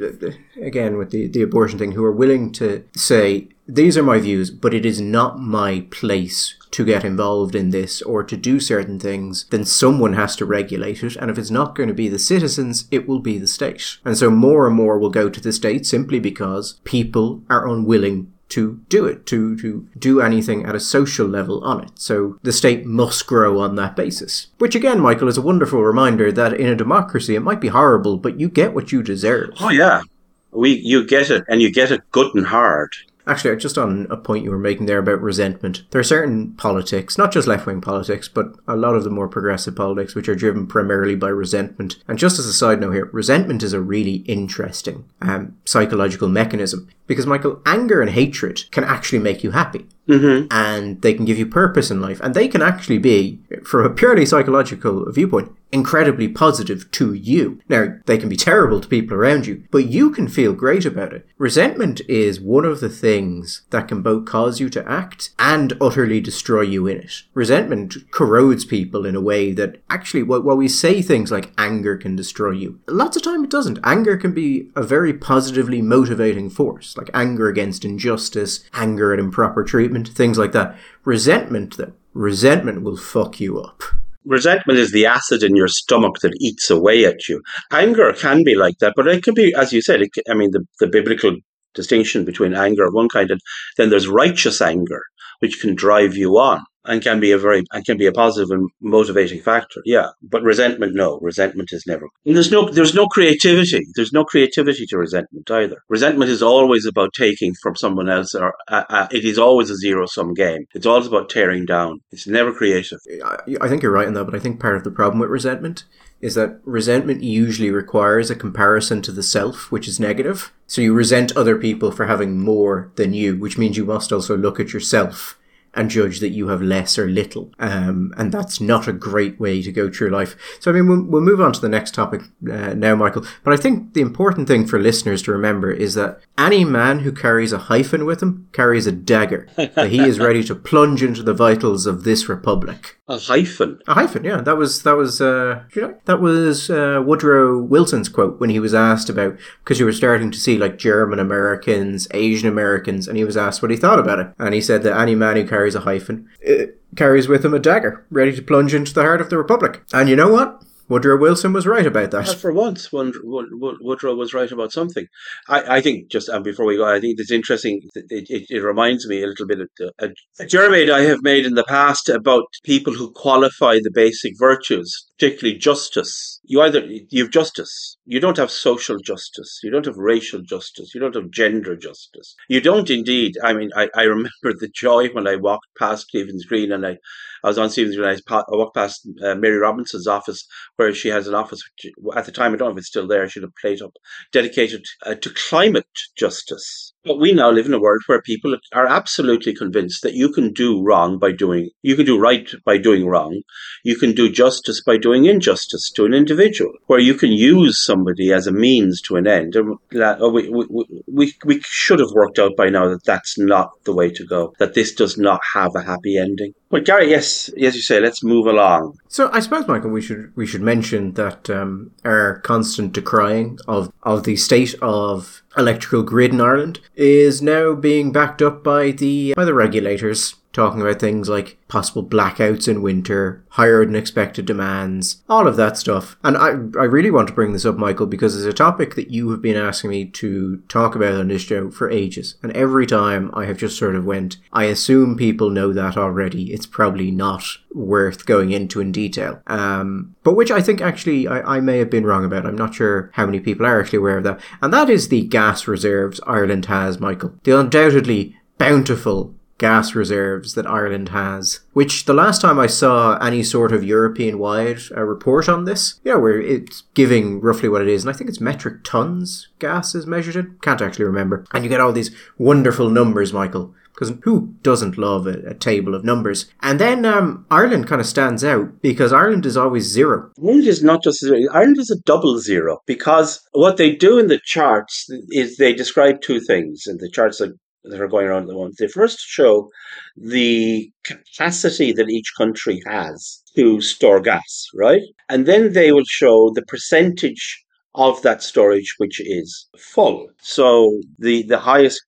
again, 0.62 0.98
with 0.98 1.10
the, 1.10 1.26
the 1.26 1.42
abortion 1.42 1.78
thing, 1.78 1.92
who 1.92 2.04
are 2.04 2.12
willing 2.12 2.52
to 2.52 2.84
say, 2.94 3.48
these 3.66 3.96
are 3.96 4.02
my 4.02 4.18
views, 4.18 4.50
but 4.50 4.74
it 4.74 4.86
is 4.86 5.00
not 5.00 5.40
my 5.40 5.86
place 5.90 6.54
to 6.74 6.84
get 6.84 7.04
involved 7.04 7.54
in 7.54 7.70
this 7.70 8.02
or 8.02 8.24
to 8.24 8.36
do 8.36 8.58
certain 8.58 8.98
things, 8.98 9.46
then 9.50 9.64
someone 9.64 10.14
has 10.14 10.34
to 10.34 10.44
regulate 10.44 11.04
it. 11.04 11.14
And 11.14 11.30
if 11.30 11.38
it's 11.38 11.50
not 11.50 11.76
going 11.76 11.88
to 11.88 11.94
be 11.94 12.08
the 12.08 12.18
citizens, 12.18 12.88
it 12.90 13.06
will 13.06 13.20
be 13.20 13.38
the 13.38 13.46
state. 13.46 13.98
And 14.04 14.18
so 14.18 14.28
more 14.28 14.66
and 14.66 14.74
more 14.74 14.98
will 14.98 15.10
go 15.10 15.30
to 15.30 15.40
the 15.40 15.52
state 15.52 15.86
simply 15.86 16.18
because 16.18 16.80
people 16.82 17.42
are 17.48 17.68
unwilling 17.68 18.32
to 18.48 18.80
do 18.88 19.06
it, 19.06 19.24
to, 19.26 19.56
to 19.58 19.88
do 19.96 20.20
anything 20.20 20.66
at 20.66 20.74
a 20.74 20.80
social 20.80 21.28
level 21.28 21.62
on 21.62 21.84
it. 21.84 21.90
So 21.94 22.40
the 22.42 22.52
state 22.52 22.84
must 22.84 23.24
grow 23.28 23.60
on 23.60 23.76
that 23.76 23.94
basis. 23.94 24.48
Which 24.58 24.74
again, 24.74 24.98
Michael, 24.98 25.28
is 25.28 25.38
a 25.38 25.42
wonderful 25.42 25.80
reminder 25.80 26.32
that 26.32 26.54
in 26.54 26.66
a 26.66 26.76
democracy 26.76 27.36
it 27.36 27.40
might 27.40 27.60
be 27.60 27.68
horrible, 27.68 28.16
but 28.16 28.40
you 28.40 28.48
get 28.48 28.74
what 28.74 28.90
you 28.90 29.00
deserve. 29.00 29.50
Oh 29.60 29.70
yeah. 29.70 30.02
We 30.50 30.70
you 30.74 31.06
get 31.06 31.30
it 31.30 31.44
and 31.48 31.62
you 31.62 31.72
get 31.72 31.92
it 31.92 32.10
good 32.10 32.34
and 32.34 32.46
hard. 32.46 32.94
Actually, 33.26 33.56
just 33.56 33.78
on 33.78 34.06
a 34.10 34.16
point 34.16 34.44
you 34.44 34.50
were 34.50 34.58
making 34.58 34.86
there 34.86 34.98
about 34.98 35.20
resentment, 35.20 35.82
there 35.90 36.00
are 36.00 36.04
certain 36.04 36.52
politics, 36.52 37.16
not 37.16 37.32
just 37.32 37.48
left 37.48 37.66
wing 37.66 37.80
politics, 37.80 38.28
but 38.28 38.54
a 38.68 38.76
lot 38.76 38.94
of 38.94 39.04
the 39.04 39.10
more 39.10 39.28
progressive 39.28 39.74
politics, 39.74 40.14
which 40.14 40.28
are 40.28 40.34
driven 40.34 40.66
primarily 40.66 41.14
by 41.14 41.28
resentment. 41.28 41.96
And 42.06 42.18
just 42.18 42.38
as 42.38 42.46
a 42.46 42.52
side 42.52 42.80
note 42.80 42.92
here, 42.92 43.08
resentment 43.12 43.62
is 43.62 43.72
a 43.72 43.80
really 43.80 44.16
interesting 44.26 45.04
um, 45.22 45.56
psychological 45.64 46.28
mechanism 46.28 46.88
because, 47.06 47.26
Michael, 47.26 47.62
anger 47.64 48.02
and 48.02 48.10
hatred 48.10 48.70
can 48.70 48.84
actually 48.84 49.20
make 49.20 49.42
you 49.42 49.52
happy. 49.52 49.86
Mm-hmm. 50.08 50.46
And 50.50 51.00
they 51.02 51.14
can 51.14 51.24
give 51.24 51.38
you 51.38 51.46
purpose 51.46 51.90
in 51.90 52.00
life. 52.00 52.20
And 52.20 52.34
they 52.34 52.48
can 52.48 52.62
actually 52.62 52.98
be, 52.98 53.40
from 53.64 53.86
a 53.86 53.90
purely 53.90 54.26
psychological 54.26 55.10
viewpoint, 55.10 55.52
incredibly 55.72 56.28
positive 56.28 56.88
to 56.92 57.12
you. 57.14 57.60
Now, 57.68 57.96
they 58.06 58.16
can 58.16 58.28
be 58.28 58.36
terrible 58.36 58.80
to 58.80 58.86
people 58.86 59.16
around 59.16 59.46
you, 59.46 59.64
but 59.72 59.86
you 59.86 60.10
can 60.10 60.28
feel 60.28 60.52
great 60.52 60.84
about 60.84 61.12
it. 61.12 61.26
Resentment 61.36 62.00
is 62.08 62.40
one 62.40 62.64
of 62.64 62.78
the 62.78 62.88
things 62.88 63.62
that 63.70 63.88
can 63.88 64.00
both 64.00 64.24
cause 64.24 64.60
you 64.60 64.70
to 64.70 64.88
act 64.88 65.30
and 65.38 65.72
utterly 65.80 66.20
destroy 66.20 66.60
you 66.60 66.86
in 66.86 66.98
it. 66.98 67.22
Resentment 67.34 67.96
corrodes 68.12 68.64
people 68.64 69.04
in 69.04 69.16
a 69.16 69.20
way 69.20 69.52
that 69.52 69.82
actually, 69.90 70.22
while 70.22 70.56
we 70.56 70.68
say 70.68 71.02
things 71.02 71.32
like 71.32 71.52
anger 71.58 71.96
can 71.96 72.14
destroy 72.14 72.52
you, 72.52 72.78
lots 72.86 73.16
of 73.16 73.22
time 73.22 73.42
it 73.42 73.50
doesn't. 73.50 73.80
Anger 73.82 74.16
can 74.16 74.32
be 74.32 74.70
a 74.76 74.82
very 74.82 75.12
positively 75.12 75.82
motivating 75.82 76.50
force, 76.50 76.96
like 76.96 77.10
anger 77.12 77.48
against 77.48 77.84
injustice, 77.84 78.62
anger 78.74 79.12
at 79.12 79.18
improper 79.18 79.64
treatment, 79.64 79.93
things 80.02 80.38
like 80.38 80.52
that. 80.52 80.76
Resentment, 81.04 81.76
though, 81.76 81.92
resentment 82.12 82.82
will 82.82 82.96
fuck 82.96 83.40
you 83.40 83.60
up. 83.60 83.82
Resentment 84.24 84.78
is 84.78 84.92
the 84.92 85.06
acid 85.06 85.42
in 85.42 85.54
your 85.54 85.68
stomach 85.68 86.16
that 86.22 86.36
eats 86.40 86.70
away 86.70 87.04
at 87.04 87.28
you. 87.28 87.42
Anger 87.70 88.12
can 88.12 88.42
be 88.42 88.54
like 88.54 88.78
that, 88.78 88.94
but 88.96 89.06
it 89.06 89.22
can 89.22 89.34
be, 89.34 89.54
as 89.54 89.72
you 89.72 89.82
said, 89.82 90.00
it, 90.00 90.10
I 90.28 90.34
mean, 90.34 90.50
the, 90.50 90.64
the 90.80 90.86
biblical 90.86 91.36
distinction 91.74 92.24
between 92.24 92.54
anger 92.54 92.84
of 92.84 92.94
one 92.94 93.08
kind 93.08 93.30
and 93.30 93.40
then 93.76 93.90
there's 93.90 94.08
righteous 94.08 94.62
anger, 94.62 95.02
which 95.40 95.60
can 95.60 95.74
drive 95.74 96.16
you 96.16 96.38
on 96.38 96.64
and 96.86 97.02
can 97.02 97.20
be 97.20 97.32
a 97.32 97.38
very 97.38 97.64
and 97.72 97.84
can 97.84 97.96
be 97.96 98.06
a 98.06 98.12
positive 98.12 98.50
and 98.50 98.68
motivating 98.80 99.40
factor. 99.40 99.80
Yeah, 99.84 100.08
but 100.22 100.42
resentment, 100.42 100.94
no, 100.94 101.18
resentment 101.20 101.70
is 101.72 101.84
never. 101.86 102.06
And 102.26 102.36
there's 102.36 102.50
no 102.50 102.68
there's 102.70 102.94
no 102.94 103.06
creativity. 103.06 103.86
There's 103.94 104.12
no 104.12 104.24
creativity 104.24 104.86
to 104.86 104.98
resentment 104.98 105.50
either. 105.50 105.78
Resentment 105.88 106.30
is 106.30 106.42
always 106.42 106.86
about 106.86 107.12
taking 107.14 107.54
from 107.62 107.76
someone 107.76 108.08
else, 108.08 108.34
or 108.34 108.54
uh, 108.68 108.84
uh, 108.88 109.08
it 109.10 109.24
is 109.24 109.38
always 109.38 109.70
a 109.70 109.76
zero 109.76 110.06
sum 110.06 110.34
game. 110.34 110.64
It's 110.74 110.86
always 110.86 111.06
about 111.06 111.30
tearing 111.30 111.64
down. 111.64 112.00
It's 112.10 112.26
never 112.26 112.52
creative. 112.52 112.98
I, 113.24 113.38
I 113.60 113.68
think 113.68 113.82
you're 113.82 113.92
right 113.92 114.08
in 114.08 114.14
that, 114.14 114.24
but 114.24 114.34
I 114.34 114.38
think 114.38 114.60
part 114.60 114.76
of 114.76 114.84
the 114.84 114.90
problem 114.90 115.20
with 115.20 115.30
resentment 115.30 115.84
is 116.20 116.34
that 116.36 116.58
resentment 116.64 117.22
usually 117.22 117.70
requires 117.70 118.30
a 118.30 118.34
comparison 118.34 119.02
to 119.02 119.12
the 119.12 119.22
self, 119.22 119.70
which 119.70 119.86
is 119.86 120.00
negative. 120.00 120.52
So 120.66 120.80
you 120.80 120.94
resent 120.94 121.36
other 121.36 121.58
people 121.58 121.90
for 121.90 122.06
having 122.06 122.40
more 122.40 122.90
than 122.96 123.12
you, 123.12 123.36
which 123.36 123.58
means 123.58 123.76
you 123.76 123.84
must 123.84 124.10
also 124.10 124.34
look 124.34 124.58
at 124.58 124.72
yourself 124.72 125.38
and 125.76 125.90
judge 125.90 126.20
that 126.20 126.30
you 126.30 126.48
have 126.48 126.62
less 126.62 126.98
or 126.98 127.08
little. 127.08 127.52
Um, 127.58 128.12
and 128.16 128.32
that's 128.32 128.60
not 128.60 128.88
a 128.88 128.92
great 128.92 129.38
way 129.40 129.62
to 129.62 129.72
go 129.72 129.90
through 129.90 130.10
life. 130.10 130.36
So, 130.60 130.70
I 130.70 130.74
mean, 130.74 130.88
we'll, 130.88 131.04
we'll 131.04 131.22
move 131.22 131.40
on 131.40 131.52
to 131.52 131.60
the 131.60 131.68
next 131.68 131.94
topic 131.94 132.22
uh, 132.50 132.74
now, 132.74 132.94
Michael. 132.94 133.24
But 133.42 133.54
I 133.54 133.56
think 133.56 133.94
the 133.94 134.00
important 134.00 134.48
thing 134.48 134.66
for 134.66 134.78
listeners 134.78 135.22
to 135.22 135.32
remember 135.32 135.70
is 135.70 135.94
that 135.94 136.20
any 136.38 136.64
man 136.64 137.00
who 137.00 137.12
carries 137.12 137.52
a 137.52 137.58
hyphen 137.58 138.04
with 138.04 138.22
him 138.22 138.48
carries 138.52 138.86
a 138.86 138.92
dagger, 138.92 139.48
that 139.56 139.90
he 139.90 140.00
is 140.00 140.18
ready 140.18 140.44
to 140.44 140.54
plunge 140.54 141.02
into 141.02 141.22
the 141.22 141.34
vitals 141.34 141.86
of 141.86 142.04
this 142.04 142.28
republic. 142.28 142.98
A 143.08 143.18
hyphen. 143.18 143.80
A 143.86 143.94
hyphen, 143.94 144.24
yeah. 144.24 144.40
That 144.40 144.56
was 144.56 144.82
that 144.82 144.96
was 144.96 145.20
uh, 145.20 145.64
you 145.74 145.82
know, 145.82 145.94
that 146.06 146.20
was 146.20 146.70
uh, 146.70 147.02
Woodrow 147.04 147.58
Wilson's 147.60 148.08
quote 148.08 148.40
when 148.40 148.50
he 148.50 148.58
was 148.58 148.74
asked 148.74 149.10
about 149.10 149.36
because 149.62 149.78
you 149.78 149.84
were 149.84 149.92
starting 149.92 150.30
to 150.30 150.38
see 150.38 150.56
like 150.56 150.78
German 150.78 151.18
Americans, 151.18 152.08
Asian 152.12 152.48
Americans, 152.48 153.06
and 153.06 153.16
he 153.16 153.24
was 153.24 153.36
asked 153.36 153.60
what 153.60 153.70
he 153.70 153.76
thought 153.76 153.98
about 153.98 154.20
it, 154.20 154.28
and 154.38 154.54
he 154.54 154.60
said 154.60 154.82
that 154.82 154.98
any 154.98 155.14
man 155.14 155.36
who 155.36 155.46
carries 155.46 155.63
a 155.72 155.80
hyphen 155.80 156.28
uh, 156.48 156.66
carries 156.96 157.28
with 157.28 157.44
him 157.44 157.54
a 157.54 157.58
dagger, 157.58 158.04
ready 158.10 158.34
to 158.36 158.42
plunge 158.42 158.74
into 158.74 158.92
the 158.92 159.02
heart 159.02 159.20
of 159.20 159.30
the 159.30 159.38
republic. 159.38 159.82
And 159.92 160.08
you 160.08 160.16
know 160.16 160.28
what? 160.30 160.62
Woodrow 160.88 161.18
Wilson 161.18 161.52
was 161.52 161.66
right 161.66 161.86
about 161.86 162.10
that. 162.10 162.28
for 162.38 162.52
once, 162.52 162.90
Woodrow 162.92 164.14
was 164.14 164.34
right 164.34 164.52
about 164.52 164.72
something. 164.72 165.06
I, 165.48 165.76
I 165.76 165.80
think 165.80 166.10
just 166.10 166.30
before 166.42 166.66
we 166.66 166.76
go, 166.76 166.84
I 166.84 167.00
think 167.00 167.18
it's 167.18 167.30
interesting. 167.30 167.80
It, 167.94 168.26
it, 168.28 168.46
it 168.50 168.62
reminds 168.62 169.08
me 169.08 169.22
a 169.22 169.26
little 169.26 169.46
bit 169.46 169.60
of 169.60 169.68
a, 169.98 170.10
a 170.38 170.46
journey 170.46 170.90
I 170.90 171.00
have 171.02 171.22
made 171.22 171.46
in 171.46 171.54
the 171.54 171.64
past 171.64 172.08
about 172.08 172.44
people 172.64 172.92
who 172.92 173.12
qualify 173.12 173.76
the 173.76 173.90
basic 173.94 174.34
virtues, 174.38 175.06
particularly 175.18 175.58
justice 175.58 176.34
you 176.44 176.60
either 176.60 176.84
you 176.84 177.24
have 177.24 177.32
justice 177.32 177.96
you 178.06 178.20
don't 178.20 178.36
have 178.36 178.50
social 178.50 178.98
justice 178.98 179.60
you 179.62 179.70
don't 179.70 179.86
have 179.86 179.96
racial 179.96 180.42
justice 180.42 180.94
you 180.94 181.00
don't 181.00 181.14
have 181.14 181.30
gender 181.30 181.74
justice 181.76 182.34
you 182.48 182.60
don't 182.60 182.90
indeed 182.90 183.36
i 183.42 183.52
mean 183.52 183.70
i, 183.76 183.88
I 183.94 184.02
remember 184.02 184.52
the 184.58 184.70
joy 184.74 185.08
when 185.08 185.26
i 185.26 185.36
walked 185.36 185.68
past 185.78 186.08
stephen's 186.08 186.44
green 186.44 186.72
and 186.72 186.86
i 186.86 186.98
I 187.44 187.48
was 187.48 187.58
on 187.58 187.68
Stephen's 187.68 187.96
Green. 187.96 188.08
I 188.08 188.42
walked 188.48 188.74
past 188.74 189.06
uh, 189.22 189.34
Mary 189.34 189.58
Robinson's 189.58 190.06
office, 190.06 190.46
where 190.76 190.94
she 190.94 191.08
has 191.08 191.28
an 191.28 191.34
office. 191.34 191.60
Which, 191.98 192.16
at 192.16 192.24
the 192.24 192.32
time, 192.32 192.54
I 192.54 192.56
don't 192.56 192.68
know 192.68 192.72
if 192.72 192.78
it's 192.78 192.86
still 192.86 193.06
there. 193.06 193.28
She 193.28 193.38
had 193.38 193.46
a 193.50 193.52
plate 193.60 193.82
up 193.82 193.92
dedicated 194.32 194.86
uh, 195.04 195.14
to 195.16 195.28
climate 195.28 195.86
justice. 196.16 196.94
But 197.04 197.20
we 197.20 197.34
now 197.34 197.50
live 197.50 197.66
in 197.66 197.74
a 197.74 197.78
world 197.78 198.00
where 198.06 198.22
people 198.22 198.56
are 198.72 198.86
absolutely 198.86 199.54
convinced 199.54 200.02
that 200.02 200.14
you 200.14 200.32
can 200.32 200.54
do 200.54 200.82
wrong 200.82 201.18
by 201.18 201.32
doing, 201.32 201.68
you 201.82 201.96
can 201.96 202.06
do 202.06 202.18
right 202.18 202.50
by 202.64 202.78
doing 202.78 203.06
wrong. 203.06 203.42
You 203.84 203.96
can 203.96 204.12
do 204.12 204.32
justice 204.32 204.82
by 204.82 204.96
doing 204.96 205.26
injustice 205.26 205.90
to 205.96 206.06
an 206.06 206.14
individual, 206.14 206.72
where 206.86 206.98
you 206.98 207.12
can 207.12 207.32
use 207.32 207.84
somebody 207.94 208.32
as 208.32 208.46
a 208.46 208.52
means 208.52 209.00
to 209.02 209.16
an 209.16 209.26
end. 209.26 209.54
And 209.56 209.78
uh, 210.02 210.28
we, 210.32 210.48
we, 210.48 210.84
we, 211.06 211.34
we 211.44 211.60
should 211.60 212.00
have 212.00 212.10
worked 212.12 212.38
out 212.38 212.56
by 212.56 212.68
now 212.68 212.88
that 212.88 213.04
that's 213.04 213.38
not 213.38 213.70
the 213.84 213.94
way 213.94 214.10
to 214.10 214.24
go, 214.26 214.52
that 214.58 214.74
this 214.74 214.94
does 214.94 215.16
not 215.16 215.40
have 215.52 215.72
a 215.76 215.82
happy 215.82 216.16
ending. 216.18 216.54
Well, 216.74 216.82
Gary, 216.82 217.08
yes, 217.08 217.48
as 217.50 217.76
you 217.76 217.82
say, 217.82 218.00
let's 218.00 218.24
move 218.24 218.48
along. 218.48 218.98
So 219.06 219.30
I 219.32 219.38
suppose, 219.38 219.68
Michael, 219.68 219.92
we 219.92 220.02
should 220.02 220.32
we 220.34 220.44
should 220.44 220.60
mention 220.60 221.12
that 221.12 221.48
um, 221.48 221.92
our 222.04 222.40
constant 222.40 222.92
decrying 222.92 223.60
of 223.68 223.92
of 224.02 224.24
the 224.24 224.34
state 224.34 224.74
of 224.82 225.44
electrical 225.56 226.02
grid 226.02 226.32
in 226.32 226.40
Ireland 226.40 226.80
is 226.96 227.40
now 227.40 227.76
being 227.76 228.10
backed 228.10 228.42
up 228.42 228.64
by 228.64 228.90
the 228.90 229.34
by 229.36 229.44
the 229.44 229.54
regulators 229.54 230.34
talking 230.54 230.80
about 230.80 231.00
things 231.00 231.28
like 231.28 231.58
possible 231.68 232.02
blackouts 232.02 232.68
in 232.68 232.80
winter, 232.80 233.44
higher 233.50 233.84
than 233.84 233.96
expected 233.96 234.46
demands, 234.46 235.22
all 235.28 235.46
of 235.46 235.56
that 235.56 235.76
stuff. 235.76 236.16
And 236.22 236.36
I, 236.36 236.48
I 236.80 236.84
really 236.84 237.10
want 237.10 237.28
to 237.28 237.34
bring 237.34 237.52
this 237.52 237.66
up, 237.66 237.76
Michael, 237.76 238.06
because 238.06 238.36
it's 238.36 238.46
a 238.46 238.56
topic 238.56 238.94
that 238.94 239.10
you 239.10 239.30
have 239.30 239.42
been 239.42 239.56
asking 239.56 239.90
me 239.90 240.06
to 240.06 240.58
talk 240.68 240.94
about 240.94 241.14
on 241.14 241.28
this 241.28 241.42
show 241.42 241.70
for 241.70 241.90
ages. 241.90 242.36
And 242.42 242.52
every 242.52 242.86
time 242.86 243.30
I 243.34 243.44
have 243.46 243.58
just 243.58 243.76
sort 243.76 243.96
of 243.96 244.06
went, 244.06 244.36
I 244.52 244.64
assume 244.64 245.16
people 245.16 245.50
know 245.50 245.72
that 245.72 245.96
already. 245.96 246.52
It's 246.52 246.63
probably 246.66 247.10
not 247.10 247.44
worth 247.72 248.26
going 248.26 248.52
into 248.52 248.80
in 248.80 248.92
detail. 248.92 249.42
Um, 249.46 250.14
but 250.22 250.34
which 250.34 250.50
I 250.50 250.60
think 250.60 250.80
actually 250.80 251.26
I, 251.26 251.56
I 251.56 251.60
may 251.60 251.78
have 251.78 251.90
been 251.90 252.06
wrong 252.06 252.24
about. 252.24 252.46
I'm 252.46 252.56
not 252.56 252.74
sure 252.74 253.10
how 253.14 253.26
many 253.26 253.40
people 253.40 253.66
are 253.66 253.80
actually 253.80 253.98
aware 253.98 254.18
of 254.18 254.24
that. 254.24 254.40
And 254.60 254.72
that 254.72 254.90
is 254.90 255.08
the 255.08 255.22
gas 255.22 255.66
reserves 255.66 256.20
Ireland 256.26 256.66
has, 256.66 257.00
Michael. 257.00 257.34
The 257.44 257.58
undoubtedly 257.58 258.36
bountiful 258.58 259.34
gas 259.58 259.94
reserves 259.94 260.54
that 260.54 260.66
Ireland 260.66 261.10
has, 261.10 261.60
which 261.72 262.04
the 262.04 262.14
last 262.14 262.40
time 262.40 262.58
I 262.58 262.66
saw 262.66 263.16
any 263.18 263.42
sort 263.42 263.72
of 263.72 263.84
European 263.84 264.38
wide 264.38 264.80
uh, 264.96 265.02
report 265.02 265.48
on 265.48 265.64
this, 265.64 266.00
know, 266.04 266.18
where 266.18 266.40
it's 266.40 266.82
giving 266.94 267.40
roughly 267.40 267.68
what 267.68 267.82
it 267.82 267.88
is, 267.88 268.04
and 268.04 268.10
I 268.10 268.16
think 268.16 268.28
it's 268.28 268.40
metric 268.40 268.82
tons 268.84 269.48
gas 269.58 269.94
is 269.94 270.06
measured 270.06 270.36
in. 270.36 270.58
Can't 270.60 270.82
actually 270.82 271.04
remember. 271.04 271.44
And 271.52 271.62
you 271.62 271.70
get 271.70 271.80
all 271.80 271.92
these 271.92 272.14
wonderful 272.36 272.90
numbers, 272.90 273.32
Michael. 273.32 273.74
Because 273.94 274.12
who 274.24 274.54
doesn't 274.62 274.98
love 274.98 275.26
a, 275.26 275.38
a, 275.46 275.54
table 275.54 275.94
of 275.94 276.04
numbers? 276.04 276.46
And 276.60 276.80
then 276.80 277.04
um, 277.04 277.46
Ireland 277.50 277.86
kind 277.86 278.00
of 278.00 278.06
stands 278.06 278.42
out 278.42 278.82
because 278.82 279.12
Ireland 279.12 279.46
is 279.46 279.56
always 279.56 279.84
zero. 279.84 280.32
Ireland 280.42 280.66
is 280.66 280.82
not 280.82 281.02
just 281.04 281.20
zero. 281.20 281.38
Ireland 281.52 281.78
is 281.78 281.90
a 281.90 282.00
double 282.04 282.38
zero 282.38 282.80
because 282.86 283.40
what 283.52 283.76
they 283.76 283.94
do 283.94 284.18
in 284.18 284.26
the 284.26 284.40
charts 284.44 285.06
is 285.30 285.56
they 285.56 285.72
describe 285.72 286.20
two 286.20 286.40
things, 286.40 286.84
in 286.86 286.98
the 286.98 287.08
charts 287.08 287.40
are 287.40 287.54
that 287.84 288.00
are 288.00 288.08
going 288.08 288.26
around 288.26 288.42
at 288.42 288.48
the 288.48 288.54
moment. 288.54 288.76
They 288.78 288.88
first 288.88 289.18
show 289.20 289.68
the 290.16 290.90
capacity 291.04 291.92
that 291.92 292.08
each 292.08 292.32
country 292.36 292.80
has 292.86 293.42
to 293.56 293.80
store 293.80 294.20
gas, 294.20 294.66
right? 294.74 295.02
And 295.28 295.46
then 295.46 295.72
they 295.72 295.92
will 295.92 296.04
show 296.08 296.50
the 296.54 296.62
percentage 296.62 297.62
of 297.94 298.20
that 298.22 298.42
storage 298.42 298.94
which 298.98 299.20
is 299.20 299.68
full. 299.78 300.28
So 300.40 301.00
the, 301.18 301.44
the 301.44 301.58
highest 301.58 302.02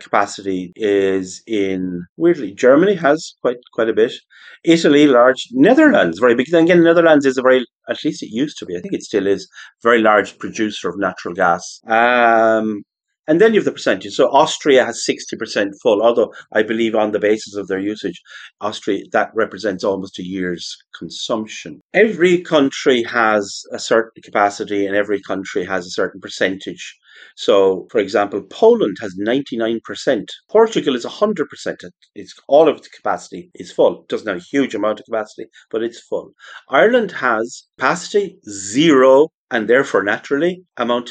capacity 0.00 0.72
is 0.76 1.42
in 1.46 2.04
weirdly 2.16 2.52
Germany 2.52 2.94
has 2.94 3.34
quite 3.40 3.58
quite 3.72 3.88
a 3.88 3.94
bit. 3.94 4.12
Italy 4.64 5.06
large, 5.06 5.48
Netherlands 5.52 6.18
very 6.18 6.34
big. 6.34 6.46
Then 6.50 6.64
again, 6.64 6.82
Netherlands 6.82 7.26
is 7.26 7.38
a 7.38 7.42
very 7.42 7.66
at 7.88 8.04
least 8.04 8.22
it 8.22 8.30
used 8.30 8.58
to 8.58 8.66
be. 8.66 8.76
I 8.76 8.80
think 8.80 8.94
it 8.94 9.02
still 9.02 9.26
is 9.26 9.48
very 9.82 10.00
large 10.00 10.38
producer 10.38 10.88
of 10.88 10.98
natural 10.98 11.34
gas. 11.34 11.80
Um, 11.86 12.82
and 13.28 13.40
then 13.40 13.54
you 13.54 13.60
have 13.60 13.64
the 13.64 13.72
percentage. 13.72 14.14
So 14.14 14.28
Austria 14.28 14.84
has 14.84 15.04
60% 15.08 15.70
full, 15.82 16.02
although 16.02 16.32
I 16.52 16.62
believe 16.62 16.94
on 16.94 17.12
the 17.12 17.20
basis 17.20 17.54
of 17.56 17.68
their 17.68 17.78
usage, 17.78 18.20
Austria, 18.60 19.04
that 19.12 19.30
represents 19.34 19.84
almost 19.84 20.18
a 20.18 20.24
year's 20.24 20.76
consumption. 20.98 21.80
Every 21.94 22.40
country 22.40 23.02
has 23.04 23.62
a 23.72 23.78
certain 23.78 24.22
capacity 24.22 24.86
and 24.86 24.96
every 24.96 25.20
country 25.20 25.64
has 25.64 25.86
a 25.86 25.90
certain 25.90 26.20
percentage. 26.20 26.98
So, 27.36 27.86
for 27.90 27.98
example, 27.98 28.42
Poland 28.50 28.96
has 29.00 29.14
99%. 29.18 30.24
Portugal 30.50 30.96
is 30.96 31.04
100%. 31.04 31.44
It's 32.14 32.34
all 32.48 32.68
of 32.68 32.78
its 32.78 32.88
capacity 32.88 33.50
is 33.54 33.70
full. 33.70 34.02
It 34.02 34.08
doesn't 34.08 34.26
have 34.26 34.38
a 34.38 34.50
huge 34.50 34.74
amount 34.74 35.00
of 35.00 35.06
capacity, 35.06 35.46
but 35.70 35.82
it's 35.82 36.00
full. 36.00 36.32
Ireland 36.68 37.12
has 37.12 37.64
capacity 37.78 38.38
zero 38.48 39.28
and 39.50 39.68
therefore 39.68 40.02
naturally 40.02 40.64
amount 40.78 41.10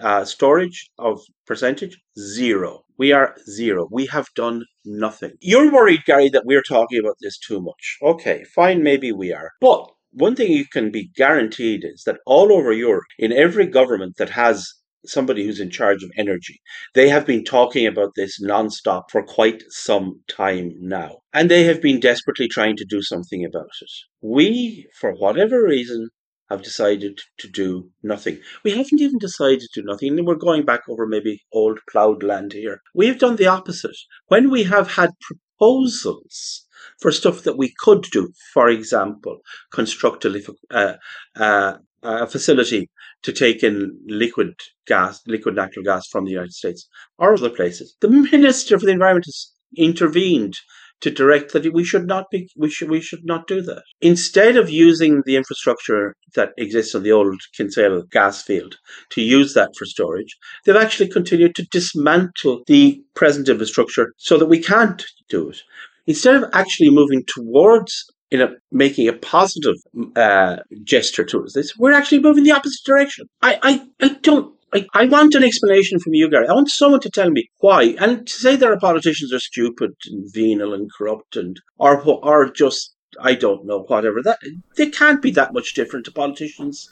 uh, 0.00 0.24
storage 0.24 0.90
of 0.98 1.20
percentage 1.46 1.96
zero. 2.18 2.84
We 2.98 3.12
are 3.12 3.36
zero. 3.48 3.88
We 3.90 4.06
have 4.06 4.28
done 4.34 4.64
nothing. 4.84 5.32
You're 5.40 5.72
worried, 5.72 6.04
Gary, 6.06 6.28
that 6.30 6.46
we're 6.46 6.62
talking 6.62 6.98
about 6.98 7.16
this 7.20 7.38
too 7.38 7.60
much. 7.60 7.98
Okay, 8.02 8.44
fine, 8.54 8.82
maybe 8.82 9.12
we 9.12 9.32
are. 9.32 9.52
But 9.60 9.90
one 10.12 10.34
thing 10.34 10.52
you 10.52 10.64
can 10.72 10.90
be 10.90 11.10
guaranteed 11.14 11.84
is 11.84 12.04
that 12.06 12.20
all 12.26 12.52
over 12.52 12.72
Europe, 12.72 13.04
in 13.18 13.32
every 13.32 13.66
government 13.66 14.16
that 14.16 14.30
has 14.30 14.66
somebody 15.08 15.44
who's 15.44 15.60
in 15.60 15.70
charge 15.70 16.02
of 16.02 16.10
energy. 16.16 16.60
They 16.94 17.08
have 17.08 17.26
been 17.26 17.44
talking 17.44 17.86
about 17.86 18.12
this 18.16 18.42
nonstop 18.42 19.04
for 19.10 19.22
quite 19.22 19.62
some 19.68 20.20
time 20.28 20.72
now. 20.80 21.18
And 21.32 21.50
they 21.50 21.64
have 21.64 21.80
been 21.80 22.00
desperately 22.00 22.48
trying 22.48 22.76
to 22.76 22.84
do 22.84 23.02
something 23.02 23.44
about 23.44 23.70
it. 23.80 23.90
We, 24.20 24.88
for 24.98 25.12
whatever 25.12 25.62
reason, 25.62 26.08
have 26.48 26.62
decided 26.62 27.20
to 27.38 27.48
do 27.48 27.90
nothing. 28.02 28.40
We 28.64 28.70
haven't 28.70 29.00
even 29.00 29.18
decided 29.18 29.60
to 29.60 29.80
do 29.80 29.86
nothing. 29.86 30.24
We're 30.24 30.36
going 30.36 30.64
back 30.64 30.82
over 30.88 31.06
maybe 31.06 31.42
old 31.52 31.80
ploughed 31.90 32.22
land 32.22 32.52
here. 32.52 32.80
We've 32.94 33.18
done 33.18 33.36
the 33.36 33.46
opposite. 33.46 33.96
When 34.28 34.50
we 34.50 34.64
have 34.64 34.92
had 34.92 35.10
proposals 35.20 36.66
for 37.00 37.10
stuff 37.10 37.42
that 37.42 37.58
we 37.58 37.74
could 37.80 38.02
do, 38.02 38.32
for 38.52 38.68
example, 38.68 39.38
construct 39.72 40.24
a, 40.24 40.56
uh, 40.70 40.94
uh, 41.36 41.78
a 42.02 42.26
facility 42.26 42.90
to 43.22 43.32
take 43.32 43.62
in 43.62 43.98
liquid 44.06 44.54
gas, 44.86 45.20
liquid 45.26 45.56
natural 45.56 45.84
gas 45.84 46.06
from 46.06 46.24
the 46.24 46.30
United 46.30 46.52
States 46.52 46.88
or 47.18 47.34
other 47.34 47.50
places, 47.50 47.96
the 48.00 48.08
Minister 48.08 48.78
for 48.78 48.86
the 48.86 48.92
Environment 48.92 49.26
has 49.26 49.52
intervened 49.76 50.54
to 51.00 51.10
direct 51.10 51.52
that 51.52 51.72
we 51.72 51.84
should 51.84 52.06
not 52.06 52.30
be 52.30 52.48
we 52.56 52.70
should 52.70 52.90
we 52.90 53.00
should 53.00 53.24
not 53.24 53.46
do 53.46 53.60
that. 53.62 53.82
Instead 54.00 54.56
of 54.56 54.70
using 54.70 55.22
the 55.26 55.36
infrastructure 55.36 56.14
that 56.34 56.52
exists 56.56 56.94
on 56.94 57.02
the 57.02 57.12
old 57.12 57.40
Kinsale 57.56 58.02
gas 58.10 58.42
field 58.42 58.76
to 59.10 59.22
use 59.22 59.54
that 59.54 59.70
for 59.78 59.84
storage, 59.84 60.36
they've 60.64 60.76
actually 60.76 61.08
continued 61.08 61.54
to 61.56 61.66
dismantle 61.70 62.62
the 62.66 63.02
present 63.14 63.48
infrastructure 63.48 64.12
so 64.16 64.38
that 64.38 64.46
we 64.46 64.58
can't 64.58 65.04
do 65.28 65.50
it. 65.50 65.62
Instead 66.06 66.36
of 66.36 66.48
actually 66.52 66.90
moving 66.90 67.24
towards 67.26 68.12
in 68.30 68.40
a, 68.40 68.48
making 68.72 69.08
a 69.08 69.12
positive 69.12 69.76
uh, 70.16 70.56
gesture 70.82 71.24
towards 71.24 71.52
this, 71.52 71.76
we're 71.76 71.92
actually 71.92 72.20
moving 72.20 72.44
the 72.44 72.52
opposite 72.52 72.84
direction. 72.84 73.26
I, 73.42 73.58
I, 73.62 73.86
I 74.00 74.08
don't 74.22 74.55
I, 74.74 74.86
I 74.94 75.06
want 75.06 75.34
an 75.34 75.44
explanation 75.44 75.98
from 76.00 76.14
you, 76.14 76.28
Gary. 76.28 76.48
I 76.48 76.52
want 76.52 76.70
someone 76.70 77.00
to 77.00 77.10
tell 77.10 77.30
me 77.30 77.48
why. 77.58 77.94
And 77.98 78.26
to 78.26 78.32
say 78.32 78.56
that 78.56 78.68
our 78.68 78.78
politicians 78.78 79.32
are 79.32 79.38
stupid 79.38 79.92
and 80.06 80.32
venal 80.32 80.74
and 80.74 80.90
corrupt 80.96 81.36
and 81.36 81.60
or 81.78 82.24
are 82.24 82.50
just 82.50 82.94
I 83.20 83.34
don't 83.34 83.64
know 83.64 83.84
whatever 83.84 84.20
that 84.22 84.38
they 84.76 84.90
can't 84.90 85.22
be 85.22 85.30
that 85.30 85.54
much 85.54 85.72
different 85.74 86.04
to 86.04 86.12
politicians 86.12 86.88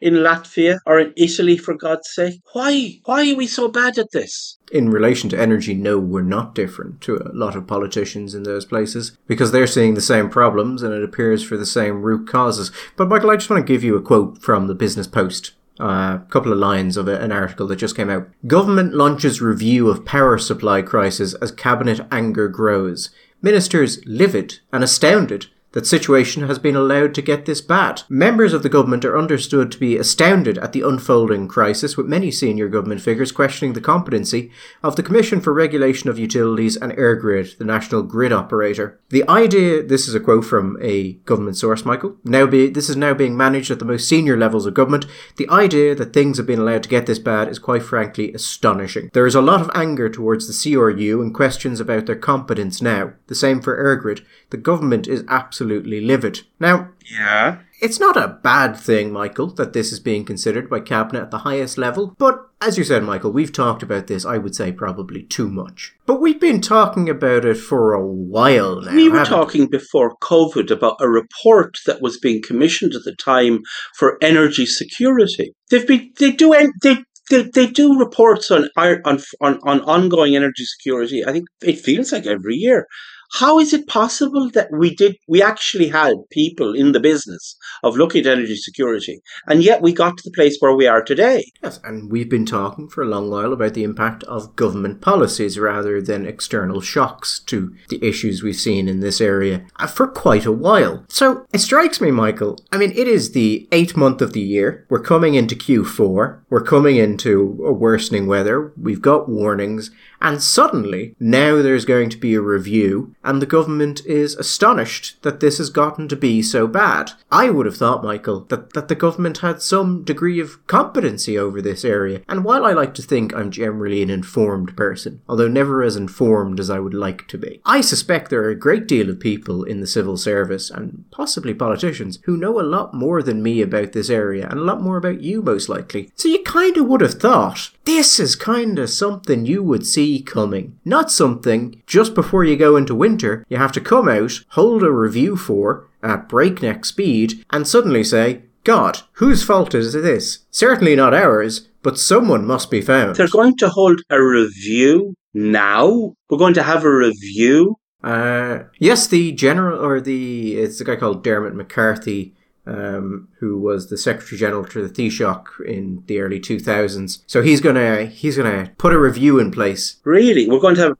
in 0.00 0.14
Latvia 0.14 0.78
or 0.86 0.98
in 0.98 1.12
Italy, 1.16 1.56
for 1.56 1.74
God's 1.74 2.12
sake? 2.12 2.40
Why? 2.52 3.00
Why 3.04 3.30
are 3.30 3.36
we 3.36 3.46
so 3.46 3.68
bad 3.68 3.98
at 3.98 4.12
this? 4.12 4.58
In 4.72 4.90
relation 4.90 5.30
to 5.30 5.40
energy, 5.40 5.74
no, 5.74 5.98
we're 5.98 6.22
not 6.22 6.54
different 6.54 7.00
to 7.02 7.16
a 7.16 7.32
lot 7.32 7.56
of 7.56 7.66
politicians 7.66 8.34
in 8.34 8.42
those 8.42 8.64
places 8.64 9.16
because 9.26 9.52
they're 9.52 9.66
seeing 9.66 9.94
the 9.94 10.00
same 10.00 10.28
problems 10.28 10.82
and 10.82 10.92
it 10.92 11.04
appears 11.04 11.42
for 11.42 11.56
the 11.56 11.66
same 11.66 12.02
root 12.02 12.28
causes. 12.28 12.70
But, 12.96 13.08
Michael, 13.08 13.30
I 13.30 13.36
just 13.36 13.50
want 13.50 13.66
to 13.66 13.72
give 13.72 13.84
you 13.84 13.96
a 13.96 14.02
quote 14.02 14.42
from 14.42 14.66
the 14.66 14.74
Business 14.74 15.06
Post 15.06 15.52
a 15.80 15.82
uh, 15.84 16.18
couple 16.26 16.52
of 16.52 16.58
lines 16.58 16.96
of 16.96 17.08
an 17.08 17.32
article 17.32 17.66
that 17.66 17.76
just 17.76 17.96
came 17.96 18.10
out. 18.10 18.28
Government 18.46 18.94
launches 18.94 19.40
review 19.40 19.88
of 19.90 20.04
power 20.04 20.38
supply 20.38 20.82
crisis 20.82 21.34
as 21.34 21.50
cabinet 21.50 22.00
anger 22.12 22.48
grows. 22.48 23.10
Ministers 23.42 24.00
livid 24.06 24.60
and 24.72 24.84
astounded 24.84 25.46
that 25.74 25.86
situation 25.86 26.46
has 26.46 26.58
been 26.58 26.76
allowed 26.76 27.14
to 27.14 27.20
get 27.20 27.46
this 27.46 27.60
bad. 27.60 28.02
Members 28.08 28.52
of 28.52 28.62
the 28.62 28.68
government 28.68 29.04
are 29.04 29.18
understood 29.18 29.72
to 29.72 29.78
be 29.78 29.96
astounded 29.96 30.56
at 30.58 30.72
the 30.72 30.82
unfolding 30.82 31.48
crisis, 31.48 31.96
with 31.96 32.06
many 32.06 32.30
senior 32.30 32.68
government 32.68 33.00
figures 33.00 33.32
questioning 33.32 33.72
the 33.72 33.80
competency 33.80 34.52
of 34.84 34.94
the 34.94 35.02
Commission 35.02 35.40
for 35.40 35.52
Regulation 35.52 36.08
of 36.08 36.18
Utilities 36.18 36.76
and 36.76 36.92
EirGrid, 36.92 37.58
the 37.58 37.64
national 37.64 38.04
grid 38.04 38.32
operator. 38.32 39.00
The 39.10 39.28
idea, 39.28 39.82
this 39.82 40.06
is 40.06 40.14
a 40.14 40.20
quote 40.20 40.44
from 40.44 40.78
a 40.80 41.14
government 41.24 41.56
source, 41.56 41.84
Michael, 41.84 42.16
now 42.22 42.46
be, 42.46 42.68
this 42.68 42.88
is 42.88 42.96
now 42.96 43.12
being 43.12 43.36
managed 43.36 43.72
at 43.72 43.80
the 43.80 43.84
most 43.84 44.08
senior 44.08 44.36
levels 44.36 44.66
of 44.66 44.74
government. 44.74 45.06
The 45.36 45.48
idea 45.50 45.96
that 45.96 46.12
things 46.12 46.36
have 46.36 46.46
been 46.46 46.60
allowed 46.60 46.84
to 46.84 46.88
get 46.88 47.06
this 47.06 47.18
bad 47.18 47.48
is 47.48 47.58
quite 47.58 47.82
frankly 47.82 48.32
astonishing. 48.32 49.10
There 49.12 49.26
is 49.26 49.34
a 49.34 49.42
lot 49.42 49.60
of 49.60 49.70
anger 49.74 50.08
towards 50.08 50.46
the 50.46 50.72
CRU 50.72 51.20
and 51.20 51.34
questions 51.34 51.80
about 51.80 52.06
their 52.06 52.14
competence 52.14 52.80
now. 52.80 53.14
The 53.26 53.34
same 53.34 53.60
for 53.60 53.76
EirGrid. 53.76 54.24
The 54.50 54.56
government 54.56 55.08
is 55.08 55.24
absolutely 55.28 55.63
livid. 55.64 56.40
Now, 56.60 56.90
Yeah. 57.10 57.58
it's 57.80 58.00
not 58.00 58.16
a 58.16 58.38
bad 58.42 58.76
thing, 58.76 59.12
Michael, 59.12 59.48
that 59.54 59.72
this 59.72 59.92
is 59.92 60.00
being 60.00 60.24
considered 60.24 60.70
by 60.70 60.80
Cabinet 60.80 61.22
at 61.22 61.30
the 61.30 61.38
highest 61.38 61.78
level, 61.78 62.14
but 62.18 62.40
as 62.60 62.78
you 62.78 62.84
said, 62.84 63.02
Michael, 63.02 63.30
we've 63.30 63.52
talked 63.52 63.82
about 63.82 64.06
this, 64.06 64.24
I 64.24 64.38
would 64.38 64.54
say, 64.54 64.72
probably 64.72 65.22
too 65.22 65.50
much. 65.50 65.94
But 66.06 66.20
we've 66.20 66.40
been 66.40 66.62
talking 66.62 67.10
about 67.10 67.44
it 67.44 67.56
for 67.58 67.92
a 67.92 68.04
while 68.04 68.80
now. 68.80 68.94
We 68.94 69.10
were 69.10 69.24
talking 69.24 69.66
before 69.66 70.16
COVID 70.22 70.70
about 70.70 70.96
a 71.00 71.08
report 71.08 71.78
that 71.86 72.00
was 72.00 72.18
being 72.18 72.40
commissioned 72.42 72.94
at 72.94 73.04
the 73.04 73.14
time 73.14 73.60
for 73.98 74.16
energy 74.22 74.64
security. 74.64 75.52
They've 75.70 75.86
been 75.86 76.12
they 76.18 76.32
do 76.32 76.54
they 76.82 76.96
they, 77.30 77.42
they 77.42 77.66
do 77.66 77.98
reports 77.98 78.50
on, 78.50 78.68
on 78.76 79.02
on 79.40 79.58
on 79.62 79.80
ongoing 79.82 80.36
energy 80.36 80.64
security. 80.64 81.24
I 81.24 81.32
think 81.32 81.46
it 81.62 81.78
feels 81.78 82.12
like 82.12 82.26
every 82.26 82.56
year. 82.56 82.86
How 83.34 83.58
is 83.58 83.72
it 83.72 83.88
possible 83.88 84.48
that 84.50 84.68
we 84.70 84.94
did 84.94 85.16
we 85.26 85.42
actually 85.42 85.88
had 85.88 86.14
people 86.30 86.72
in 86.72 86.92
the 86.92 87.00
business 87.00 87.56
of 87.82 87.96
looking 87.96 88.20
at 88.20 88.30
energy 88.30 88.54
security, 88.54 89.22
and 89.48 89.60
yet 89.60 89.82
we 89.82 89.92
got 89.92 90.16
to 90.16 90.22
the 90.24 90.34
place 90.36 90.56
where 90.60 90.76
we 90.76 90.86
are 90.86 91.02
today? 91.02 91.44
Yes, 91.60 91.80
and 91.82 92.12
we've 92.12 92.30
been 92.30 92.46
talking 92.46 92.88
for 92.88 93.02
a 93.02 93.08
long 93.08 93.30
while 93.30 93.52
about 93.52 93.74
the 93.74 93.82
impact 93.82 94.22
of 94.24 94.54
government 94.54 95.00
policies 95.00 95.58
rather 95.58 96.00
than 96.00 96.26
external 96.26 96.80
shocks 96.80 97.40
to 97.46 97.74
the 97.88 98.04
issues 98.06 98.44
we've 98.44 98.54
seen 98.54 98.86
in 98.86 99.00
this 99.00 99.20
area 99.20 99.66
uh, 99.80 99.88
for 99.88 100.06
quite 100.06 100.46
a 100.46 100.52
while. 100.52 101.04
So 101.08 101.44
it 101.52 101.58
strikes 101.58 102.00
me, 102.00 102.12
Michael, 102.12 102.60
I 102.70 102.76
mean, 102.76 102.92
it 102.92 103.08
is 103.08 103.32
the 103.32 103.66
eighth 103.72 103.96
month 103.96 104.22
of 104.22 104.32
the 104.32 104.42
year. 104.42 104.86
We're 104.88 105.00
coming 105.00 105.34
into 105.34 105.56
Q4. 105.56 106.42
We're 106.50 106.60
coming 106.60 106.94
into 106.94 107.60
a 107.66 107.72
worsening 107.72 108.28
weather. 108.28 108.72
We've 108.80 109.02
got 109.02 109.28
warnings. 109.28 109.90
And 110.24 110.42
suddenly, 110.42 111.14
now 111.20 111.60
there's 111.60 111.84
going 111.84 112.08
to 112.08 112.16
be 112.16 112.34
a 112.34 112.40
review, 112.40 113.14
and 113.22 113.42
the 113.42 113.46
government 113.46 114.06
is 114.06 114.34
astonished 114.36 115.22
that 115.22 115.40
this 115.40 115.58
has 115.58 115.68
gotten 115.68 116.08
to 116.08 116.16
be 116.16 116.40
so 116.40 116.66
bad. 116.66 117.10
I 117.30 117.50
would 117.50 117.66
have 117.66 117.76
thought, 117.76 118.02
Michael, 118.02 118.40
that, 118.48 118.72
that 118.72 118.88
the 118.88 118.94
government 118.94 119.38
had 119.38 119.60
some 119.60 120.02
degree 120.02 120.40
of 120.40 120.66
competency 120.66 121.36
over 121.36 121.60
this 121.60 121.84
area. 121.84 122.22
And 122.26 122.42
while 122.42 122.64
I 122.64 122.72
like 122.72 122.94
to 122.94 123.02
think 123.02 123.34
I'm 123.34 123.50
generally 123.50 124.02
an 124.02 124.08
informed 124.08 124.74
person, 124.78 125.20
although 125.28 125.46
never 125.46 125.82
as 125.82 125.94
informed 125.94 126.58
as 126.58 126.70
I 126.70 126.78
would 126.78 126.94
like 126.94 127.28
to 127.28 127.36
be, 127.36 127.60
I 127.66 127.82
suspect 127.82 128.30
there 128.30 128.44
are 128.44 128.48
a 128.48 128.58
great 128.58 128.88
deal 128.88 129.10
of 129.10 129.20
people 129.20 129.62
in 129.62 129.80
the 129.80 129.86
civil 129.86 130.16
service, 130.16 130.70
and 130.70 131.04
possibly 131.10 131.52
politicians, 131.52 132.18
who 132.24 132.38
know 132.38 132.58
a 132.58 132.62
lot 132.62 132.94
more 132.94 133.22
than 133.22 133.42
me 133.42 133.60
about 133.60 133.92
this 133.92 134.08
area, 134.08 134.48
and 134.48 134.58
a 134.58 134.64
lot 134.64 134.80
more 134.80 134.96
about 134.96 135.20
you, 135.20 135.42
most 135.42 135.68
likely. 135.68 136.10
So 136.14 136.28
you 136.28 136.42
kind 136.44 136.78
of 136.78 136.86
would 136.86 137.02
have 137.02 137.20
thought 137.20 137.72
this 137.84 138.18
is 138.18 138.34
kind 138.36 138.78
of 138.78 138.90
something 138.90 139.46
you 139.46 139.62
would 139.62 139.86
see 139.86 140.22
coming. 140.22 140.78
Not 140.84 141.10
something 141.10 141.82
just 141.86 142.14
before 142.14 142.44
you 142.44 142.56
go 142.56 142.76
into 142.76 142.94
winter, 142.94 143.44
you 143.48 143.56
have 143.58 143.72
to 143.72 143.80
come 143.80 144.08
out, 144.08 144.40
hold 144.50 144.82
a 144.82 144.90
review 144.90 145.36
for 145.36 145.88
at 146.02 146.28
breakneck 146.28 146.84
speed, 146.84 147.44
and 147.50 147.66
suddenly 147.66 148.04
say, 148.04 148.42
God, 148.64 149.00
whose 149.14 149.42
fault 149.44 149.74
is 149.74 149.92
this? 149.92 150.40
Certainly 150.50 150.96
not 150.96 151.12
ours, 151.14 151.68
but 151.82 151.98
someone 151.98 152.46
must 152.46 152.70
be 152.70 152.80
found. 152.80 153.16
They're 153.16 153.28
going 153.28 153.56
to 153.58 153.68
hold 153.68 154.00
a 154.08 154.22
review 154.22 155.14
now. 155.34 156.14
We're 156.30 156.38
going 156.38 156.54
to 156.54 156.62
have 156.62 156.84
a 156.84 156.90
review 156.94 157.76
Uh, 158.02 158.64
yes, 158.78 159.06
the 159.06 159.32
general, 159.32 159.82
or 159.82 159.98
the, 159.98 160.56
it's 160.56 160.78
a 160.80 160.84
guy 160.84 160.96
called 160.96 161.24
Dermot 161.24 161.54
McCarthy, 161.54 162.34
um, 162.66 163.28
who 163.38 163.58
was 163.58 163.88
the 163.88 163.98
Secretary 163.98 164.38
General 164.38 164.64
to 164.64 164.86
the 164.86 164.92
Taoiseach 164.92 165.66
in 165.66 166.02
the 166.06 166.20
early 166.20 166.40
2000s. 166.40 167.22
So 167.26 167.42
he's 167.42 167.60
gonna, 167.60 168.06
he's 168.06 168.36
gonna 168.36 168.72
put 168.78 168.92
a 168.92 168.98
review 168.98 169.38
in 169.38 169.50
place. 169.50 169.96
Really, 170.04 170.48
we're 170.48 170.60
going 170.60 170.76
to 170.76 170.82
have. 170.82 170.96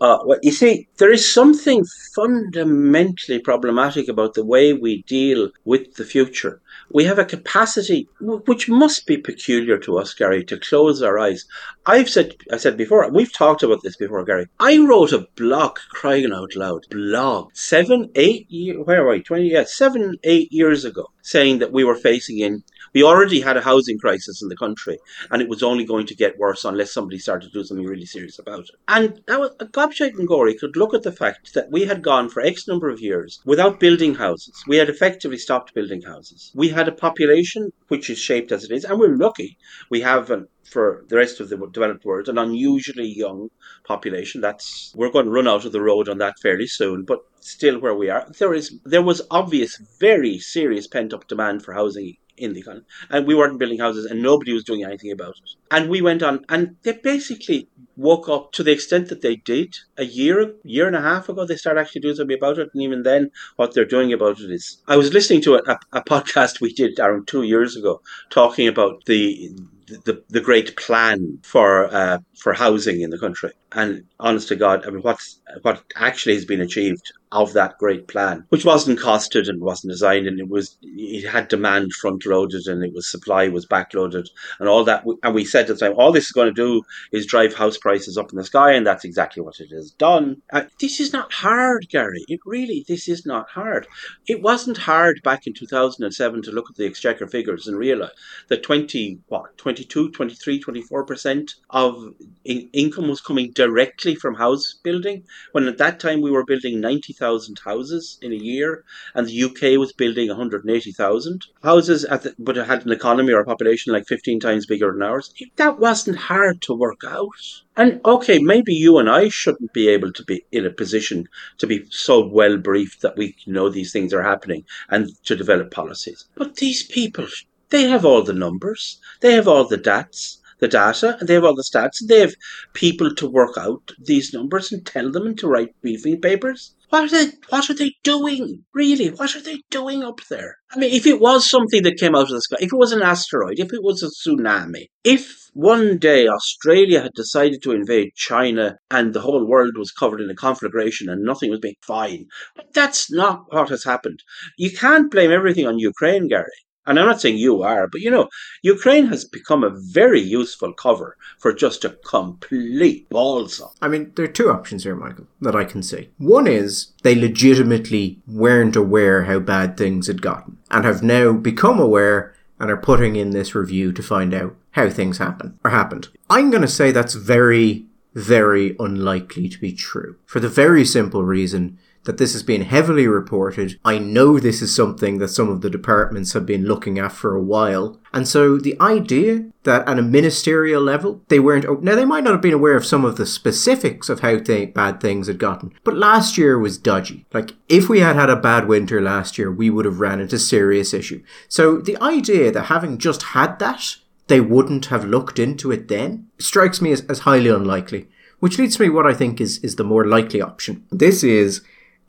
Uh, 0.00 0.18
well, 0.24 0.38
you 0.42 0.52
see, 0.52 0.88
there 0.98 1.12
is 1.12 1.30
something 1.30 1.84
fundamentally 2.14 3.38
problematic 3.38 4.08
about 4.08 4.34
the 4.34 4.44
way 4.44 4.72
we 4.72 5.02
deal 5.02 5.50
with 5.64 5.94
the 5.94 6.04
future. 6.04 6.60
We 6.94 7.04
have 7.04 7.18
a 7.18 7.24
capacity 7.24 8.08
which 8.20 8.68
must 8.68 9.06
be 9.06 9.16
peculiar 9.16 9.78
to 9.78 9.98
us, 9.98 10.12
Gary, 10.12 10.44
to 10.44 10.58
close 10.58 11.02
our 11.02 11.18
eyes. 11.18 11.46
I've 11.86 12.10
said, 12.10 12.36
I 12.52 12.58
said 12.58 12.76
before, 12.76 13.08
we've 13.10 13.32
talked 13.32 13.62
about 13.62 13.82
this 13.82 13.96
before, 13.96 14.24
Gary. 14.24 14.46
I 14.60 14.78
wrote 14.78 15.12
a 15.12 15.26
blog, 15.36 15.78
crying 15.90 16.32
out 16.32 16.54
loud, 16.54 16.86
blog, 16.90 17.50
seven, 17.54 18.10
eight 18.14 18.46
where 18.84 19.06
are 19.06 19.10
we? 19.10 19.22
Twenty, 19.22 19.50
yeah, 19.50 19.64
seven, 19.64 20.16
eight 20.24 20.52
years 20.52 20.84
ago, 20.84 21.10
saying 21.22 21.60
that 21.60 21.72
we 21.72 21.84
were 21.84 21.94
facing 21.94 22.38
in. 22.38 22.62
We 22.94 23.02
already 23.02 23.40
had 23.40 23.56
a 23.56 23.62
housing 23.62 23.98
crisis 23.98 24.42
in 24.42 24.48
the 24.48 24.56
country, 24.56 24.98
and 25.30 25.40
it 25.40 25.48
was 25.48 25.62
only 25.62 25.84
going 25.84 26.06
to 26.08 26.14
get 26.14 26.38
worse 26.38 26.62
unless 26.62 26.92
somebody 26.92 27.18
started 27.18 27.46
to 27.46 27.58
do 27.58 27.64
something 27.64 27.86
really 27.86 28.04
serious 28.04 28.38
about 28.38 28.64
it. 28.64 28.70
And 28.86 29.22
was, 29.28 29.56
Gobshite 29.56 30.18
and 30.18 30.28
Gorey 30.28 30.54
could 30.54 30.76
look 30.76 30.92
at 30.92 31.02
the 31.02 31.10
fact 31.10 31.54
that 31.54 31.70
we 31.70 31.86
had 31.86 32.02
gone 32.02 32.28
for 32.28 32.42
X 32.42 32.68
number 32.68 32.90
of 32.90 33.00
years 33.00 33.40
without 33.46 33.80
building 33.80 34.16
houses. 34.16 34.62
We 34.66 34.76
had 34.76 34.90
effectively 34.90 35.38
stopped 35.38 35.72
building 35.72 36.02
houses. 36.02 36.52
We 36.54 36.68
had 36.68 36.86
a 36.86 36.92
population 36.92 37.72
which 37.88 38.10
is 38.10 38.18
shaped 38.18 38.52
as 38.52 38.64
it 38.64 38.70
is, 38.70 38.84
and 38.84 38.98
we're 38.98 39.16
lucky. 39.16 39.56
We 39.88 40.02
have, 40.02 40.30
an, 40.30 40.48
for 40.62 41.04
the 41.08 41.16
rest 41.16 41.40
of 41.40 41.48
the 41.48 41.56
developed 41.56 42.04
world, 42.04 42.28
an 42.28 42.36
unusually 42.36 43.08
young 43.08 43.48
population. 43.84 44.42
That's 44.42 44.92
we're 44.94 45.10
going 45.10 45.26
to 45.26 45.30
run 45.30 45.48
out 45.48 45.64
of 45.64 45.72
the 45.72 45.80
road 45.80 46.10
on 46.10 46.18
that 46.18 46.38
fairly 46.42 46.66
soon, 46.66 47.04
but 47.04 47.20
still 47.40 47.78
where 47.78 47.94
we 47.94 48.10
are, 48.10 48.26
there 48.38 48.52
is 48.54 48.78
there 48.84 49.02
was 49.02 49.22
obvious, 49.30 49.80
very 49.98 50.38
serious 50.38 50.86
pent 50.86 51.12
up 51.12 51.26
demand 51.26 51.64
for 51.64 51.72
housing 51.72 52.16
in 52.36 52.52
the 52.52 52.60
economy. 52.60 52.84
And 53.10 53.26
we 53.26 53.34
weren't 53.34 53.58
building 53.58 53.78
houses 53.78 54.06
and 54.06 54.22
nobody 54.22 54.52
was 54.52 54.64
doing 54.64 54.84
anything 54.84 55.12
about 55.12 55.34
it. 55.42 55.50
And 55.70 55.88
we 55.88 56.00
went 56.00 56.22
on 56.22 56.44
and 56.48 56.76
they 56.82 56.92
basically 56.92 57.68
woke 57.96 58.28
up 58.28 58.52
to 58.52 58.62
the 58.62 58.72
extent 58.72 59.08
that 59.08 59.22
they 59.22 59.36
did 59.36 59.76
a 59.98 60.04
year, 60.04 60.54
year 60.64 60.86
and 60.86 60.96
a 60.96 61.00
half 61.00 61.28
ago. 61.28 61.44
They 61.44 61.56
started 61.56 61.80
actually 61.80 62.02
doing 62.02 62.16
something 62.16 62.36
about 62.36 62.58
it. 62.58 62.70
And 62.72 62.82
even 62.82 63.02
then, 63.02 63.30
what 63.56 63.74
they're 63.74 63.84
doing 63.84 64.12
about 64.12 64.40
it 64.40 64.50
is, 64.50 64.82
I 64.88 64.96
was 64.96 65.12
listening 65.12 65.42
to 65.42 65.56
a, 65.56 65.78
a, 65.92 66.02
podcast 66.02 66.60
we 66.60 66.72
did 66.72 66.98
around 66.98 67.26
two 67.28 67.42
years 67.42 67.76
ago 67.76 68.00
talking 68.30 68.66
about 68.66 69.04
the, 69.06 69.50
the, 69.86 70.22
the 70.28 70.40
great 70.40 70.76
plan 70.76 71.38
for 71.42 71.92
uh, 71.94 72.18
for 72.38 72.54
housing 72.54 73.02
in 73.02 73.10
the 73.10 73.18
country. 73.18 73.52
And 73.74 74.04
honest 74.20 74.48
to 74.48 74.56
God, 74.56 74.86
I 74.86 74.90
mean, 74.90 75.02
what's 75.02 75.40
what 75.62 75.82
actually 75.96 76.34
has 76.34 76.44
been 76.44 76.60
achieved 76.60 77.12
of 77.32 77.54
that 77.54 77.78
great 77.78 78.08
plan, 78.08 78.44
which 78.50 78.64
wasn't 78.64 78.98
costed 78.98 79.48
and 79.48 79.60
wasn't 79.60 79.90
designed, 79.90 80.26
and 80.26 80.38
it 80.38 80.48
was 80.48 80.76
it 80.82 81.26
had 81.26 81.48
demand 81.48 81.92
front 81.94 82.26
loaded 82.26 82.66
and 82.66 82.84
it 82.84 82.92
was 82.92 83.10
supply 83.10 83.48
was 83.48 83.66
backloaded 83.66 84.28
and 84.60 84.68
all 84.68 84.84
that. 84.84 85.04
And 85.22 85.34
we 85.34 85.44
said 85.44 85.70
at 85.70 85.78
the 85.78 85.86
time, 85.86 85.94
all 85.96 86.12
this 86.12 86.26
is 86.26 86.32
going 86.32 86.48
to 86.48 86.52
do 86.52 86.82
is 87.10 87.26
drive 87.26 87.54
house 87.54 87.78
prices 87.78 88.18
up 88.18 88.30
in 88.30 88.38
the 88.38 88.44
sky, 88.44 88.72
and 88.72 88.86
that's 88.86 89.04
exactly 89.04 89.42
what 89.42 89.60
it 89.60 89.70
has 89.70 89.90
done. 89.92 90.42
Uh, 90.52 90.64
this 90.80 91.00
is 91.00 91.12
not 91.12 91.32
hard, 91.32 91.88
Gary. 91.88 92.24
It 92.28 92.40
really 92.44 92.84
this 92.86 93.08
is 93.08 93.24
not 93.24 93.48
hard. 93.48 93.86
It 94.28 94.42
wasn't 94.42 94.76
hard 94.76 95.20
back 95.24 95.46
in 95.46 95.54
2007 95.54 96.42
to 96.42 96.50
look 96.52 96.68
at 96.70 96.76
the 96.76 96.86
exchequer 96.86 97.26
figures 97.26 97.66
and 97.66 97.78
realize 97.78 98.10
that 98.48 98.62
20 98.62 99.20
what 99.28 99.56
22, 99.56 100.10
23, 100.10 100.60
24 100.60 101.04
percent 101.04 101.54
of 101.70 102.14
in- 102.44 102.68
income 102.72 103.08
was 103.08 103.20
coming 103.20 103.52
directly 103.62 104.14
from 104.16 104.34
house 104.34 104.74
building. 104.82 105.24
When 105.52 105.68
at 105.68 105.78
that 105.78 106.00
time 106.00 106.20
we 106.20 106.32
were 106.32 106.44
building 106.44 106.80
90,000 106.80 107.60
houses 107.64 108.18
in 108.20 108.32
a 108.32 108.42
year, 108.52 108.84
and 109.14 109.28
the 109.28 109.42
UK 109.44 109.78
was 109.78 109.92
building 109.92 110.26
180,000 110.28 111.46
houses, 111.62 112.02
the, 112.02 112.34
but 112.40 112.56
it 112.56 112.66
had 112.66 112.84
an 112.84 112.90
economy 112.90 113.32
or 113.32 113.40
a 113.40 113.44
population 113.44 113.92
like 113.92 114.08
15 114.08 114.40
times 114.40 114.66
bigger 114.66 114.90
than 114.92 115.02
ours. 115.02 115.32
That 115.56 115.78
wasn't 115.78 116.16
hard 116.16 116.60
to 116.62 116.74
work 116.74 117.02
out. 117.06 117.28
And 117.76 118.00
okay, 118.04 118.40
maybe 118.40 118.74
you 118.74 118.98
and 118.98 119.08
I 119.08 119.28
shouldn't 119.28 119.72
be 119.72 119.88
able 119.88 120.12
to 120.12 120.24
be 120.24 120.44
in 120.50 120.66
a 120.66 120.70
position 120.70 121.28
to 121.58 121.66
be 121.68 121.86
so 121.90 122.26
well 122.26 122.56
briefed 122.56 123.00
that 123.02 123.16
we 123.16 123.36
know 123.46 123.68
these 123.68 123.92
things 123.92 124.12
are 124.12 124.24
happening 124.24 124.64
and 124.88 125.08
to 125.26 125.36
develop 125.36 125.70
policies. 125.70 126.24
But 126.34 126.56
these 126.56 126.82
people, 126.82 127.28
they 127.70 127.84
have 127.84 128.04
all 128.04 128.22
the 128.22 128.32
numbers, 128.32 128.98
they 129.20 129.34
have 129.34 129.46
all 129.46 129.66
the 129.68 129.76
dats 129.76 130.41
the 130.62 130.68
data 130.68 131.16
and 131.18 131.28
they 131.28 131.34
have 131.34 131.44
all 131.44 131.56
the 131.56 131.70
stats 131.70 132.00
and 132.00 132.08
they 132.08 132.20
have 132.20 132.34
people 132.72 133.14
to 133.16 133.28
work 133.28 133.58
out 133.58 133.92
these 133.98 134.32
numbers 134.32 134.72
and 134.72 134.86
tell 134.86 135.10
them 135.10 135.26
and 135.26 135.38
to 135.38 135.48
write 135.48 135.78
briefing 135.82 136.20
papers. 136.20 136.74
What 136.88 137.04
are 137.04 137.08
they 137.08 137.32
what 137.48 137.68
are 137.68 137.74
they 137.74 137.94
doing? 138.04 138.64
Really, 138.72 139.08
what 139.08 139.34
are 139.34 139.40
they 139.42 139.60
doing 139.70 140.04
up 140.04 140.20
there? 140.30 140.56
I 140.70 140.78
mean 140.78 140.92
if 140.92 141.06
it 141.06 141.20
was 141.20 141.50
something 141.50 141.82
that 141.82 141.98
came 141.98 142.14
out 142.14 142.30
of 142.30 142.36
the 142.36 142.40
sky, 142.40 142.56
if 142.60 142.72
it 142.72 142.78
was 142.78 142.92
an 142.92 143.02
asteroid, 143.02 143.58
if 143.58 143.72
it 143.72 143.82
was 143.82 144.02
a 144.02 144.10
tsunami, 144.10 144.86
if 145.02 145.50
one 145.52 145.98
day 145.98 146.28
Australia 146.28 147.02
had 147.02 147.12
decided 147.14 147.62
to 147.62 147.72
invade 147.72 148.14
China 148.14 148.76
and 148.90 149.12
the 149.12 149.20
whole 149.20 149.46
world 149.46 149.72
was 149.76 149.90
covered 149.90 150.20
in 150.20 150.30
a 150.30 150.34
conflagration 150.34 151.08
and 151.08 151.22
nothing 151.24 151.50
was 151.50 151.60
being 151.60 151.74
fine. 151.82 152.26
But 152.56 152.72
that's 152.72 153.10
not 153.10 153.44
what 153.48 153.68
has 153.68 153.84
happened. 153.84 154.20
You 154.56 154.70
can't 154.70 155.10
blame 155.10 155.32
everything 155.32 155.66
on 155.66 155.78
Ukraine, 155.78 156.28
Gary. 156.28 156.46
And 156.86 156.98
I'm 156.98 157.06
not 157.06 157.20
saying 157.20 157.36
you 157.36 157.62
are, 157.62 157.86
but 157.86 158.00
you 158.00 158.10
know, 158.10 158.28
Ukraine 158.62 159.06
has 159.06 159.24
become 159.24 159.62
a 159.62 159.70
very 159.70 160.20
useful 160.20 160.72
cover 160.72 161.16
for 161.38 161.52
just 161.52 161.84
a 161.84 161.90
complete 162.04 163.08
balsam. 163.08 163.68
I 163.80 163.88
mean, 163.88 164.12
there 164.16 164.24
are 164.24 164.28
two 164.28 164.50
options 164.50 164.82
here, 164.82 164.96
Michael, 164.96 165.26
that 165.40 165.54
I 165.54 165.64
can 165.64 165.82
see. 165.82 166.10
One 166.18 166.46
is 166.46 166.92
they 167.02 167.14
legitimately 167.14 168.20
weren't 168.26 168.76
aware 168.76 169.24
how 169.24 169.38
bad 169.38 169.76
things 169.76 170.08
had 170.08 170.22
gotten 170.22 170.58
and 170.70 170.84
have 170.84 171.02
now 171.02 171.32
become 171.32 171.78
aware 171.78 172.34
and 172.58 172.70
are 172.70 172.76
putting 172.76 173.16
in 173.16 173.30
this 173.30 173.54
review 173.54 173.92
to 173.92 174.02
find 174.02 174.34
out 174.34 174.56
how 174.72 174.88
things 174.88 175.18
happen 175.18 175.58
or 175.64 175.70
happened. 175.70 176.08
I'm 176.30 176.50
going 176.50 176.62
to 176.62 176.68
say 176.68 176.90
that's 176.90 177.14
very, 177.14 177.86
very 178.14 178.74
unlikely 178.78 179.48
to 179.48 179.58
be 179.58 179.72
true 179.72 180.16
for 180.26 180.40
the 180.40 180.48
very 180.48 180.84
simple 180.84 181.24
reason 181.24 181.78
that 182.04 182.18
this 182.18 182.32
has 182.32 182.42
been 182.42 182.62
heavily 182.62 183.06
reported. 183.06 183.78
I 183.84 183.98
know 183.98 184.38
this 184.38 184.60
is 184.60 184.74
something 184.74 185.18
that 185.18 185.28
some 185.28 185.48
of 185.48 185.60
the 185.60 185.70
departments 185.70 186.32
have 186.32 186.44
been 186.44 186.64
looking 186.64 186.98
at 186.98 187.12
for 187.12 187.34
a 187.34 187.42
while. 187.42 188.00
And 188.12 188.26
so 188.26 188.58
the 188.58 188.80
idea 188.80 189.46
that 189.62 189.88
at 189.88 189.98
a 189.98 190.02
ministerial 190.02 190.82
level, 190.82 191.22
they 191.28 191.38
weren't, 191.38 191.64
oh, 191.64 191.78
now 191.80 191.94
they 191.94 192.04
might 192.04 192.24
not 192.24 192.32
have 192.32 192.42
been 192.42 192.52
aware 192.52 192.76
of 192.76 192.84
some 192.84 193.04
of 193.04 193.16
the 193.16 193.26
specifics 193.26 194.08
of 194.08 194.20
how 194.20 194.38
th- 194.38 194.74
bad 194.74 195.00
things 195.00 195.28
had 195.28 195.38
gotten, 195.38 195.72
but 195.84 195.96
last 195.96 196.36
year 196.36 196.58
was 196.58 196.76
dodgy. 196.78 197.24
Like, 197.32 197.52
if 197.68 197.88
we 197.88 198.00
had 198.00 198.16
had 198.16 198.30
a 198.30 198.36
bad 198.36 198.66
winter 198.66 199.00
last 199.00 199.38
year, 199.38 199.52
we 199.52 199.70
would 199.70 199.84
have 199.84 200.00
ran 200.00 200.20
into 200.20 200.38
serious 200.38 200.92
issue. 200.92 201.22
So 201.48 201.78
the 201.78 201.96
idea 202.02 202.50
that 202.50 202.64
having 202.64 202.98
just 202.98 203.22
had 203.22 203.58
that, 203.60 203.96
they 204.26 204.40
wouldn't 204.40 204.86
have 204.86 205.04
looked 205.04 205.38
into 205.38 205.70
it 205.70 205.88
then 205.88 206.28
strikes 206.38 206.80
me 206.80 206.92
as, 206.92 207.02
as 207.02 207.20
highly 207.20 207.50
unlikely. 207.50 208.08
Which 208.40 208.58
leads 208.58 208.80
me 208.80 208.86
to 208.86 208.90
me 208.90 208.96
what 208.96 209.06
I 209.06 209.14
think 209.14 209.40
is, 209.40 209.58
is 209.58 209.76
the 209.76 209.84
more 209.84 210.04
likely 210.04 210.40
option. 210.40 210.84
This 210.90 211.22
is 211.22 211.62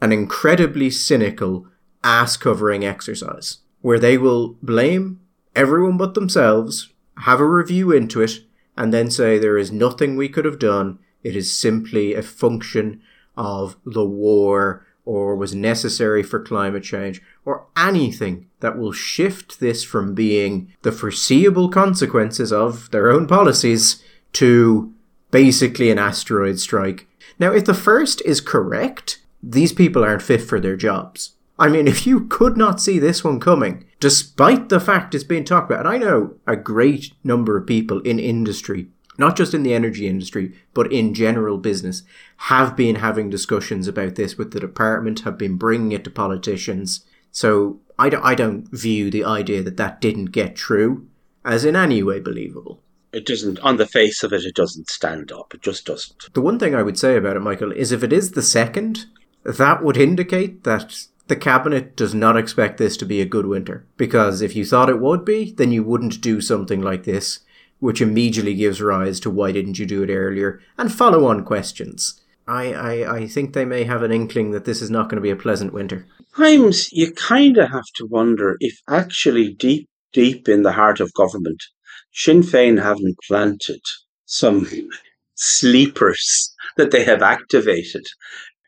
an 0.04 0.12
incredibly 0.12 0.90
cynical 0.90 1.66
ass 2.04 2.36
covering 2.36 2.84
exercise 2.84 3.60
where 3.80 3.98
they 3.98 4.18
will 4.18 4.58
blame 4.62 5.22
everyone 5.56 5.98
but 5.98 6.14
themselves, 6.14 6.90
have 7.20 7.40
a 7.40 7.48
review 7.48 7.94
into 7.94 8.22
it, 8.22 8.42
and 8.76 8.94
then 8.94 9.10
say 9.10 9.38
there 9.38 9.58
is 9.58 9.72
nothing 9.72 10.18
we 10.18 10.28
could 10.28 10.44
have 10.44 10.60
done. 10.60 11.00
It 11.24 11.38
is 11.38 11.58
simply 11.58 12.14
a 12.14 12.22
function 12.22 13.02
of 13.38 13.78
the 13.86 14.04
war 14.04 14.86
or 15.06 15.38
was 15.38 15.56
necessary 15.56 16.22
for 16.22 16.42
climate 16.42 16.84
change 16.84 17.22
or 17.46 17.68
anything 17.78 18.50
that 18.60 18.78
will 18.78 18.92
shift 18.92 19.62
this 19.62 19.86
from 19.86 20.14
being 20.14 20.74
the 20.82 20.92
foreseeable 20.92 21.70
consequences 21.70 22.52
of 22.52 22.92
their 22.92 23.10
own 23.10 23.26
policies 23.26 24.04
to 24.34 24.94
basically 25.32 25.90
an 25.90 25.98
asteroid 25.98 26.60
strike. 26.60 27.08
Now, 27.40 27.54
if 27.54 27.64
the 27.64 27.74
first 27.74 28.22
is 28.26 28.42
correct, 28.42 29.23
these 29.44 29.74
people 29.74 30.04
aren't 30.04 30.22
fit 30.22 30.42
for 30.42 30.60
their 30.60 30.78
jobs. 30.78 31.36
I 31.60 31.68
mean, 31.68 31.88
if 31.88 32.08
you 32.08 32.26
could 32.26 32.58
not 32.58 32.82
see 32.82 32.98
this 32.98 33.24
one 33.24 33.40
coming, 33.40 33.86
despite 34.00 34.70
the 34.70 34.80
fact 34.80 35.14
it's 35.14 35.24
being 35.24 35.44
talked 35.44 35.70
about, 35.70 35.86
and 35.86 35.90
I 35.90 35.98
know 35.98 36.36
a 36.48 36.56
great 36.56 37.12
number 37.24 37.58
of 37.58 37.68
people 37.68 38.00
in 38.02 38.20
industry, 38.20 38.88
not 39.18 39.36
just 39.36 39.54
in 39.54 39.62
the 39.62 39.74
energy 39.74 40.08
industry, 40.08 40.56
but 40.74 40.92
in 40.92 41.14
general 41.14 41.58
business, 41.58 42.02
have 42.38 42.76
been 42.76 42.96
having 42.96 43.30
discussions 43.30 43.88
about 43.88 44.16
this 44.16 44.38
with 44.38 44.52
the 44.52 44.60
department, 44.60 45.20
have 45.22 45.38
been 45.38 45.58
bringing 45.58 45.92
it 45.92 46.04
to 46.06 46.10
politicians. 46.10 47.06
So 47.32 47.82
I 48.00 48.10
don't, 48.10 48.24
I 48.24 48.34
don't 48.34 48.68
view 48.72 49.12
the 49.12 49.24
idea 49.24 49.62
that 49.62 49.78
that 49.78 50.02
didn't 50.02 50.32
get 50.32 50.56
true 50.56 51.08
as 51.46 51.66
in 51.66 51.76
any 51.76 52.02
way 52.02 52.20
believable. 52.20 52.82
It 53.12 53.28
doesn't, 53.28 53.60
on 53.60 53.78
the 53.78 53.86
face 53.86 54.24
of 54.24 54.34
it, 54.34 54.44
it 54.44 54.56
doesn't 54.56 54.90
stand 54.90 55.32
up. 55.32 55.54
It 55.54 55.62
just 55.62 55.86
doesn't. 55.86 56.34
The 56.34 56.42
one 56.42 56.58
thing 56.58 56.74
I 56.74 56.82
would 56.82 56.98
say 56.98 57.16
about 57.16 57.36
it, 57.36 57.42
Michael, 57.42 57.72
is 57.72 57.92
if 57.92 58.04
it 58.04 58.12
is 58.12 58.32
the 58.32 58.42
second, 58.42 59.06
that 59.44 59.84
would 59.84 59.98
indicate 59.98 60.64
that 60.64 61.08
the 61.28 61.36
cabinet 61.36 61.96
does 61.96 62.14
not 62.14 62.38
expect 62.38 62.78
this 62.78 62.98
to 62.98 63.06
be 63.06 63.22
a 63.22 63.26
good 63.26 63.46
winter. 63.46 63.86
Because 63.98 64.42
if 64.42 64.56
you 64.56 64.66
thought 64.66 64.90
it 64.90 65.00
would 65.00 65.24
be, 65.24 65.52
then 65.52 65.72
you 65.72 65.84
wouldn't 65.84 66.22
do 66.22 66.42
something 66.42 66.82
like 66.82 67.04
this, 67.04 67.40
which 67.80 68.02
immediately 68.02 68.54
gives 68.56 68.82
rise 68.82 69.20
to 69.22 69.30
why 69.30 69.52
didn't 69.52 69.80
you 69.80 69.86
do 69.86 70.04
it 70.04 70.10
earlier, 70.10 70.62
and 70.78 70.92
follow 70.92 71.26
on 71.26 71.46
questions. 71.46 72.22
I, 72.46 72.74
I, 72.74 73.16
I 73.18 73.28
think 73.28 73.54
they 73.54 73.64
may 73.64 73.86
have 73.86 74.04
an 74.04 74.12
inkling 74.12 74.52
that 74.52 74.66
this 74.66 74.82
is 74.82 74.90
not 74.90 75.10
going 75.10 75.16
to 75.16 75.22
be 75.22 75.30
a 75.30 75.36
pleasant 75.36 75.74
winter. 75.74 76.06
Times 76.36 76.92
you 76.92 77.14
kind 77.14 77.58
of 77.58 77.70
have 77.70 77.86
to 77.96 78.06
wonder 78.06 78.58
if 78.60 78.78
actually 78.90 79.54
deep, 79.54 79.88
deep 80.12 80.50
in 80.50 80.64
the 80.64 80.74
heart 80.74 81.00
of 81.00 81.14
government, 81.14 81.64
Sinn 82.12 82.42
Féin 82.42 82.82
haven't 82.82 83.16
planted 83.28 83.82
some 84.26 84.68
sleepers 85.36 86.54
that 86.76 86.92
they 86.92 87.04
have 87.06 87.22
activated. 87.22 88.06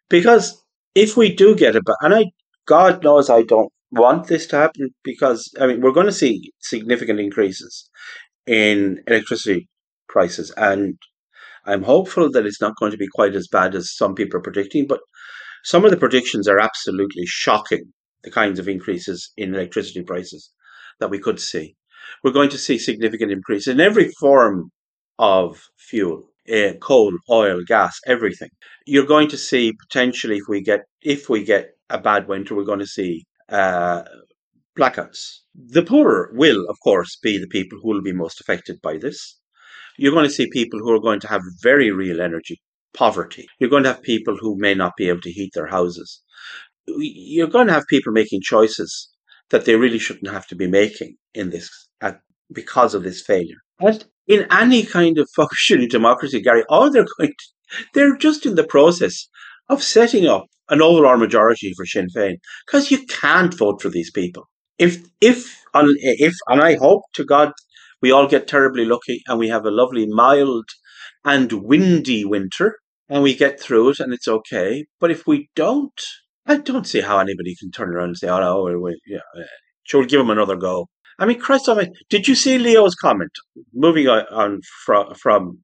Because 0.09 0.63
if 0.95 1.17
we 1.17 1.33
do 1.33 1.55
get 1.55 1.75
a 1.75 1.79
it, 1.79 1.83
and 2.01 2.15
I, 2.15 2.25
God 2.65 3.03
knows 3.03 3.29
I 3.29 3.43
don't 3.43 3.71
want 3.91 4.27
this 4.27 4.47
to 4.47 4.55
happen 4.55 4.89
because, 5.03 5.53
I 5.59 5.67
mean, 5.67 5.81
we're 5.81 5.91
going 5.91 6.05
to 6.07 6.11
see 6.11 6.51
significant 6.59 7.19
increases 7.19 7.89
in 8.47 9.03
electricity 9.07 9.69
prices. 10.07 10.51
And 10.57 10.97
I'm 11.65 11.83
hopeful 11.83 12.31
that 12.31 12.45
it's 12.45 12.61
not 12.61 12.77
going 12.79 12.91
to 12.91 12.97
be 12.97 13.07
quite 13.13 13.35
as 13.35 13.47
bad 13.47 13.75
as 13.75 13.95
some 13.95 14.15
people 14.15 14.39
are 14.39 14.43
predicting, 14.43 14.87
but 14.87 15.01
some 15.63 15.83
of 15.83 15.91
the 15.91 15.97
predictions 15.97 16.47
are 16.47 16.59
absolutely 16.59 17.25
shocking 17.25 17.91
the 18.23 18.31
kinds 18.31 18.59
of 18.59 18.67
increases 18.67 19.31
in 19.37 19.53
electricity 19.53 20.01
prices 20.01 20.51
that 20.99 21.09
we 21.09 21.19
could 21.19 21.39
see. 21.39 21.75
We're 22.23 22.31
going 22.31 22.49
to 22.49 22.57
see 22.57 22.77
significant 22.77 23.31
increases 23.31 23.67
in 23.67 23.79
every 23.79 24.11
form 24.19 24.71
of 25.19 25.61
fuel 25.77 26.29
uh, 26.51 26.73
coal, 26.81 27.11
oil, 27.29 27.61
gas, 27.65 27.99
everything. 28.05 28.49
You're 28.85 29.05
going 29.05 29.29
to 29.29 29.37
see 29.37 29.73
potentially 29.87 30.37
if 30.37 30.43
we 30.47 30.61
get 30.61 30.85
if 31.01 31.29
we 31.29 31.43
get 31.43 31.71
a 31.89 31.99
bad 31.99 32.27
winter, 32.27 32.55
we're 32.55 32.63
going 32.63 32.79
to 32.79 32.87
see 32.87 33.25
uh, 33.49 34.03
blackouts. 34.77 35.39
The 35.55 35.83
poor 35.83 36.31
will, 36.33 36.65
of 36.69 36.77
course, 36.83 37.17
be 37.21 37.37
the 37.37 37.47
people 37.47 37.79
who 37.81 37.89
will 37.89 38.01
be 38.01 38.13
most 38.13 38.41
affected 38.41 38.81
by 38.81 38.97
this. 38.97 39.39
You're 39.97 40.11
going 40.11 40.25
to 40.25 40.33
see 40.33 40.49
people 40.51 40.79
who 40.79 40.91
are 40.91 40.99
going 40.99 41.21
to 41.21 41.27
have 41.27 41.41
very 41.61 41.91
real 41.91 42.21
energy 42.21 42.61
poverty. 42.93 43.47
You're 43.59 43.69
going 43.69 43.83
to 43.83 43.93
have 43.93 44.01
people 44.01 44.37
who 44.39 44.57
may 44.57 44.73
not 44.73 44.93
be 44.97 45.09
able 45.09 45.21
to 45.21 45.31
heat 45.31 45.51
their 45.53 45.67
houses. 45.67 46.21
You're 46.87 47.47
going 47.47 47.67
to 47.67 47.73
have 47.73 47.85
people 47.87 48.11
making 48.11 48.41
choices 48.41 49.09
that 49.49 49.65
they 49.65 49.75
really 49.75 49.99
shouldn't 49.99 50.31
have 50.31 50.47
to 50.47 50.55
be 50.55 50.67
making 50.67 51.15
in 51.33 51.49
this 51.49 51.69
at, 52.01 52.19
because 52.51 52.93
of 52.93 53.03
this 53.03 53.21
failure. 53.21 53.57
And 53.79 54.05
in 54.27 54.47
any 54.51 54.83
kind 54.83 55.17
of 55.17 55.29
functioning 55.35 55.87
democracy, 55.89 56.41
Gary, 56.41 56.63
all 56.69 56.91
they're 56.91 57.05
going 57.17 57.33
to, 57.37 57.85
they're 57.93 58.17
just 58.17 58.45
in 58.45 58.55
the 58.55 58.63
process 58.67 59.27
of 59.69 59.83
setting 59.83 60.27
up 60.27 60.45
an 60.69 60.81
overall 60.81 61.17
majority 61.17 61.73
for 61.75 61.85
Sinn 61.85 62.07
Féin 62.15 62.35
because 62.65 62.91
you 62.91 63.05
can't 63.05 63.57
vote 63.57 63.81
for 63.81 63.89
these 63.89 64.11
people. 64.11 64.47
If, 64.77 64.97
if, 65.21 65.61
if, 65.73 66.33
and 66.47 66.61
I 66.61 66.75
hope 66.75 67.03
to 67.13 67.23
God 67.23 67.51
we 68.01 68.11
all 68.11 68.27
get 68.27 68.47
terribly 68.47 68.85
lucky 68.85 69.21
and 69.27 69.39
we 69.39 69.47
have 69.47 69.65
a 69.65 69.71
lovely 69.71 70.05
mild 70.05 70.69
and 71.23 71.51
windy 71.51 72.23
winter 72.23 72.77
and 73.09 73.23
we 73.23 73.35
get 73.35 73.59
through 73.59 73.89
it 73.89 73.99
and 73.99 74.13
it's 74.13 74.27
okay. 74.27 74.85
But 74.99 75.11
if 75.11 75.25
we 75.25 75.49
don't, 75.55 75.99
I 76.45 76.57
don't 76.57 76.85
see 76.85 77.01
how 77.01 77.17
anybody 77.17 77.55
can 77.59 77.71
turn 77.71 77.89
around 77.89 78.09
and 78.09 78.17
say, 78.17 78.29
"Oh 78.29 78.39
no, 78.39 78.63
we, 78.63 78.75
we 78.75 79.01
yeah, 79.07 79.25
uh, 79.35 79.43
sure, 79.83 80.01
we'll 80.01 80.09
give 80.09 80.19
them 80.19 80.29
another 80.29 80.55
go." 80.55 80.87
I 81.19 81.25
mean, 81.25 81.39
Christ 81.39 81.69
Almighty, 81.69 81.93
did 82.09 82.27
you 82.27 82.35
see 82.35 82.57
Leo's 82.57 82.95
comment? 82.95 83.31
Moving 83.73 84.07
on 84.07 84.61
from 84.85 85.13
from 85.15 85.59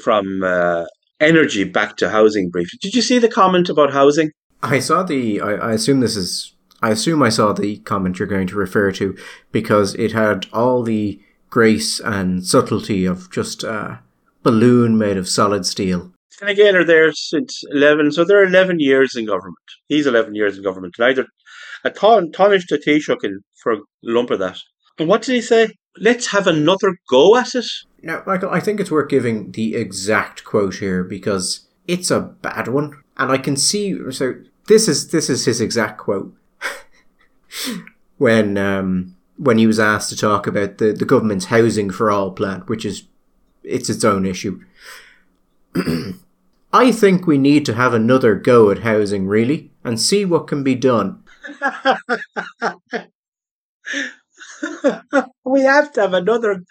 from 0.00 0.42
uh, 0.42 0.84
energy 1.20 1.64
back 1.64 1.96
to 1.96 2.10
housing 2.10 2.50
briefly. 2.50 2.78
Did 2.80 2.94
you 2.94 3.02
see 3.02 3.18
the 3.18 3.28
comment 3.28 3.68
about 3.68 3.92
housing? 3.92 4.30
I 4.62 4.78
saw 4.80 5.02
the. 5.02 5.40
I, 5.40 5.52
I 5.52 5.72
assume 5.72 6.00
this 6.00 6.16
is. 6.16 6.54
I 6.82 6.90
assume 6.90 7.22
I 7.22 7.30
saw 7.30 7.52
the 7.52 7.78
comment 7.78 8.18
you're 8.18 8.28
going 8.28 8.46
to 8.48 8.56
refer 8.56 8.92
to 8.92 9.16
because 9.50 9.94
it 9.94 10.12
had 10.12 10.46
all 10.52 10.82
the 10.82 11.20
grace 11.48 12.00
and 12.00 12.44
subtlety 12.44 13.06
of 13.06 13.30
just 13.30 13.64
a 13.64 14.00
balloon 14.42 14.98
made 14.98 15.16
of 15.16 15.28
solid 15.28 15.64
steel. 15.64 16.12
And 16.40 16.50
again, 16.50 16.76
are 16.76 16.84
there 16.84 17.12
since 17.12 17.62
11, 17.72 18.12
so 18.12 18.24
they're 18.24 18.44
11 18.44 18.78
years 18.78 19.16
in 19.16 19.24
government. 19.24 19.56
He's 19.88 20.06
11 20.06 20.34
years 20.34 20.58
in 20.58 20.62
government. 20.62 20.94
Neither 20.98 21.26
a 21.86 21.90
Tánaiste 21.90 22.78
Taoiseach 22.86 23.30
for 23.62 23.72
a 23.72 23.78
lump 24.02 24.30
of 24.30 24.38
that. 24.40 24.58
And 24.98 25.08
what 25.08 25.22
did 25.22 25.34
he 25.34 25.40
say? 25.40 25.68
Let's 25.98 26.26
have 26.28 26.46
another 26.46 26.96
go 27.08 27.36
at 27.36 27.54
it. 27.54 27.66
Now, 28.02 28.22
Michael, 28.26 28.50
I 28.50 28.60
think 28.60 28.80
it's 28.80 28.90
worth 28.90 29.08
giving 29.08 29.52
the 29.52 29.74
exact 29.74 30.44
quote 30.44 30.76
here 30.76 31.02
because 31.02 31.66
it's 31.88 32.10
a 32.10 32.20
bad 32.20 32.68
one, 32.68 33.02
and 33.16 33.32
I 33.32 33.38
can 33.38 33.56
see. 33.56 33.98
So 34.10 34.34
this 34.68 34.88
is 34.88 35.08
this 35.08 35.30
is 35.30 35.44
his 35.44 35.60
exact 35.60 35.98
quote 35.98 36.34
when 38.18 38.58
um, 38.58 39.16
when 39.36 39.58
he 39.58 39.66
was 39.66 39.80
asked 39.80 40.10
to 40.10 40.16
talk 40.16 40.46
about 40.46 40.78
the 40.78 40.92
the 40.92 41.04
government's 41.04 41.46
housing 41.46 41.90
for 41.90 42.10
all 42.10 42.30
plan, 42.32 42.60
which 42.66 42.84
is 42.84 43.04
it's 43.62 43.88
its 43.88 44.04
own 44.04 44.26
issue. 44.26 44.62
I 46.72 46.92
think 46.92 47.26
we 47.26 47.38
need 47.38 47.64
to 47.66 47.74
have 47.74 47.94
another 47.94 48.34
go 48.34 48.70
at 48.70 48.80
housing, 48.80 49.26
really, 49.26 49.70
and 49.82 50.00
see 50.00 50.24
what 50.24 50.46
can 50.46 50.62
be 50.62 50.74
done. 50.74 51.22
we 55.44 55.62
have 55.62 55.92
to 55.92 56.00
have 56.00 56.14
another. 56.14 56.64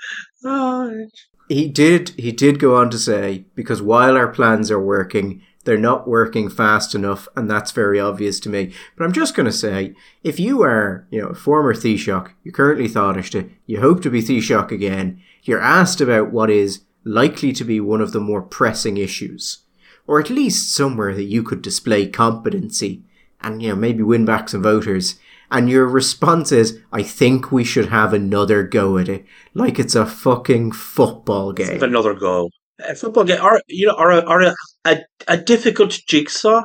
Oh. 0.44 1.08
he 1.48 1.68
did 1.68 2.10
he 2.10 2.32
did 2.32 2.60
go 2.60 2.76
on 2.76 2.90
to 2.90 2.98
say 2.98 3.46
because 3.56 3.82
while 3.82 4.18
our 4.18 4.28
plans 4.28 4.72
are 4.72 4.80
working 4.80 5.42
they're 5.64 5.78
not 5.78 6.08
working 6.08 6.50
fast 6.50 6.94
enough 6.94 7.28
and 7.36 7.50
that's 7.50 7.72
very 7.72 8.00
obvious 8.00 8.40
to 8.40 8.50
me 8.50 8.74
but 8.96 9.04
i'm 9.04 9.12
just 9.12 9.36
going 9.36 9.46
to 9.46 9.52
say 9.52 9.94
if 10.24 10.40
you 10.40 10.62
are 10.62 11.08
you 11.10 11.22
know 11.22 11.30
a 11.30 11.36
former 11.36 11.74
taoiseach 11.74 12.32
you're 12.44 12.54
currently 12.54 12.88
Taoiseach, 12.88 13.52
you 13.66 13.82
hope 13.82 14.02
to 14.02 14.10
be 14.10 14.22
taoiseach 14.22 14.72
again 14.72 15.22
you're 15.44 15.62
asked 15.62 16.02
about 16.02 16.32
what 16.32 16.50
is 16.50 16.82
likely 17.04 17.52
to 17.54 17.64
be 17.64 17.80
one 17.80 18.02
of 18.02 18.12
the 18.12 18.20
more 18.20 18.42
pressing 18.42 18.98
issues 18.98 19.60
or 20.08 20.20
at 20.20 20.30
least 20.30 20.74
somewhere 20.74 21.16
that 21.16 21.24
you 21.24 21.44
could 21.44 21.62
display 21.62 22.08
competency 22.08 23.04
and 23.42 23.62
you 23.62 23.70
know 23.70 23.76
maybe 23.76 24.04
win 24.04 24.26
back 24.26 24.50
some 24.50 24.64
voters 24.64 25.20
and 25.52 25.70
your 25.70 25.88
response 25.88 26.52
is, 26.52 26.80
I 26.92 27.04
think 27.04 27.52
we 27.52 27.64
should 27.64 27.90
have 27.90 28.14
another 28.14 28.64
go 28.64 28.98
at 28.98 29.10
it. 29.10 29.26
Like 29.54 29.80
it's 29.80 29.96
a 29.96 30.06
fucking 30.06 30.72
football 30.72 31.54
game. 31.54 31.82
Another 31.82 32.14
go. 32.14 32.50
A 32.80 32.96
football 32.96 33.24
game, 33.24 33.42
or, 33.42 33.62
you 33.68 33.88
know, 33.88 33.96
or, 33.98 34.12
a, 34.12 34.20
or 34.20 34.42
a, 34.42 34.56
a, 34.84 34.98
a 35.28 35.38
difficult 35.38 35.98
jigsaw 36.08 36.64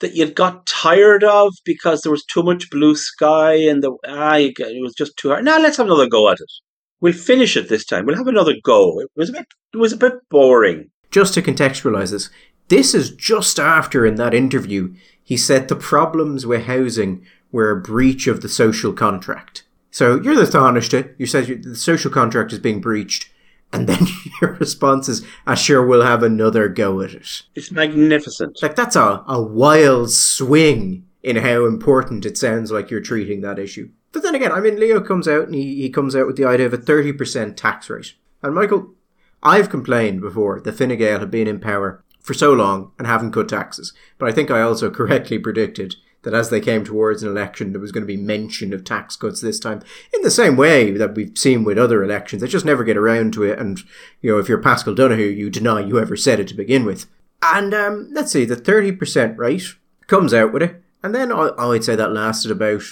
that 0.00 0.14
you 0.14 0.30
got 0.30 0.66
tired 0.66 1.24
of 1.24 1.52
because 1.64 2.02
there 2.02 2.12
was 2.12 2.24
too 2.24 2.42
much 2.42 2.70
blue 2.70 2.94
sky 2.94 3.54
and 3.54 3.82
the 3.82 3.92
ah, 4.06 4.36
it 4.36 4.82
was 4.82 4.94
just 4.94 5.16
too 5.16 5.28
hard. 5.28 5.44
Now 5.44 5.58
let's 5.58 5.76
have 5.76 5.86
another 5.86 6.08
go 6.08 6.30
at 6.30 6.38
it. 6.40 6.52
We'll 7.00 7.12
finish 7.12 7.56
it 7.56 7.68
this 7.68 7.84
time. 7.84 8.06
We'll 8.06 8.16
have 8.16 8.28
another 8.28 8.54
go. 8.62 8.98
It 9.00 9.10
was 9.14 9.28
a 9.28 9.32
bit. 9.32 9.46
It 9.74 9.76
was 9.76 9.92
a 9.92 9.98
bit 9.98 10.14
boring. 10.30 10.90
Just 11.10 11.34
to 11.34 11.42
contextualize 11.42 12.10
this, 12.10 12.30
this 12.68 12.94
is 12.94 13.10
just 13.10 13.58
after 13.58 14.06
in 14.06 14.16
that 14.16 14.34
interview 14.34 14.94
he 15.26 15.36
said 15.36 15.66
the 15.66 15.74
problems 15.74 16.46
with 16.46 16.66
housing 16.66 17.26
were 17.50 17.72
a 17.72 17.80
breach 17.80 18.28
of 18.28 18.42
the 18.42 18.48
social 18.48 18.92
contract. 18.92 19.64
So 19.90 20.20
you're 20.20 20.36
the 20.36 20.42
Taoiseach, 20.42 21.16
you 21.18 21.26
said 21.26 21.64
the 21.64 21.74
social 21.74 22.12
contract 22.12 22.52
is 22.52 22.60
being 22.60 22.80
breached, 22.80 23.28
and 23.72 23.88
then 23.88 24.06
your 24.40 24.52
response 24.52 25.08
is, 25.08 25.26
I 25.44 25.56
sure 25.56 25.84
will 25.84 26.02
have 26.02 26.22
another 26.22 26.68
go 26.68 27.00
at 27.00 27.12
it. 27.12 27.42
It's 27.56 27.72
magnificent. 27.72 28.62
Like 28.62 28.76
that's 28.76 28.94
a, 28.94 29.24
a 29.26 29.42
wild 29.42 30.12
swing 30.12 31.08
in 31.24 31.34
how 31.34 31.66
important 31.66 32.24
it 32.24 32.38
sounds 32.38 32.70
like 32.70 32.88
you're 32.88 33.00
treating 33.00 33.40
that 33.40 33.58
issue. 33.58 33.90
But 34.12 34.22
then 34.22 34.36
again, 34.36 34.52
I 34.52 34.60
mean, 34.60 34.78
Leo 34.78 35.00
comes 35.00 35.26
out 35.26 35.46
and 35.46 35.56
he, 35.56 35.82
he 35.82 35.90
comes 35.90 36.14
out 36.14 36.28
with 36.28 36.36
the 36.36 36.44
idea 36.44 36.66
of 36.66 36.72
a 36.72 36.78
30% 36.78 37.56
tax 37.56 37.90
rate. 37.90 38.14
And 38.44 38.54
Michael, 38.54 38.94
I've 39.42 39.70
complained 39.70 40.20
before 40.20 40.60
that 40.60 40.72
Fine 40.72 40.96
Gael 40.96 41.18
have 41.18 41.32
been 41.32 41.48
in 41.48 41.58
power 41.58 42.04
for 42.26 42.34
so 42.34 42.52
long 42.52 42.90
and 42.98 43.06
haven't 43.06 43.30
cut 43.30 43.48
taxes. 43.48 43.92
But 44.18 44.28
I 44.28 44.32
think 44.32 44.50
I 44.50 44.60
also 44.60 44.90
correctly 44.98 45.38
predicted 45.38 45.94
that 46.22 46.34
as 46.34 46.50
they 46.50 46.60
came 46.60 46.84
towards 46.84 47.22
an 47.22 47.28
election, 47.28 47.72
there 47.72 47.80
was 47.80 47.92
going 47.92 48.02
to 48.02 48.06
be 48.06 48.16
mention 48.16 48.72
of 48.72 48.82
tax 48.82 49.14
cuts 49.14 49.40
this 49.40 49.60
time, 49.60 49.80
in 50.12 50.22
the 50.22 50.30
same 50.30 50.56
way 50.56 50.90
that 50.90 51.14
we've 51.14 51.38
seen 51.38 51.62
with 51.62 51.78
other 51.78 52.02
elections. 52.02 52.42
They 52.42 52.48
just 52.48 52.64
never 52.64 52.82
get 52.82 52.96
around 52.96 53.32
to 53.34 53.44
it. 53.44 53.60
And, 53.60 53.78
you 54.20 54.32
know, 54.32 54.38
if 54.38 54.48
you're 54.48 54.60
Paschal 54.60 54.92
Donohoe, 54.92 55.22
you 55.22 55.48
deny 55.50 55.80
you 55.80 56.00
ever 56.00 56.16
said 56.16 56.40
it 56.40 56.48
to 56.48 56.54
begin 56.54 56.84
with. 56.84 57.06
And 57.42 57.72
um, 57.72 58.08
let's 58.10 58.32
see, 58.32 58.44
the 58.44 58.56
30% 58.56 59.38
rate 59.38 59.76
comes 60.08 60.34
out 60.34 60.52
with 60.52 60.64
it. 60.64 60.82
And 61.00 61.14
then 61.14 61.30
I, 61.30 61.50
I'd 61.56 61.84
say 61.84 61.94
that 61.94 62.12
lasted 62.12 62.50
about 62.50 62.82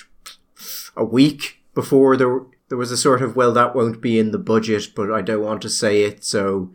a 0.96 1.04
week 1.04 1.58
before 1.74 2.16
there, 2.16 2.42
there 2.68 2.78
was 2.78 2.92
a 2.92 2.96
sort 2.96 3.20
of, 3.20 3.34
well, 3.34 3.52
that 3.52 3.74
won't 3.74 4.00
be 4.00 4.16
in 4.16 4.30
the 4.30 4.38
budget, 4.38 4.90
but 4.94 5.10
I 5.10 5.22
don't 5.22 5.42
want 5.42 5.60
to 5.62 5.68
say 5.68 6.02
it. 6.02 6.22
So 6.22 6.70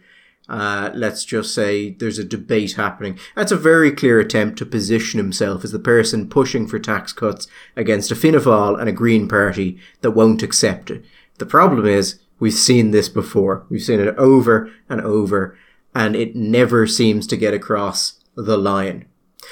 uh, 0.49 0.89
let's 0.95 1.23
just 1.23 1.53
say 1.53 1.91
there's 1.91 2.17
a 2.17 2.23
debate 2.23 2.73
happening. 2.73 3.19
That's 3.35 3.51
a 3.51 3.57
very 3.57 3.91
clear 3.91 4.19
attempt 4.19 4.57
to 4.57 4.65
position 4.65 5.19
himself 5.19 5.63
as 5.63 5.71
the 5.71 5.79
person 5.79 6.27
pushing 6.27 6.67
for 6.67 6.79
tax 6.79 7.13
cuts 7.13 7.47
against 7.75 8.11
a 8.11 8.15
Fianna 8.15 8.39
Fáil 8.39 8.79
and 8.79 8.89
a 8.89 8.93
Green 8.93 9.27
Party 9.27 9.77
that 10.01 10.11
won't 10.11 10.41
accept 10.41 10.89
it. 10.89 11.05
The 11.37 11.45
problem 11.45 11.85
is, 11.85 12.19
we've 12.39 12.53
seen 12.53 12.91
this 12.91 13.09
before. 13.09 13.65
We've 13.69 13.81
seen 13.81 13.99
it 13.99 14.15
over 14.17 14.71
and 14.89 15.01
over, 15.01 15.57
and 15.93 16.15
it 16.15 16.35
never 16.35 16.87
seems 16.87 17.27
to 17.27 17.37
get 17.37 17.53
across 17.53 18.19
the 18.35 18.57
line. 18.57 19.05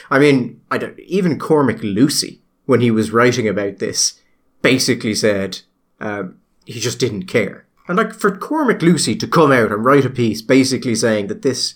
I 0.09 0.17
mean, 0.17 0.61
I 0.71 0.79
don't, 0.79 0.99
even 1.01 1.37
Cormac 1.37 1.83
Lucey, 1.83 2.41
when 2.65 2.81
he 2.81 2.89
was 2.89 3.11
writing 3.11 3.47
about 3.47 3.77
this, 3.77 4.19
basically 4.63 5.13
said 5.13 5.61
um, 5.99 6.39
he 6.65 6.79
just 6.79 6.99
didn't 6.99 7.27
care. 7.27 7.66
And 7.87 7.97
like 7.97 8.13
for 8.13 8.35
Cormac 8.35 8.81
Lucey 8.81 9.15
to 9.15 9.27
come 9.27 9.51
out 9.51 9.71
and 9.71 9.83
write 9.83 10.05
a 10.05 10.09
piece 10.09 10.41
basically 10.41 10.95
saying 10.95 11.27
that 11.27 11.41
this 11.41 11.75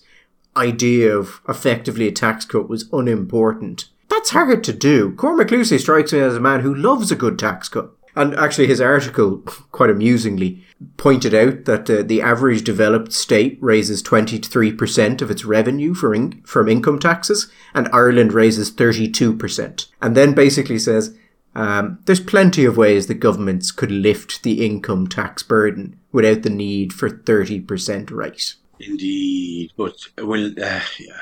idea 0.56 1.16
of 1.16 1.42
effectively 1.48 2.08
a 2.08 2.12
tax 2.12 2.46
cut 2.46 2.68
was 2.68 2.90
unimportant, 2.92 3.86
that's 4.10 4.32
hard 4.32 4.64
to 4.66 4.74
do. 4.74 5.14
Cormac 5.14 5.52
Lucey 5.52 5.78
strikes 5.78 6.12
me 6.12 6.20
as 6.20 6.36
a 6.36 6.42
man 6.42 6.60
who 6.60 6.76
loves 6.76 7.12
a 7.12 7.16
good 7.16 7.40
tax 7.40 7.70
cut. 7.70 7.92
And 8.14 8.36
actually, 8.36 8.68
his 8.68 8.82
article, 8.82 9.38
quite 9.72 9.90
amusingly, 9.90 10.64
pointed 10.98 11.34
out 11.34 11.64
that 11.66 11.90
uh, 11.90 12.04
the 12.04 12.22
average 12.22 12.64
developed 12.64 13.14
state 13.14 13.58
raises 13.62 14.04
23% 14.04 15.22
of 15.22 15.32
its 15.32 15.46
revenue 15.46 15.96
in- 16.14 16.42
from 16.44 16.68
income 16.68 17.00
taxes, 17.00 17.50
and 17.74 17.88
Ireland 17.94 18.34
raises 18.34 18.72
32%. 18.72 19.88
And 20.02 20.18
then 20.18 20.34
basically 20.34 20.80
says 20.80 21.18
um, 21.56 22.00
there's 22.06 22.20
plenty 22.20 22.66
of 22.66 22.78
ways 22.78 23.08
that 23.08 23.16
governments 23.16 23.72
could 23.72 23.92
lift 23.92 24.44
the 24.44 24.66
income 24.66 25.08
tax 25.08 25.44
burden 25.44 26.00
without 26.12 26.44
the 26.44 26.50
need 26.50 26.94
for 26.94 27.10
30% 27.10 28.12
rate. 28.12 28.56
Indeed, 28.80 29.72
but 29.78 29.96
well, 30.18 30.48
uh, 30.48 30.82
yeah. 31.00 31.18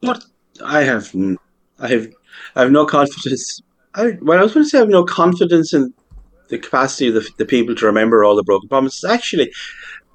but 0.00 0.24
I 0.62 0.82
have, 0.82 1.14
I 1.78 1.88
have, 1.88 2.08
I 2.56 2.62
have 2.62 2.72
no 2.72 2.84
confidence. 2.84 3.62
I, 3.94 4.18
well, 4.20 4.38
I 4.38 4.42
was 4.42 4.52
going 4.52 4.64
to 4.64 4.70
say 4.70 4.78
I 4.78 4.82
have 4.82 4.90
no 4.90 5.04
confidence 5.04 5.72
in 5.72 5.94
the 6.48 6.58
capacity 6.58 7.08
of 7.08 7.14
the, 7.14 7.28
the 7.38 7.46
people 7.46 7.74
to 7.76 7.86
remember 7.86 8.22
all 8.22 8.36
the 8.36 8.42
broken 8.42 8.68
promises. 8.68 9.04
Actually, 9.04 9.50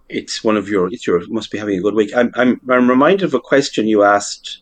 it's 0.10 0.44
one 0.44 0.58
of 0.58 0.70
your. 0.70 0.88
It's 0.88 1.08
your. 1.08 1.22
Must 1.30 1.50
be 1.50 1.58
having 1.58 1.80
a 1.80 1.82
good 1.82 1.96
week. 1.96 2.12
I'm. 2.16 2.32
I'm. 2.36 2.62
I'm 2.70 2.90
reminded 2.90 3.24
of 3.24 3.34
a 3.34 3.40
question 3.40 3.88
you 3.88 4.04
asked. 4.04 4.62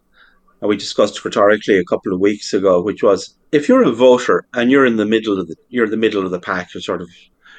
And 0.63 0.69
we 0.69 0.77
discussed 0.77 1.25
rhetorically 1.25 1.77
a 1.77 1.83
couple 1.83 2.13
of 2.13 2.21
weeks 2.21 2.53
ago, 2.53 2.81
which 2.81 3.03
was 3.03 3.35
if 3.51 3.67
you're 3.67 3.83
a 3.83 3.91
voter 3.91 4.45
and 4.53 4.71
you're 4.71 4.85
in 4.85 4.95
the 4.95 5.05
middle 5.05 5.37
of 5.37 5.49
the 5.49 5.57
you're 5.67 5.89
the 5.89 5.97
middle 5.97 6.23
of 6.23 6.31
the 6.31 6.39
pack, 6.39 6.73
you're 6.73 6.79
sort 6.79 7.01
of 7.01 7.09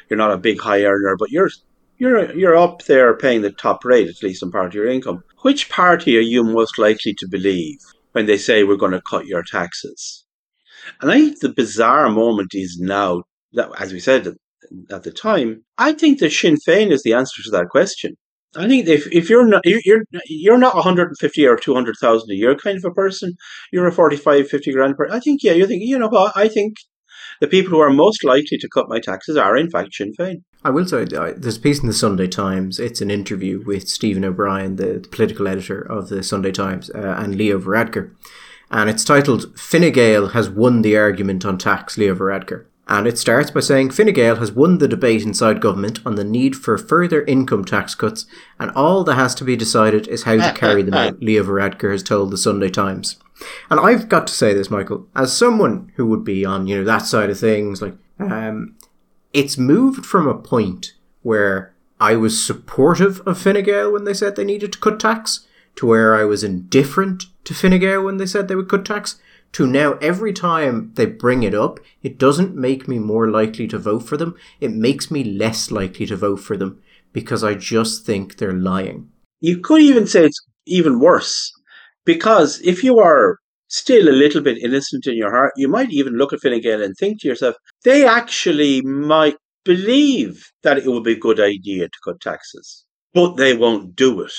you're 0.09 0.17
not 0.17 0.33
a 0.33 0.39
big 0.39 0.59
high 0.59 0.85
earner, 0.85 1.15
but 1.15 1.31
you're 1.31 1.51
you're 1.99 2.35
you're 2.35 2.57
up 2.57 2.85
there 2.85 3.15
paying 3.15 3.43
the 3.43 3.51
top 3.51 3.85
rate 3.85 4.09
at 4.09 4.23
least 4.23 4.43
in 4.43 4.51
part 4.51 4.69
of 4.69 4.75
your 4.75 4.89
income. 4.89 5.23
Which 5.43 5.69
party 5.69 6.17
are 6.17 6.23
you 6.23 6.45
most 6.45 6.79
likely 6.79 7.13
to 7.19 7.29
believe 7.29 7.77
when 8.13 8.25
they 8.25 8.39
say 8.39 8.65
we're 8.65 8.77
going 8.77 8.93
to 8.93 9.03
cut 9.03 9.27
your 9.27 9.43
taxes? 9.43 10.25
And 11.03 11.11
I 11.11 11.17
think 11.21 11.41
the 11.41 11.53
bizarre 11.53 12.09
moment 12.09 12.53
is 12.55 12.79
now 12.81 13.25
that, 13.53 13.69
as 13.79 13.93
we 13.93 14.01
said 14.01 14.29
at 14.91 15.03
the 15.03 15.13
time, 15.13 15.63
I 15.77 15.93
think 15.93 16.21
that 16.21 16.33
Sinn 16.33 16.57
Féin 16.67 16.91
is 16.91 17.03
the 17.03 17.13
answer 17.13 17.43
to 17.43 17.51
that 17.51 17.69
question. 17.69 18.17
I 18.57 18.69
think 18.69 18.89
if, 18.89 19.07
if 19.13 19.29
you're 19.29 19.47
not 19.47 19.63
you're 19.65 20.03
you're 20.27 20.59
not 20.59 20.75
150 20.75 21.47
or 21.47 21.57
200,000 21.57 22.31
a 22.31 22.35
year 22.35 22.55
kind 22.55 22.79
of 22.79 22.85
a 22.85 22.91
person, 22.91 23.35
you're 23.73 23.87
a 23.87 23.93
45, 23.93 24.49
50 24.49 24.73
grand 24.73 24.97
per. 24.97 25.09
I 25.11 25.21
think 25.21 25.43
yeah, 25.43 25.53
you 25.53 25.67
think 25.67 25.83
you 25.85 25.99
know 25.99 26.09
what? 26.09 26.37
I 26.37 26.49
think 26.49 26.77
the 27.41 27.47
people 27.47 27.71
who 27.71 27.81
are 27.81 27.91
most 27.91 28.25
likely 28.25 28.59
to 28.59 28.69
cut 28.69 28.89
my 28.89 29.01
taxes 29.01 29.37
are 29.37 29.57
in 29.57 29.71
fact 29.71 29.95
Sinn 29.95 30.13
Féin. 30.19 30.43
I 30.65 30.71
will 30.71 30.87
say 30.87 31.05
there's 31.05 31.57
a 31.57 31.61
piece 31.61 31.81
in 31.81 31.87
the 31.87 31.93
Sunday 31.93 32.27
Times. 32.27 32.79
It's 32.79 33.01
an 33.01 33.11
interview 33.11 33.63
with 33.67 33.89
Stephen 33.89 34.25
O'Brien, 34.25 34.77
the, 34.77 35.01
the 35.01 35.09
political 35.09 35.49
editor 35.49 35.81
of 35.81 36.09
the 36.09 36.23
Sunday 36.23 36.53
Times, 36.53 36.91
uh, 36.91 37.17
and 37.19 37.37
Leo 37.37 37.59
Varadkar, 37.59 38.15
and 38.71 38.89
it's 38.89 39.05
titled 39.05 39.59
"Fine 39.59 39.93
Gael 39.93 40.29
has 40.29 40.49
won 40.49 40.83
the 40.83 40.97
argument 40.97 41.45
on 41.45 41.59
tax." 41.59 41.99
Leo 41.99 42.15
Varadkar. 42.15 42.67
And 42.87 43.07
it 43.07 43.19
starts 43.19 43.51
by 43.51 43.61
saying 43.61 43.91
Fine 43.91 44.13
Gael 44.13 44.37
has 44.37 44.53
won 44.53 44.79
the 44.79 44.89
debate 44.89 45.23
inside 45.23 45.61
government 45.61 46.01
on 46.05 46.17
the 46.17 46.25
need 46.25 46.55
for 46.55 46.77
further 46.77 47.25
income 47.25 47.65
tax 47.65 47.95
cuts, 47.95 48.27
and 48.59 48.71
all 48.73 49.05
that 49.05 49.15
has 49.15 49.35
to 49.37 49.45
be 49.45 49.57
decided 49.57 50.07
is 50.09 50.25
how 50.25 50.37
to 50.37 50.59
carry 50.59 50.83
them 50.83 50.95
out, 50.95 51.21
Leo 51.21 51.45
Varadkar 51.45 51.93
has 51.93 52.03
told 52.03 52.31
the 52.31 52.37
Sunday 52.37 52.69
Times. 52.69 53.17
And 53.71 53.81
I've 53.81 54.09
got 54.09 54.27
to 54.27 54.35
say 54.35 54.53
this, 54.53 54.71
Michael, 54.71 55.09
as 55.17 55.37
someone 55.37 55.93
who 55.97 56.07
would 56.07 56.25
be 56.25 56.45
on, 56.45 56.67
you 56.67 56.77
know, 56.77 56.85
that 56.85 57.07
side 57.07 57.31
of 57.31 57.39
things, 57.39 57.81
like, 57.81 57.95
um, 58.19 58.77
it's 59.33 59.59
moved 59.59 60.05
from 60.05 60.29
a 60.29 60.39
point 60.39 60.93
where 61.23 61.75
I 61.99 62.17
was 62.17 62.45
supportive 62.45 63.21
of 63.21 63.39
Fine 63.39 63.65
Gael 63.65 63.93
when 63.93 64.05
they 64.05 64.15
said 64.15 64.37
they 64.37 64.45
needed 64.45 64.75
to 64.75 64.79
cut 64.79 65.01
tax 65.01 65.47
to 65.77 65.87
where 65.87 66.15
I 66.15 66.25
was 66.25 66.45
indifferent 66.45 67.25
to 67.45 67.55
Fine 67.55 67.79
Gael 67.81 68.05
when 68.05 68.19
they 68.19 68.27
said 68.27 68.47
they 68.47 68.55
would 68.55 68.69
cut 68.69 68.85
tax 68.85 69.19
to 69.55 69.67
now 69.67 69.93
every 69.95 70.33
time 70.33 70.93
they 70.95 71.07
bring 71.07 71.45
it 71.45 71.55
up, 71.55 71.79
it 72.03 72.19
doesn't 72.19 72.57
make 72.57 72.89
me 72.89 72.99
more 72.99 73.31
likely 73.31 73.69
to 73.69 73.79
vote 73.79 74.01
for 74.01 74.17
them. 74.17 74.35
It 74.61 74.73
makes 74.73 75.11
me 75.11 75.23
less 75.23 75.71
likely 75.71 76.07
to 76.07 76.17
vote 76.17 76.41
for 76.41 76.57
them 76.57 76.83
because 77.13 77.45
I 77.45 77.55
just 77.55 78.05
think 78.05 78.37
they're 78.37 78.53
lying. 78.53 79.11
You 79.41 79.61
could 79.61 79.81
even 79.81 80.07
say 80.07 80.27
it's 80.27 80.45
even 80.67 80.99
worse 80.99 81.53
because 82.05 82.61
if 82.63 82.83
you 82.83 82.99
are 82.99 83.39
still 83.69 84.09
a 84.09 84.21
little 84.23 84.43
bit 84.43 84.59
innocent 84.59 85.07
in 85.07 85.17
your 85.17 85.31
heart, 85.31 85.53
you 85.57 85.69
might 85.69 85.91
even 85.91 86.15
look 86.15 86.33
at 86.33 86.41
Fine 86.41 86.61
Gael 86.61 86.83
and 86.83 86.97
think 86.97 87.21
to 87.21 87.29
yourself, 87.29 87.55
they 87.85 88.07
actually 88.07 88.83
might 88.83 89.37
believe 89.65 90.45
that 90.63 90.79
it 90.79 90.87
would 90.87 91.05
be 91.05 91.13
a 91.13 91.19
good 91.19 91.41
idea 91.41 91.85
to 91.87 91.99
cut 92.05 92.21
taxes, 92.21 92.85
but 93.13 93.37
they 93.37 93.57
won't 93.57 93.95
do 93.95 94.21
it. 94.23 94.33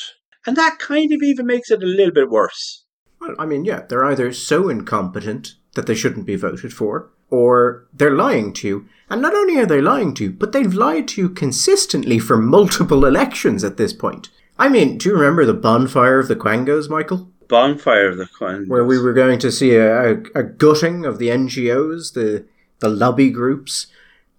And 0.45 0.57
that 0.57 0.77
kind 0.79 1.11
of 1.13 1.23
even 1.23 1.47
makes 1.47 1.71
it 1.71 1.81
a 1.81 1.85
little 1.85 2.13
bit 2.13 2.29
worse. 2.29 2.84
Well, 3.25 3.35
I 3.39 3.45
mean, 3.45 3.65
yeah, 3.65 3.81
they're 3.87 4.05
either 4.05 4.31
so 4.31 4.69
incompetent 4.69 5.55
that 5.73 5.87
they 5.87 5.95
shouldn't 5.95 6.25
be 6.25 6.35
voted 6.35 6.73
for, 6.73 7.09
or 7.29 7.85
they're 7.93 8.15
lying 8.15 8.53
to 8.53 8.67
you. 8.67 8.89
And 9.09 9.21
not 9.21 9.33
only 9.33 9.57
are 9.59 9.65
they 9.65 9.81
lying 9.81 10.13
to 10.15 10.25
you, 10.25 10.31
but 10.31 10.51
they've 10.51 10.73
lied 10.73 11.07
to 11.09 11.21
you 11.21 11.29
consistently 11.29 12.19
for 12.19 12.37
multiple 12.37 13.05
elections 13.05 13.63
at 13.63 13.77
this 13.77 13.93
point. 13.93 14.29
I 14.57 14.69
mean, 14.69 14.97
do 14.97 15.09
you 15.09 15.15
remember 15.15 15.45
the 15.45 15.53
bonfire 15.53 16.19
of 16.19 16.27
the 16.27 16.35
Quangos, 16.35 16.89
Michael? 16.89 17.29
Bonfire 17.47 18.09
of 18.09 18.17
the 18.17 18.25
Quangos. 18.25 18.67
Where 18.67 18.85
we 18.85 18.99
were 18.99 19.13
going 19.13 19.39
to 19.39 19.51
see 19.51 19.75
a, 19.75 20.13
a, 20.13 20.17
a 20.35 20.43
gutting 20.43 21.05
of 21.05 21.19
the 21.19 21.29
NGOs, 21.29 22.13
the, 22.13 22.45
the 22.79 22.89
lobby 22.89 23.29
groups. 23.29 23.87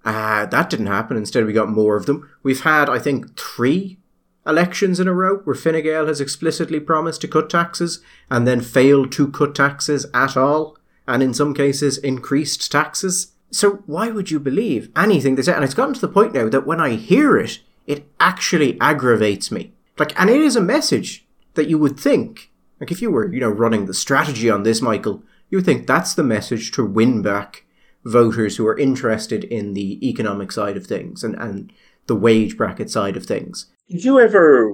Uh, 0.04 0.46
that 0.46 0.70
didn't 0.70 0.86
happen. 0.86 1.16
Instead, 1.16 1.44
we 1.44 1.52
got 1.52 1.68
more 1.68 1.96
of 1.96 2.06
them. 2.06 2.30
We've 2.42 2.62
had, 2.62 2.88
I 2.88 2.98
think, 2.98 3.38
three 3.38 3.98
elections 4.46 5.00
in 5.00 5.08
a 5.08 5.12
row 5.12 5.38
where 5.38 5.56
Fine 5.56 5.82
Gael 5.82 6.06
has 6.06 6.20
explicitly 6.20 6.80
promised 6.80 7.20
to 7.22 7.28
cut 7.28 7.50
taxes 7.50 8.00
and 8.30 8.46
then 8.46 8.60
failed 8.60 9.12
to 9.12 9.28
cut 9.28 9.54
taxes 9.54 10.06
at 10.14 10.36
all, 10.36 10.78
and 11.06 11.22
in 11.22 11.34
some 11.34 11.54
cases 11.54 11.98
increased 11.98 12.70
taxes. 12.70 13.32
So 13.50 13.82
why 13.86 14.10
would 14.10 14.30
you 14.30 14.40
believe 14.40 14.90
anything 14.96 15.34
they 15.34 15.42
say? 15.42 15.54
And 15.54 15.64
it's 15.64 15.74
gotten 15.74 15.94
to 15.94 16.00
the 16.00 16.08
point 16.08 16.34
now 16.34 16.48
that 16.48 16.66
when 16.66 16.80
I 16.80 16.96
hear 16.96 17.36
it, 17.36 17.60
it 17.86 18.06
actually 18.18 18.80
aggravates 18.80 19.50
me. 19.50 19.72
Like, 19.98 20.18
and 20.20 20.28
it 20.28 20.40
is 20.40 20.56
a 20.56 20.60
message 20.60 21.26
that 21.54 21.68
you 21.68 21.78
would 21.78 21.98
think, 21.98 22.50
like 22.80 22.90
if 22.90 23.00
you 23.00 23.10
were, 23.10 23.32
you 23.32 23.40
know, 23.40 23.48
running 23.48 23.86
the 23.86 23.94
strategy 23.94 24.50
on 24.50 24.62
this, 24.62 24.82
Michael, 24.82 25.22
you 25.48 25.58
would 25.58 25.64
think 25.64 25.86
that's 25.86 26.14
the 26.14 26.24
message 26.24 26.72
to 26.72 26.84
win 26.84 27.22
back 27.22 27.64
voters 28.04 28.56
who 28.56 28.66
are 28.66 28.78
interested 28.78 29.44
in 29.44 29.74
the 29.74 30.06
economic 30.08 30.52
side 30.52 30.76
of 30.76 30.86
things 30.86 31.24
and, 31.24 31.34
and 31.36 31.72
the 32.06 32.16
wage 32.16 32.56
bracket 32.56 32.90
side 32.90 33.16
of 33.16 33.26
things. 33.26 33.66
Did 33.88 34.04
you 34.04 34.20
ever 34.20 34.72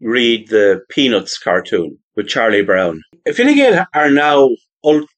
read 0.00 0.48
the 0.48 0.80
Peanuts 0.90 1.38
cartoon 1.38 1.98
with 2.16 2.28
Charlie 2.28 2.62
Brown? 2.62 3.00
Fine 3.34 3.54
Gael 3.56 3.86
are 3.94 4.10
now 4.10 4.50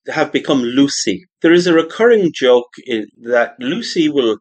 have 0.08 0.32
become 0.32 0.62
Lucy. 0.62 1.24
There 1.42 1.52
is 1.52 1.66
a 1.66 1.74
recurring 1.74 2.30
joke 2.32 2.70
in 2.86 3.08
that 3.22 3.56
Lucy 3.58 4.08
will 4.08 4.38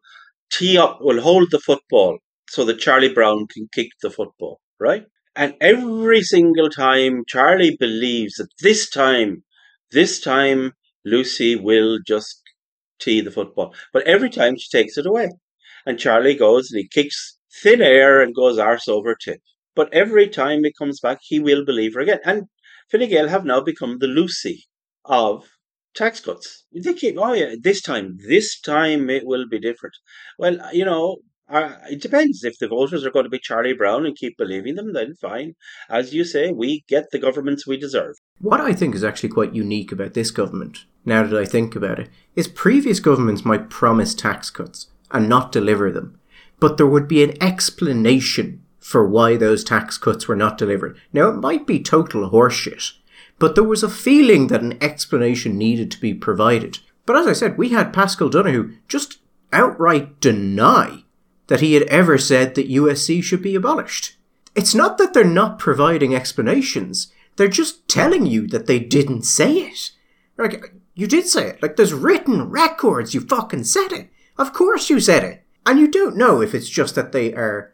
tee 0.50 0.78
up, 0.78 0.98
will 1.00 1.20
hold 1.20 1.48
the 1.50 1.58
football 1.58 2.18
so 2.48 2.64
that 2.64 2.78
Charlie 2.78 3.12
Brown 3.12 3.46
can 3.48 3.68
kick 3.72 3.88
the 4.02 4.10
football, 4.10 4.60
right? 4.78 5.04
And 5.34 5.54
every 5.60 6.22
single 6.22 6.70
time, 6.70 7.24
Charlie 7.26 7.76
believes 7.78 8.34
that 8.34 8.48
this 8.60 8.88
time, 8.88 9.42
this 9.90 10.20
time, 10.20 10.72
Lucy 11.04 11.56
will 11.56 11.98
just 12.06 12.40
tee 13.00 13.20
the 13.20 13.30
football. 13.30 13.74
But 13.92 14.04
every 14.04 14.30
time 14.30 14.56
she 14.56 14.68
takes 14.70 14.96
it 14.96 15.06
away. 15.06 15.28
And 15.86 15.98
Charlie 15.98 16.34
goes 16.34 16.70
and 16.70 16.80
he 16.80 16.88
kicks 16.88 17.38
thin 17.62 17.80
air 17.80 18.20
and 18.20 18.34
goes 18.34 18.58
arse 18.58 18.88
over 18.88 19.14
tip. 19.14 19.40
But 19.74 19.92
every 19.92 20.28
time 20.28 20.64
he 20.64 20.72
comes 20.72 21.00
back, 21.00 21.18
he 21.22 21.38
will 21.38 21.64
believe 21.64 21.94
her 21.94 22.00
again. 22.00 22.18
And 22.24 22.44
Fine 22.90 23.08
Gael 23.08 23.28
have 23.28 23.44
now 23.44 23.60
become 23.60 23.98
the 23.98 24.06
Lucy 24.06 24.64
of 25.04 25.48
tax 25.94 26.20
cuts. 26.20 26.64
They 26.72 26.94
keep, 26.94 27.16
oh 27.18 27.32
yeah, 27.32 27.54
this 27.60 27.80
time, 27.82 28.18
this 28.28 28.60
time 28.60 29.08
it 29.10 29.24
will 29.24 29.46
be 29.48 29.58
different. 29.58 29.94
Well, 30.38 30.58
you 30.72 30.84
know, 30.84 31.18
uh, 31.48 31.76
it 31.88 32.02
depends. 32.02 32.42
If 32.42 32.58
the 32.58 32.68
voters 32.68 33.04
are 33.04 33.10
going 33.10 33.24
to 33.24 33.30
be 33.30 33.38
Charlie 33.38 33.72
Brown 33.72 34.04
and 34.04 34.16
keep 34.16 34.36
believing 34.36 34.74
them, 34.74 34.92
then 34.92 35.14
fine. 35.14 35.54
As 35.88 36.12
you 36.12 36.24
say, 36.24 36.50
we 36.50 36.84
get 36.88 37.10
the 37.12 37.20
governments 37.20 37.66
we 37.66 37.76
deserve. 37.76 38.16
What 38.40 38.60
I 38.60 38.72
think 38.72 38.94
is 38.94 39.04
actually 39.04 39.28
quite 39.28 39.54
unique 39.54 39.92
about 39.92 40.14
this 40.14 40.30
government, 40.30 40.84
now 41.04 41.24
that 41.24 41.40
I 41.40 41.44
think 41.44 41.76
about 41.76 42.00
it, 42.00 42.08
is 42.34 42.48
previous 42.48 42.98
governments 42.98 43.44
might 43.44 43.70
promise 43.70 44.14
tax 44.14 44.50
cuts 44.50 44.88
and 45.10 45.28
not 45.28 45.52
deliver 45.52 45.90
them, 45.90 46.18
but 46.60 46.76
there 46.76 46.86
would 46.86 47.08
be 47.08 47.22
an 47.22 47.40
explanation 47.42 48.62
for 48.78 49.06
why 49.06 49.36
those 49.36 49.64
tax 49.64 49.98
cuts 49.98 50.28
were 50.28 50.36
not 50.36 50.58
delivered. 50.58 50.96
Now, 51.12 51.28
it 51.28 51.36
might 51.36 51.66
be 51.66 51.82
total 51.82 52.30
horseshit, 52.30 52.92
but 53.38 53.54
there 53.54 53.64
was 53.64 53.82
a 53.82 53.88
feeling 53.88 54.46
that 54.46 54.62
an 54.62 54.82
explanation 54.82 55.58
needed 55.58 55.90
to 55.90 56.00
be 56.00 56.14
provided. 56.14 56.78
But 57.04 57.16
as 57.16 57.26
I 57.26 57.32
said, 57.32 57.58
we 57.58 57.70
had 57.70 57.92
Paschal 57.92 58.28
Donohoe 58.28 58.70
just 58.88 59.18
outright 59.52 60.20
deny 60.20 61.04
that 61.48 61.60
he 61.60 61.74
had 61.74 61.84
ever 61.84 62.18
said 62.18 62.54
that 62.54 62.70
USC 62.70 63.22
should 63.22 63.42
be 63.42 63.54
abolished. 63.54 64.16
It's 64.54 64.74
not 64.74 64.98
that 64.98 65.14
they're 65.14 65.24
not 65.24 65.58
providing 65.58 66.14
explanations, 66.14 67.12
they're 67.36 67.48
just 67.48 67.86
telling 67.88 68.24
you 68.24 68.46
that 68.48 68.66
they 68.66 68.78
didn't 68.78 69.22
say 69.22 69.52
it. 69.52 69.90
Like, 70.38 70.74
you 70.94 71.06
did 71.06 71.26
say 71.26 71.48
it. 71.48 71.62
Like, 71.62 71.76
there's 71.76 71.92
written 71.92 72.50
records, 72.50 73.14
you 73.14 73.20
fucking 73.20 73.64
said 73.64 73.92
it. 73.92 74.08
Of 74.38 74.52
course 74.52 74.90
you 74.90 75.00
said 75.00 75.24
it. 75.24 75.42
And 75.64 75.78
you 75.78 75.88
don't 75.90 76.16
know 76.16 76.40
if 76.40 76.54
it's 76.54 76.68
just 76.68 76.94
that 76.94 77.12
they 77.12 77.34
are, 77.34 77.72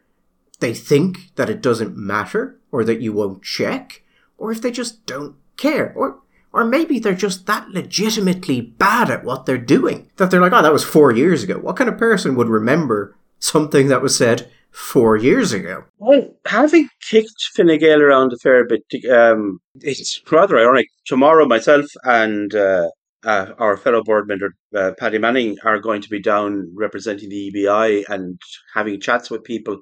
they 0.59 0.73
think 0.73 1.35
that 1.35 1.49
it 1.49 1.61
doesn't 1.61 1.95
matter, 1.95 2.59
or 2.71 2.83
that 2.83 3.01
you 3.01 3.13
won't 3.13 3.43
check, 3.43 4.03
or 4.37 4.51
if 4.51 4.61
they 4.61 4.71
just 4.71 5.05
don't 5.05 5.35
care, 5.57 5.93
or 5.95 6.19
or 6.53 6.63
maybe 6.63 6.99
they're 6.99 7.15
just 7.15 7.47
that 7.47 7.69
legitimately 7.69 8.61
bad 8.61 9.09
at 9.09 9.23
what 9.23 9.45
they're 9.45 9.57
doing 9.57 10.09
that 10.17 10.29
they're 10.29 10.39
like, 10.39 10.53
oh, 10.53 10.61
that 10.61 10.71
was 10.71 10.83
four 10.83 11.11
years 11.11 11.43
ago. 11.43 11.57
What 11.57 11.77
kind 11.77 11.89
of 11.89 11.97
person 11.97 12.35
would 12.35 12.47
remember 12.47 13.17
something 13.39 13.87
that 13.87 14.03
was 14.03 14.15
said 14.15 14.49
four 14.69 15.17
years 15.17 15.51
ago? 15.51 15.85
Well, 15.97 16.35
having 16.45 16.89
kicked 17.01 17.51
Fine 17.55 17.79
Gael 17.79 18.01
around 18.01 18.33
a 18.33 18.37
fair 18.37 18.65
bit, 18.65 18.83
um, 19.11 19.59
it's 19.75 20.21
rather 20.31 20.59
ironic. 20.59 20.87
Tomorrow, 21.05 21.45
myself 21.45 21.85
and 22.03 22.53
uh, 22.53 22.89
uh, 23.23 23.53
our 23.57 23.77
fellow 23.77 24.03
board 24.03 24.27
member 24.27 24.53
uh, 24.75 24.91
Paddy 24.97 25.17
Manning 25.17 25.57
are 25.63 25.79
going 25.79 26.01
to 26.01 26.09
be 26.09 26.21
down 26.21 26.71
representing 26.75 27.29
the 27.29 27.51
EBI 27.51 28.03
and 28.09 28.39
having 28.73 28.99
chats 28.99 29.29
with 29.29 29.43
people 29.43 29.79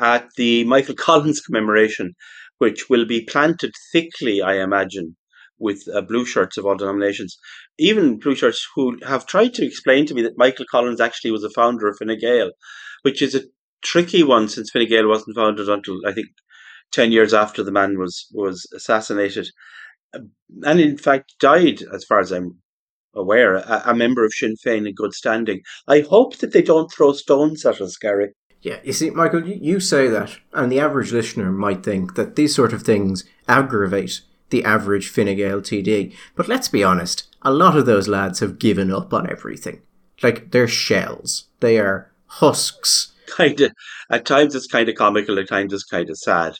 at 0.00 0.28
the 0.36 0.64
Michael 0.64 0.94
Collins 1.06 1.40
commemoration 1.40 2.14
which 2.58 2.88
will 2.90 3.06
be 3.06 3.24
planted 3.24 3.72
thickly, 3.92 4.42
I 4.42 4.60
imagine, 4.62 5.16
with 5.58 5.82
uh, 5.92 6.02
blue 6.02 6.24
shirts 6.24 6.56
of 6.56 6.66
all 6.66 6.76
denominations. 6.76 7.38
Even 7.78 8.18
blue 8.18 8.34
shirts 8.34 8.66
who 8.74 8.98
have 9.06 9.26
tried 9.26 9.54
to 9.54 9.66
explain 9.66 10.06
to 10.06 10.14
me 10.14 10.22
that 10.22 10.38
Michael 10.38 10.66
Collins 10.70 11.00
actually 11.00 11.30
was 11.30 11.44
a 11.44 11.50
founder 11.50 11.88
of 11.88 11.96
Fine 11.98 12.18
Gael, 12.20 12.50
which 13.02 13.22
is 13.22 13.34
a 13.34 13.42
tricky 13.82 14.22
one 14.22 14.48
since 14.48 14.70
Fine 14.70 14.88
Gael 14.88 15.08
wasn't 15.08 15.36
founded 15.36 15.68
until 15.68 15.98
I 16.06 16.12
think 16.12 16.28
ten 16.92 17.12
years 17.12 17.34
after 17.34 17.62
the 17.62 17.72
man 17.72 17.98
was 17.98 18.26
was 18.32 18.66
assassinated, 18.74 19.48
and 20.12 20.80
in 20.80 20.96
fact 20.96 21.34
died, 21.40 21.82
as 21.92 22.04
far 22.04 22.20
as 22.20 22.32
I'm 22.32 22.58
aware, 23.14 23.56
a, 23.56 23.82
a 23.86 23.94
member 23.94 24.24
of 24.24 24.32
Sinn 24.32 24.54
Féin 24.64 24.88
in 24.88 24.94
good 24.94 25.14
standing. 25.14 25.60
I 25.86 26.00
hope 26.00 26.38
that 26.38 26.52
they 26.52 26.62
don't 26.62 26.92
throw 26.92 27.12
stones 27.12 27.64
at 27.64 27.80
us, 27.80 27.96
Gary. 27.96 28.32
Yeah, 28.60 28.78
you 28.82 28.92
see, 28.92 29.10
Michael, 29.10 29.46
you, 29.46 29.58
you 29.60 29.80
say 29.80 30.08
that, 30.08 30.38
and 30.52 30.70
the 30.70 30.80
average 30.80 31.12
listener 31.12 31.52
might 31.52 31.84
think 31.84 32.16
that 32.16 32.36
these 32.36 32.54
sort 32.54 32.72
of 32.72 32.82
things 32.82 33.24
aggravate 33.46 34.22
the 34.50 34.64
average 34.64 35.08
Fine 35.08 35.36
Gael 35.36 35.60
TD. 35.60 36.14
But 36.34 36.48
let's 36.48 36.68
be 36.68 36.82
honest, 36.82 37.34
a 37.42 37.52
lot 37.52 37.76
of 37.76 37.86
those 37.86 38.08
lads 38.08 38.40
have 38.40 38.58
given 38.58 38.90
up 38.90 39.12
on 39.12 39.30
everything. 39.30 39.82
Like, 40.22 40.50
they're 40.50 40.68
shells. 40.68 41.44
They 41.60 41.78
are 41.78 42.10
husks. 42.26 43.12
Kind 43.28 43.60
of. 43.60 43.72
At 44.10 44.24
times 44.24 44.54
it's 44.54 44.66
kind 44.66 44.88
of 44.88 44.94
comical, 44.94 45.38
at 45.38 45.48
times 45.48 45.72
it's 45.72 45.84
kind 45.84 46.08
of 46.10 46.18
sad. 46.18 46.56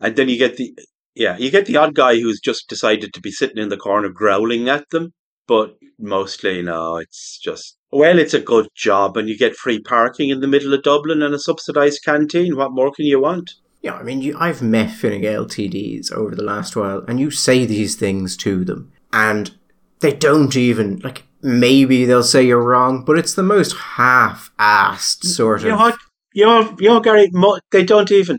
And 0.00 0.16
then 0.16 0.28
you 0.28 0.38
get 0.38 0.56
the, 0.56 0.74
yeah, 1.14 1.36
you 1.36 1.50
get 1.50 1.66
the 1.66 1.76
odd 1.76 1.94
guy 1.94 2.20
who's 2.20 2.40
just 2.40 2.68
decided 2.68 3.12
to 3.12 3.20
be 3.20 3.30
sitting 3.30 3.58
in 3.58 3.68
the 3.68 3.76
corner 3.76 4.08
growling 4.08 4.68
at 4.68 4.88
them. 4.90 5.12
But 5.46 5.76
mostly, 5.98 6.62
no, 6.62 6.96
it's 6.96 7.38
just 7.38 7.76
well, 7.92 8.18
it's 8.18 8.34
a 8.34 8.40
good 8.40 8.68
job, 8.74 9.16
and 9.16 9.28
you 9.28 9.38
get 9.38 9.54
free 9.56 9.80
parking 9.80 10.30
in 10.30 10.40
the 10.40 10.48
middle 10.48 10.74
of 10.74 10.82
Dublin 10.82 11.22
and 11.22 11.34
a 11.34 11.38
subsidised 11.38 12.02
canteen. 12.04 12.56
What 12.56 12.72
more 12.72 12.90
can 12.90 13.06
you 13.06 13.20
want? 13.20 13.52
Yeah, 13.82 13.94
I 13.94 14.02
mean, 14.02 14.22
you, 14.22 14.36
I've 14.38 14.62
met 14.62 14.90
Fine 14.90 15.20
Gael 15.20 15.44
TDs 15.44 16.10
over 16.10 16.34
the 16.34 16.42
last 16.42 16.74
while, 16.74 17.04
and 17.06 17.20
you 17.20 17.30
say 17.30 17.66
these 17.66 17.94
things 17.94 18.36
to 18.38 18.64
them, 18.64 18.92
and 19.12 19.54
they 20.00 20.12
don't 20.12 20.56
even 20.56 20.98
like. 21.00 21.24
Maybe 21.42 22.06
they'll 22.06 22.22
say 22.22 22.42
you're 22.42 22.62
wrong, 22.62 23.04
but 23.04 23.18
it's 23.18 23.34
the 23.34 23.42
most 23.42 23.76
half-assed 23.76 25.24
sort 25.24 25.58
of. 25.58 25.64
you. 25.64 25.70
Know 25.72 25.76
what? 25.76 25.98
You 26.32 26.46
know, 26.46 26.74
you 26.80 26.88
know, 26.88 27.00
Gary, 27.00 27.30
they 27.70 27.84
don't 27.84 28.10
even. 28.10 28.38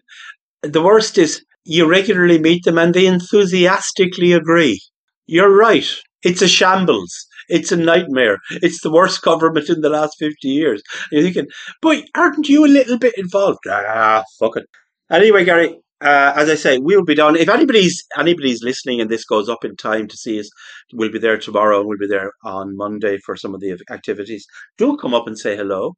The 0.63 0.81
worst 0.81 1.19
is 1.19 1.45
you 1.65 1.87
regularly 1.87 2.39
meet 2.39 2.63
them 2.63 2.79
and 2.79 2.93
they 2.93 3.05
enthusiastically 3.05 4.31
agree. 4.33 4.81
You're 5.27 5.55
right. 5.55 5.87
It's 6.25 6.41
a 6.41 6.47
shambles. 6.47 7.27
It's 7.47 7.71
a 7.71 7.77
nightmare. 7.77 8.39
It's 8.49 8.81
the 8.81 8.91
worst 8.91 9.21
government 9.21 9.69
in 9.69 9.81
the 9.81 9.89
last 9.89 10.15
50 10.17 10.47
years. 10.47 10.81
And 11.11 11.21
you're 11.21 11.31
thinking, 11.31 11.51
boy, 11.83 12.01
aren't 12.15 12.49
you 12.49 12.65
a 12.65 12.75
little 12.79 12.97
bit 12.97 13.13
involved? 13.15 13.59
Ah, 13.69 14.23
fuck 14.39 14.57
it. 14.57 14.65
Anyway, 15.11 15.45
Gary, 15.45 15.79
uh, 16.01 16.33
as 16.35 16.49
I 16.49 16.55
say, 16.55 16.79
we'll 16.79 17.05
be 17.05 17.13
down. 17.13 17.35
If 17.35 17.47
anybody's 17.47 18.03
anybody's 18.17 18.63
listening 18.63 18.99
and 19.01 19.09
this 19.09 19.23
goes 19.23 19.47
up 19.47 19.63
in 19.63 19.75
time 19.75 20.07
to 20.07 20.17
see 20.17 20.39
us, 20.39 20.49
we'll 20.93 21.11
be 21.11 21.19
there 21.19 21.37
tomorrow 21.37 21.79
and 21.79 21.87
we'll 21.87 21.99
be 21.99 22.07
there 22.07 22.31
on 22.43 22.75
Monday 22.75 23.19
for 23.19 23.35
some 23.35 23.53
of 23.53 23.61
the 23.61 23.79
activities. 23.91 24.47
Do 24.79 24.97
come 24.97 25.13
up 25.13 25.27
and 25.27 25.37
say 25.37 25.55
hello. 25.55 25.93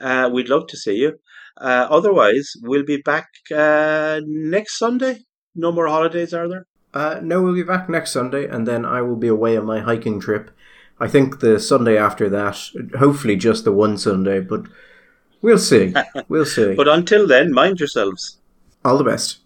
Uh, 0.00 0.30
we'd 0.32 0.48
love 0.48 0.68
to 0.68 0.76
see 0.76 0.94
you. 0.94 1.18
Uh, 1.60 1.86
otherwise, 1.90 2.52
we'll 2.62 2.84
be 2.84 2.98
back 2.98 3.26
uh, 3.54 4.20
next 4.24 4.78
Sunday. 4.78 5.18
No 5.56 5.72
more 5.72 5.88
holidays, 5.88 6.32
are 6.32 6.48
there? 6.48 6.66
Uh, 6.94 7.18
no, 7.22 7.42
we'll 7.42 7.54
be 7.54 7.64
back 7.64 7.88
next 7.88 8.12
Sunday, 8.12 8.46
and 8.46 8.66
then 8.68 8.84
I 8.84 9.02
will 9.02 9.16
be 9.16 9.26
away 9.26 9.56
on 9.56 9.66
my 9.66 9.80
hiking 9.80 10.20
trip. 10.20 10.52
I 11.00 11.08
think 11.08 11.40
the 11.40 11.58
Sunday 11.58 11.98
after 11.98 12.30
that, 12.30 12.56
hopefully 12.96 13.34
just 13.34 13.64
the 13.64 13.72
one 13.72 13.98
Sunday, 13.98 14.40
but 14.40 14.66
we'll 15.42 15.58
see. 15.58 15.92
We'll 16.28 16.46
see. 16.46 16.74
but 16.74 16.88
until 16.88 17.26
then, 17.26 17.52
mind 17.52 17.80
yourselves. 17.80 18.38
All 18.84 18.96
the 18.96 19.04
best. 19.04 19.38